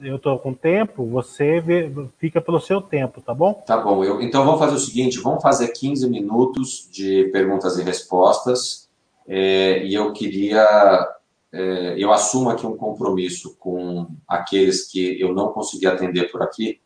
[0.00, 3.54] eu estou com tempo, você vê, fica pelo seu tempo, tá bom?
[3.66, 4.04] Tá bom.
[4.04, 8.88] Eu, então vamos fazer o seguinte: vamos fazer 15 minutos de perguntas e respostas.
[9.26, 11.14] É, e eu queria.
[11.52, 16.80] É, eu assumo aqui um compromisso com aqueles que eu não consegui atender por aqui,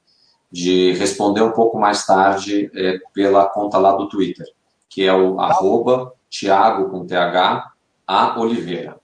[0.51, 4.47] de responder um pouco mais tarde é, pela conta lá do Twitter,
[4.89, 5.45] que é o tá.
[5.45, 6.13] arroba
[6.91, 7.73] com TH
[8.13, 8.97] A Oliveira.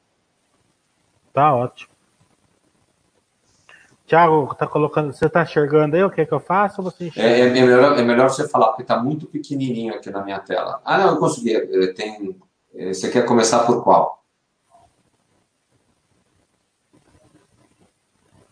[1.33, 1.95] Tá ótimo.
[4.05, 6.83] Tiago, tá colocando, você está enxergando aí o que, é que eu faço?
[6.83, 10.41] você é, é, melhor, é melhor você falar, porque está muito pequenininho aqui na minha
[10.41, 10.81] tela.
[10.85, 11.55] Ah, não, eu consegui.
[11.55, 12.37] É, tem,
[12.75, 14.25] é, você quer começar por qual?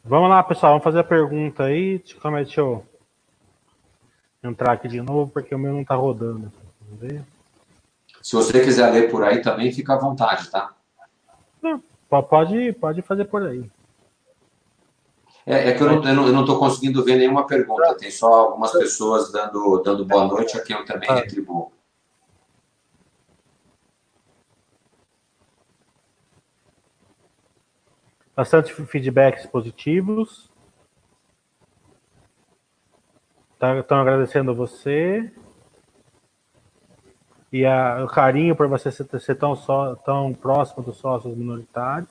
[0.05, 1.99] Vamos lá, pessoal, vamos fazer a pergunta aí.
[1.99, 2.87] Deixa eu
[4.45, 6.53] entrar aqui de novo, porque o meu não está rodando.
[8.25, 10.75] Se você quiser ler por aí também, fica à vontade, tá?
[11.61, 11.79] Não,
[12.09, 13.71] pode, pode fazer por aí.
[15.45, 19.79] É, é que eu não estou conseguindo ver nenhuma pergunta, tem só algumas pessoas dando,
[19.83, 21.71] dando boa noite, a quem eu também retribuo.
[28.35, 30.51] Bastante feedbacks positivos.
[33.53, 35.31] Estão tá, agradecendo a você.
[37.55, 42.11] E a, o carinho por você ser, ser tão, só, tão próximo dos sócios minoritários.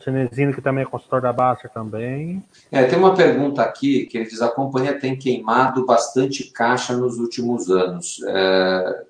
[0.00, 2.42] Chinezino, que também é consultor da Baster também.
[2.72, 7.16] É, tem uma pergunta aqui que ele diz: a companhia tem queimado bastante caixa nos
[7.16, 8.20] últimos anos.
[8.26, 9.04] É,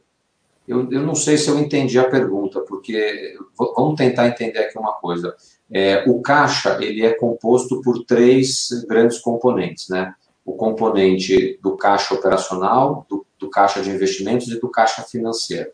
[0.68, 4.92] eu, eu não sei se eu entendi a pergunta, porque vamos tentar entender aqui uma
[4.92, 5.34] coisa.
[5.72, 10.14] É, o caixa ele é composto por três grandes componentes, né?
[10.44, 15.70] O componente do caixa operacional, do, do caixa de investimentos e do caixa financeiro.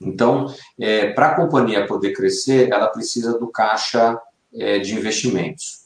[0.00, 4.20] Então, é, para a companhia poder crescer, ela precisa do caixa
[4.54, 5.82] é, de investimentos.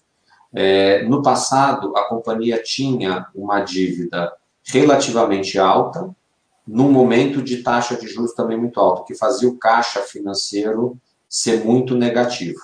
[0.55, 4.33] É, no passado, a companhia tinha uma dívida
[4.65, 6.15] relativamente alta,
[6.67, 11.65] num momento de taxa de juros também muito alto, que fazia o caixa financeiro ser
[11.65, 12.61] muito negativo.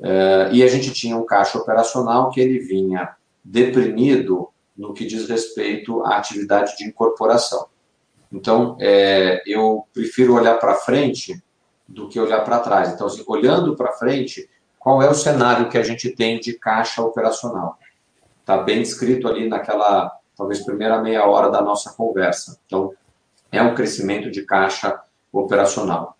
[0.00, 3.15] É, e a gente tinha um caixa operacional que ele vinha
[3.46, 7.66] deprimido no que diz respeito à atividade de incorporação.
[8.30, 11.42] Então, é, eu prefiro olhar para frente
[11.88, 12.92] do que olhar para trás.
[12.92, 17.02] Então, assim, olhando para frente, qual é o cenário que a gente tem de caixa
[17.02, 17.78] operacional?
[18.40, 22.60] Está bem descrito ali naquela, talvez, primeira meia hora da nossa conversa.
[22.66, 22.92] Então,
[23.50, 25.00] é um crescimento de caixa
[25.32, 26.16] operacional.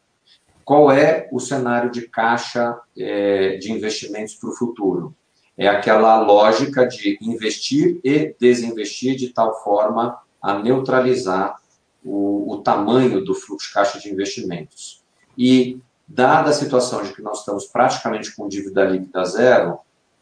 [0.65, 5.15] Qual é o cenário de caixa é, de investimentos para o futuro?
[5.57, 11.57] É aquela lógica de investir e desinvestir de tal forma a neutralizar
[12.05, 15.03] o, o tamanho do fluxo de caixa de investimentos.
[15.37, 19.79] E, dada a situação de que nós estamos praticamente com dívida líquida zero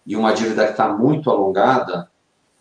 [0.06, 2.10] e uma dívida que está muito alongada,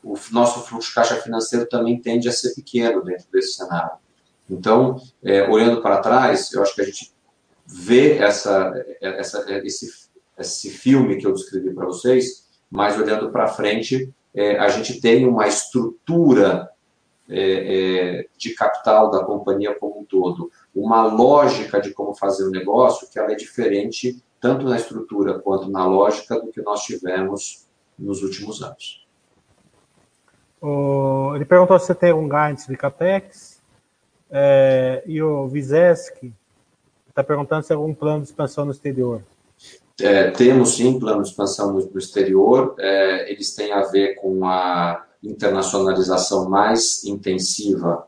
[0.03, 3.91] o nosso fluxo de caixa financeiro também tende a ser pequeno dentro desse cenário.
[4.49, 7.13] Então, é, olhando para trás, eu acho que a gente
[7.65, 9.89] vê essa, essa, esse,
[10.37, 12.42] esse filme que eu descrevi para vocês,
[12.73, 16.71] mas olhando para frente, é, a gente tem uma estrutura
[17.29, 22.49] é, é, de capital da companhia como um todo, uma lógica de como fazer o
[22.49, 27.67] negócio que ela é diferente tanto na estrutura quanto na lógica do que nós tivemos
[27.97, 29.07] nos últimos anos.
[31.35, 33.61] ele perguntou se você tem um guidance de CAPEX,
[34.31, 36.33] é, e o Vizeski
[37.07, 39.21] está perguntando se tem algum plano de expansão no exterior.
[39.99, 44.45] É, temos sim plano de expansão no, no exterior, é, eles têm a ver com
[44.45, 48.07] a internacionalização mais intensiva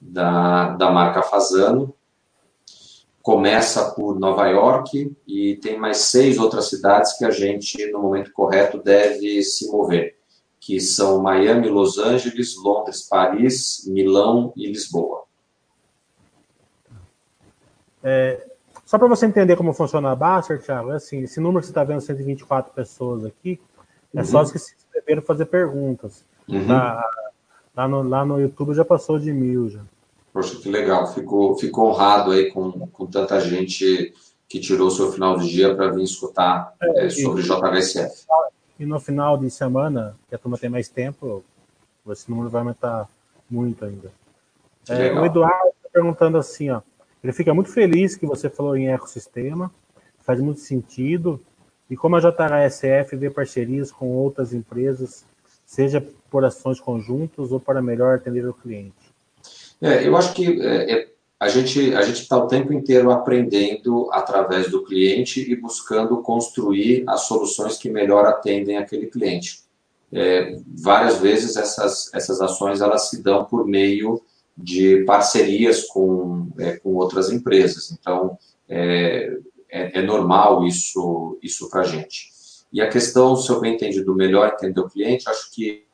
[0.00, 1.94] da, da marca Fazano.
[3.22, 8.32] Começa por Nova York e tem mais seis outras cidades que a gente, no momento
[8.32, 10.16] correto, deve se mover,
[10.58, 15.22] que são Miami, Los Angeles, Londres, Paris, Milão e Lisboa.
[18.02, 18.51] É,
[18.92, 21.70] só para você entender como funciona a Baster, Thiago, é assim, esse número que você
[21.70, 23.58] está vendo, 124 pessoas aqui,
[24.14, 24.24] é uhum.
[24.26, 26.26] só os que se inscreveram fazer perguntas.
[26.46, 26.66] Uhum.
[27.74, 29.80] Lá no, lá no YouTube já passou de mil já.
[30.30, 31.06] Poxa, que legal.
[31.06, 34.12] Fico, fico honrado aí com, com tanta gente
[34.46, 38.26] que tirou o seu final do dia para vir escutar é, é, sobre e, JHSF.
[38.78, 41.42] E no final de semana, que a turma tem mais tempo,
[42.10, 43.08] esse número vai aumentar
[43.50, 44.12] muito ainda.
[44.86, 46.82] É, o Eduardo está perguntando assim, ó,
[47.22, 49.70] ele fica muito feliz que você falou em ecossistema,
[50.20, 51.40] faz muito sentido,
[51.90, 55.24] e como a JHSF vê parcerias com outras empresas,
[55.64, 59.12] seja por ações conjuntas ou para melhor atender o cliente?
[59.80, 64.08] É, eu acho que é, é a gente a gente está o tempo inteiro aprendendo
[64.12, 69.60] através do cliente e buscando construir as soluções que melhor atendem aquele cliente.
[70.12, 74.22] É, várias vezes essas essas ações elas se dão por meio
[74.56, 77.90] de parcerias com é, com outras empresas.
[77.92, 78.38] Então
[78.68, 79.36] é,
[79.70, 82.30] é, é normal isso isso para a gente.
[82.72, 85.84] E a questão, se eu bem entendi, do melhor entender o cliente, acho que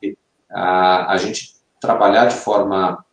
[0.49, 3.03] a, a gente trabalhar de forma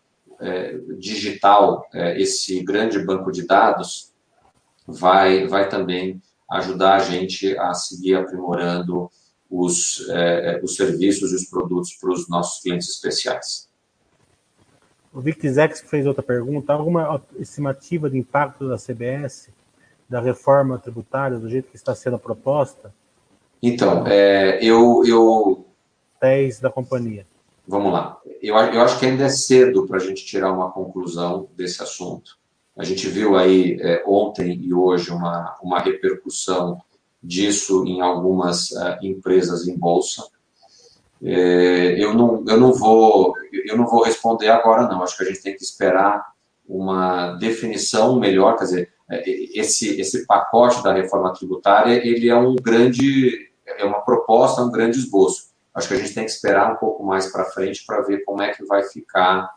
[0.41, 4.13] é, digital é, esse grande banco de dados
[4.87, 9.11] vai, vai também ajudar a gente a seguir aprimorando
[9.51, 13.69] os, é, os serviços e os produtos para os nossos clientes especiais.
[15.17, 16.75] O Victizex fez outra pergunta.
[16.75, 19.49] Alguma estimativa de impacto da CBS,
[20.07, 22.93] da reforma tributária, do jeito que está sendo proposta?
[23.63, 25.65] Então, é, eu, eu.
[26.21, 27.27] 10 da companhia.
[27.67, 28.21] Vamos lá.
[28.43, 32.37] Eu, eu acho que ainda é cedo para a gente tirar uma conclusão desse assunto.
[32.77, 36.79] A gente viu aí é, ontem e hoje uma, uma repercussão
[37.23, 40.29] disso em algumas uh, empresas em bolsa.
[41.23, 45.03] É, eu, não, eu, não vou, eu não vou responder agora, não.
[45.03, 46.25] Acho que a gente tem que esperar
[46.69, 48.57] uma definição melhor.
[48.57, 49.23] Quer dizer, é,
[49.59, 54.99] esse, esse pacote da reforma tributária ele é um grande, é uma proposta, um grande
[54.99, 55.55] esboço.
[55.75, 58.43] Acho que a gente tem que esperar um pouco mais para frente para ver como
[58.43, 59.51] é que vai ficar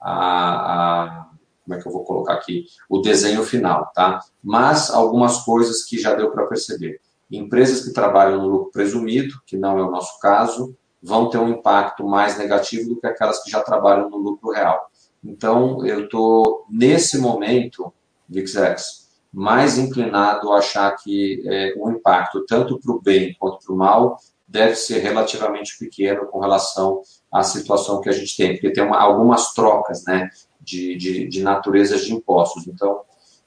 [0.00, 1.26] a, a,
[1.64, 4.20] como é que eu vou colocar aqui o desenho final, tá?
[4.42, 7.00] Mas algumas coisas que já deu para perceber.
[7.30, 10.76] Empresas que trabalham no lucro presumido, que não é o nosso caso,
[11.06, 14.90] vão ter um impacto mais negativo do que aquelas que já trabalham no lucro real.
[15.24, 17.92] Então, eu estou, nesse momento,
[18.28, 23.74] VixX, mais inclinado a achar que é, o impacto, tanto para o bem quanto para
[23.74, 24.18] o mal,
[24.48, 27.00] deve ser relativamente pequeno com relação
[27.32, 30.28] à situação que a gente tem, porque tem uma, algumas trocas né,
[30.60, 32.66] de, de, de naturezas de impostos.
[32.66, 33.00] Então,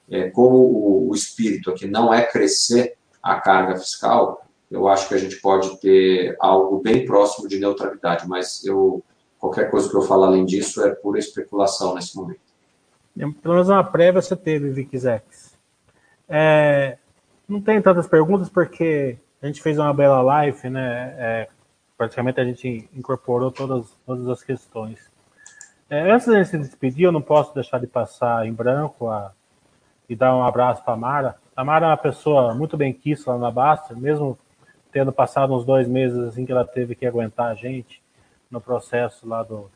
[0.10, 5.16] é, como o, o espírito aqui não é crescer a carga fiscal, eu acho que
[5.16, 9.04] a gente pode ter algo bem próximo de neutralidade, mas eu
[9.40, 12.42] qualquer coisa que eu falar além disso é pura especulação nesse momento.
[13.16, 15.58] Pelo menos uma prévia você teve, Vixex.
[16.28, 16.98] É,
[17.48, 21.16] não tem tantas perguntas porque a gente fez uma bela live, né?
[21.18, 21.48] É,
[21.98, 25.00] praticamente a gente incorporou todas, todas as questões.
[25.90, 29.32] É, antes de se despedir, eu não posso deixar de passar em branco a,
[30.08, 31.36] e dar um abraço para a Mara.
[31.56, 34.38] A Mara é uma pessoa muito bem quista lá na Basta, mesmo
[34.92, 38.02] tendo passado uns dois meses assim que ela teve que aguentar a gente
[38.50, 39.70] no processo lá do,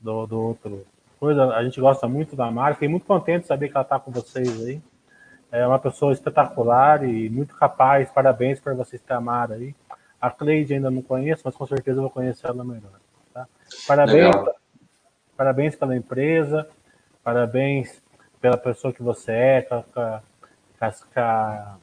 [0.00, 0.86] do, do outro
[1.22, 1.54] coisa.
[1.54, 4.10] A gente gosta muito da Mara, fiquei muito contente de saber que ela está com
[4.10, 4.82] vocês aí.
[5.52, 8.10] É uma pessoa espetacular e muito capaz.
[8.10, 9.72] Parabéns para vocês ter amado aí.
[10.20, 12.98] A Cleide ainda não conheço, mas com certeza vou conhecer ela melhor.
[13.32, 13.46] Tá?
[13.86, 14.34] Parabéns,
[15.36, 16.68] parabéns pela empresa,
[17.22, 18.02] parabéns
[18.40, 20.20] pela pessoa que você é, com, com,
[20.80, 21.80] com,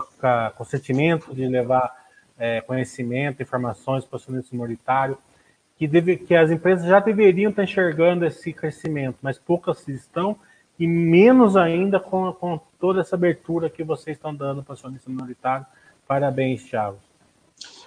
[0.00, 2.04] com o sentimento de levar
[2.38, 5.16] é, conhecimento, informações para o acionista minoritário,
[5.76, 10.36] que, deve, que as empresas já deveriam estar enxergando esse crescimento, mas poucas estão
[10.78, 15.10] e menos ainda com, com toda essa abertura que vocês estão dando para o acionista
[15.10, 15.66] minoritário.
[16.06, 16.98] Parabéns, Thiago.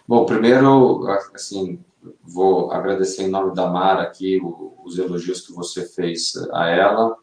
[0.08, 1.80] Bom, primeiro, assim,
[2.24, 4.40] vou agradecer em nome da Mara aqui
[4.84, 7.18] os elogios que você fez a ela.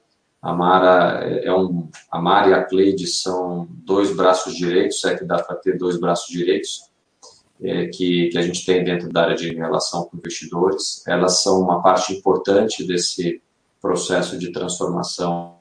[0.44, 5.24] A Mara é um, a Mara e a Cleide são dois braços direitos, é que
[5.24, 6.90] dá para ter dois braços direitos
[7.62, 11.02] é, que, que a gente tem dentro da área de relação com investidores.
[11.08, 13.40] Elas são uma parte importante desse
[13.80, 15.56] processo de transformação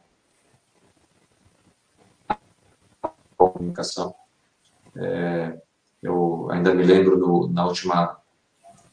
[3.38, 4.14] comunicação.
[4.98, 5.62] É,
[6.02, 8.18] eu ainda me lembro na última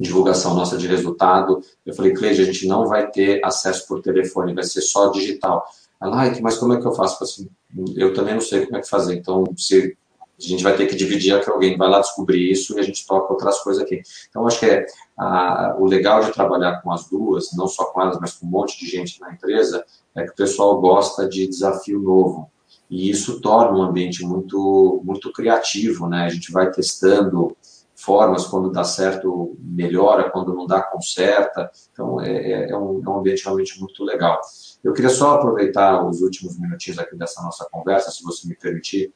[0.01, 4.55] divulgação nossa de resultado, eu falei, Cleide, a gente não vai ter acesso por telefone,
[4.55, 5.65] vai ser só digital.
[6.03, 7.23] Ela, ah, mas como é que eu faço?
[7.23, 7.51] Eu, assim,
[7.97, 9.97] eu também não sei como é que fazer, então se
[10.39, 13.07] a gente vai ter que dividir que alguém vai lá descobrir isso e a gente
[13.07, 14.01] toca outras coisas aqui.
[14.31, 14.87] Então, acho que é
[15.19, 18.51] a, o legal de trabalhar com as duas, não só com elas, mas com um
[18.51, 19.85] monte de gente na empresa,
[20.17, 22.51] é que o pessoal gosta de desafio novo.
[22.89, 26.25] E isso torna um ambiente muito, muito criativo, né?
[26.25, 27.55] A gente vai testando
[28.03, 31.71] formas, quando dá certo, melhora, quando não dá, conserta.
[31.93, 34.41] Então, é, é, é, um, é um ambiente realmente muito legal.
[34.83, 39.13] Eu queria só aproveitar os últimos minutinhos aqui dessa nossa conversa, se você me permitir.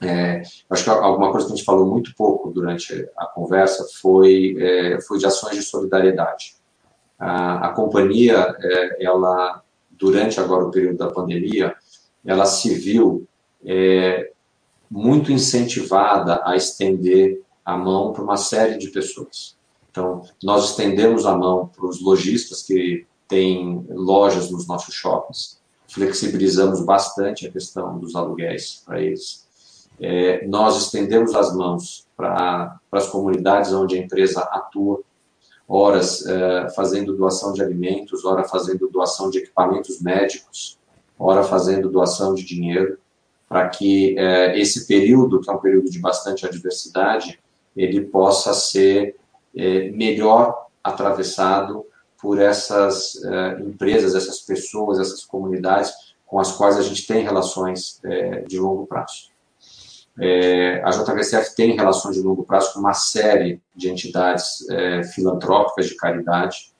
[0.00, 4.56] É, acho que alguma coisa que a gente falou muito pouco durante a conversa foi,
[4.58, 6.56] é, foi de ações de solidariedade.
[7.18, 11.74] A, a companhia, é, ela, durante agora o período da pandemia,
[12.24, 13.26] ela se viu
[13.64, 14.32] é,
[14.90, 19.56] muito incentivada a estender a mão para uma série de pessoas.
[19.90, 26.80] Então, nós estendemos a mão para os lojistas que têm lojas nos nossos shoppings, flexibilizamos
[26.84, 29.46] bastante a questão dos aluguéis para eles.
[30.00, 35.00] É, nós estendemos as mãos para, as comunidades onde a empresa atua,
[35.68, 40.78] horas é, fazendo doação de alimentos, hora fazendo doação de equipamentos médicos,
[41.18, 42.98] hora fazendo doação de dinheiro,
[43.48, 47.38] para que é, esse período, que é um período de bastante adversidade,
[47.76, 49.16] ele possa ser
[49.56, 51.84] é, melhor atravessado
[52.20, 55.92] por essas é, empresas, essas pessoas, essas comunidades
[56.26, 59.30] com as quais a gente tem relações é, de longo prazo.
[60.18, 65.86] É, a JVCF tem relações de longo prazo com uma série de entidades é, filantrópicas
[65.86, 66.72] de caridade.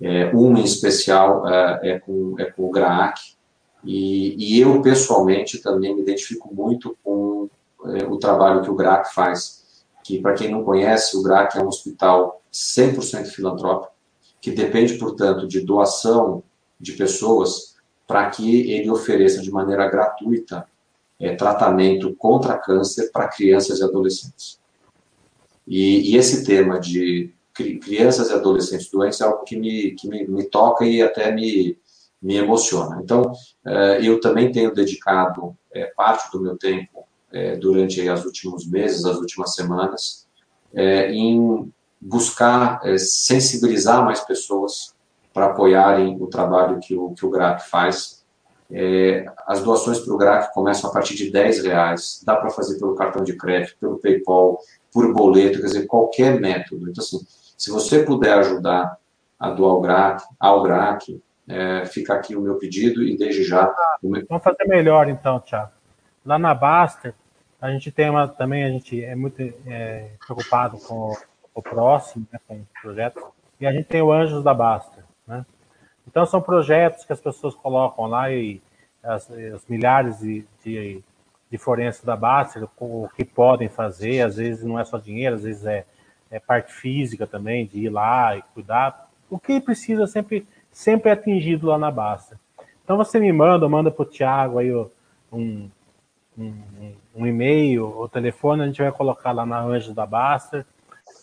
[0.00, 3.18] É, uma em especial é, com, é com o GRAAC,
[3.82, 7.48] e, e, eu pessoalmente também me identifico muito com
[8.08, 9.63] o trabalho que o GRAAC faz
[10.04, 13.94] que, para quem não conhece, o GRAC é um hospital 100% filantrópico,
[14.40, 16.42] que depende, portanto, de doação
[16.78, 17.74] de pessoas
[18.06, 20.68] para que ele ofereça de maneira gratuita
[21.18, 24.60] é, tratamento contra câncer para crianças e adolescentes.
[25.66, 30.26] E, e, esse tema de crianças e adolescentes doentes é algo que me, que me,
[30.26, 31.78] me toca e até me,
[32.20, 33.00] me emociona.
[33.02, 33.32] Então,
[33.66, 36.93] é, eu também tenho dedicado é, parte do meu tempo
[37.34, 40.26] é, durante os últimos meses, as últimas semanas,
[40.72, 44.94] é, em buscar é, sensibilizar mais pessoas
[45.32, 48.24] para apoiarem o trabalho que o, que o GRAC faz.
[48.70, 52.78] É, as doações para o GRAC começam a partir de 10 reais, dá para fazer
[52.78, 54.58] pelo cartão de crédito, pelo PayPal,
[54.92, 56.88] por boleto, quer dizer, qualquer método.
[56.88, 57.18] Então, assim,
[57.58, 58.96] se você puder ajudar
[59.40, 63.74] a doar ao GRAC, ao GRAC, é, fica aqui o meu pedido e desde já.
[64.02, 64.24] Meu...
[64.28, 65.72] Vamos fazer melhor então, Tiago.
[66.24, 67.14] Lá na Baster,
[67.64, 71.16] a gente tem uma, também, a gente é muito é, preocupado com
[71.54, 73.24] o próximo, né, com o projeto,
[73.58, 75.46] e a gente tem o Anjos da Basta, né?
[76.06, 78.60] Então são projetos que as pessoas colocam lá e
[79.02, 81.02] as, as milhares de, de,
[81.50, 85.44] de forenses da Basta, o que podem fazer, às vezes não é só dinheiro, às
[85.44, 85.86] vezes é,
[86.30, 89.08] é parte física também, de ir lá e cuidar.
[89.30, 92.38] O que precisa sempre, sempre é atingido lá na Basta.
[92.84, 94.90] Então você me manda, manda para o Thiago aí um,
[95.32, 95.70] um,
[96.36, 100.66] um e-mail ou telefone, a gente vai colocar lá na Anjos da Basta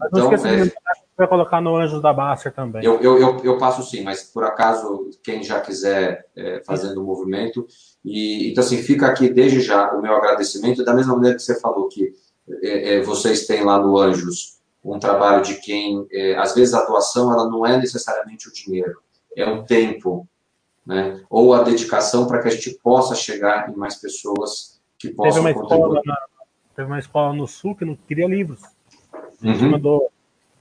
[0.07, 0.71] Então, é,
[1.17, 2.83] vai colocar no Anjos da Baster também.
[2.83, 7.05] Eu, eu, eu, eu, passo sim, mas por acaso, quem já quiser é, fazendo o
[7.05, 7.65] movimento.
[8.03, 11.59] E, então, assim, fica aqui desde já o meu agradecimento, da mesma maneira que você
[11.59, 12.13] falou que
[12.63, 16.85] é, é, vocês têm lá no Anjos um trabalho de quem, é, às vezes, a
[16.85, 18.99] doação ela não é necessariamente o dinheiro,
[19.37, 20.27] é o tempo,
[20.85, 21.21] né?
[21.29, 25.53] ou a dedicação para que a gente possa chegar em mais pessoas que possam teve
[25.53, 25.99] uma contribuir.
[25.99, 26.17] Escola,
[26.75, 28.61] teve uma escola no Sul que não queria livros.
[29.43, 29.71] A gente uhum.
[29.71, 30.11] mandou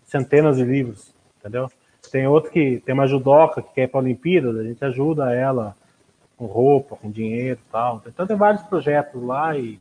[0.05, 1.71] centenas de livros, entendeu?
[2.11, 5.33] Tem outro que tem uma judoca que quer ir para a Olimpíada, a gente ajuda
[5.33, 5.77] ela
[6.37, 8.03] com roupa, com dinheiro e tal.
[8.07, 9.79] Então tem vários projetos lá e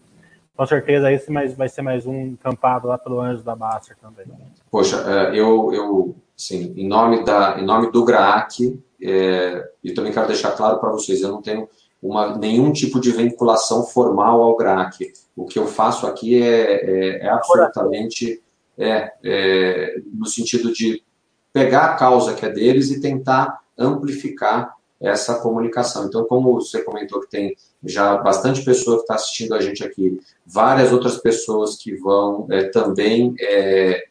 [0.55, 4.25] com certeza esse vai ser mais um encampado lá pelo Anjos da Baster também.
[4.69, 10.11] Poxa, é, eu, eu sim, em nome, da, em nome do GRAAC, é, e também
[10.11, 11.67] quero deixar claro para vocês, eu não tenho
[12.03, 15.13] uma, nenhum tipo de vinculação formal ao GRAAC.
[15.33, 18.41] O que eu faço aqui é, é, é absolutamente
[18.79, 21.03] é, é, no sentido de
[21.51, 26.05] pegar a causa que é deles e tentar amplificar essa comunicação.
[26.05, 30.19] Então, como você comentou que tem já bastante pessoa que está assistindo a gente aqui,
[30.45, 34.03] várias outras pessoas que vão é, também é,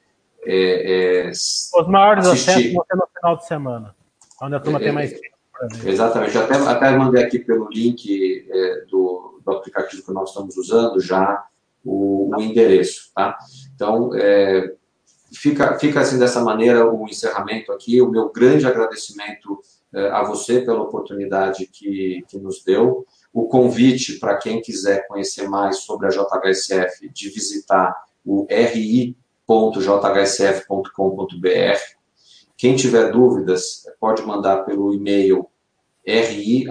[0.44, 3.94] é, é Os maiores acessos vão ser no final de semana,
[4.38, 5.38] quando a turma tem mais tempo.
[5.84, 8.46] Exatamente, até, até mandei aqui pelo link
[8.88, 11.44] do, do aplicativo que nós estamos usando já
[11.84, 13.36] o, o endereço, tá?
[13.78, 14.74] Então, é,
[15.32, 19.60] fica, fica assim dessa maneira o encerramento aqui, o meu grande agradecimento
[19.94, 25.48] eh, a você pela oportunidade que, que nos deu, o convite para quem quiser conhecer
[25.48, 27.94] mais sobre a JHSF de visitar
[28.24, 29.14] o ri.jhsf.com.br.
[32.56, 35.48] Quem tiver dúvidas, pode mandar pelo e-mail
[36.04, 36.66] ri.jhsf.com.br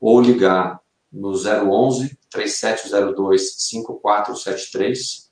[0.00, 0.80] ou ligar
[1.12, 5.30] no 011 3702 5473.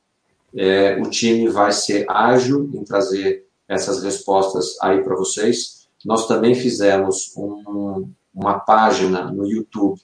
[0.56, 5.88] É, o time vai ser ágil em trazer essas respostas aí para vocês.
[6.04, 10.00] Nós também fizemos um, uma página no YouTube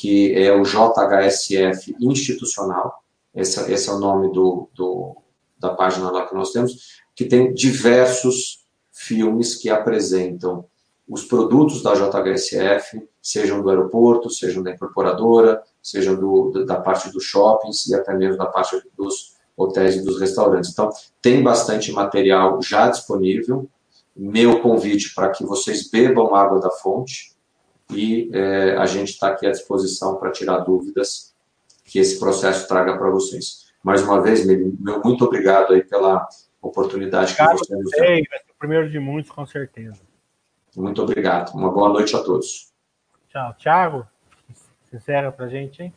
[0.00, 3.02] que é o JHSF Institucional.
[3.34, 5.16] Esse, esse é o nome do, do,
[5.58, 10.67] da página lá que nós temos, que tem diversos filmes que apresentam
[11.08, 17.24] os produtos da JHSF, sejam do aeroporto, sejam da incorporadora, sejam do, da parte dos
[17.24, 20.70] shoppings e até mesmo da parte dos hotéis e dos restaurantes.
[20.70, 20.90] Então,
[21.22, 23.68] tem bastante material já disponível.
[24.14, 27.32] Meu convite para que vocês bebam água da fonte
[27.90, 31.34] e é, a gente está aqui à disposição para tirar dúvidas
[31.84, 33.68] que esse processo traga para vocês.
[33.82, 36.28] Mais uma vez, meu muito obrigado aí pela
[36.60, 38.00] oportunidade que você nos deu.
[38.00, 40.07] Vai ser o primeiro de muitos, com certeza.
[40.78, 41.54] Muito obrigado.
[41.54, 42.72] Uma boa noite a todos.
[43.28, 43.52] Tchau.
[43.54, 44.06] Tiago,
[44.84, 45.92] se encerra para gente, hein?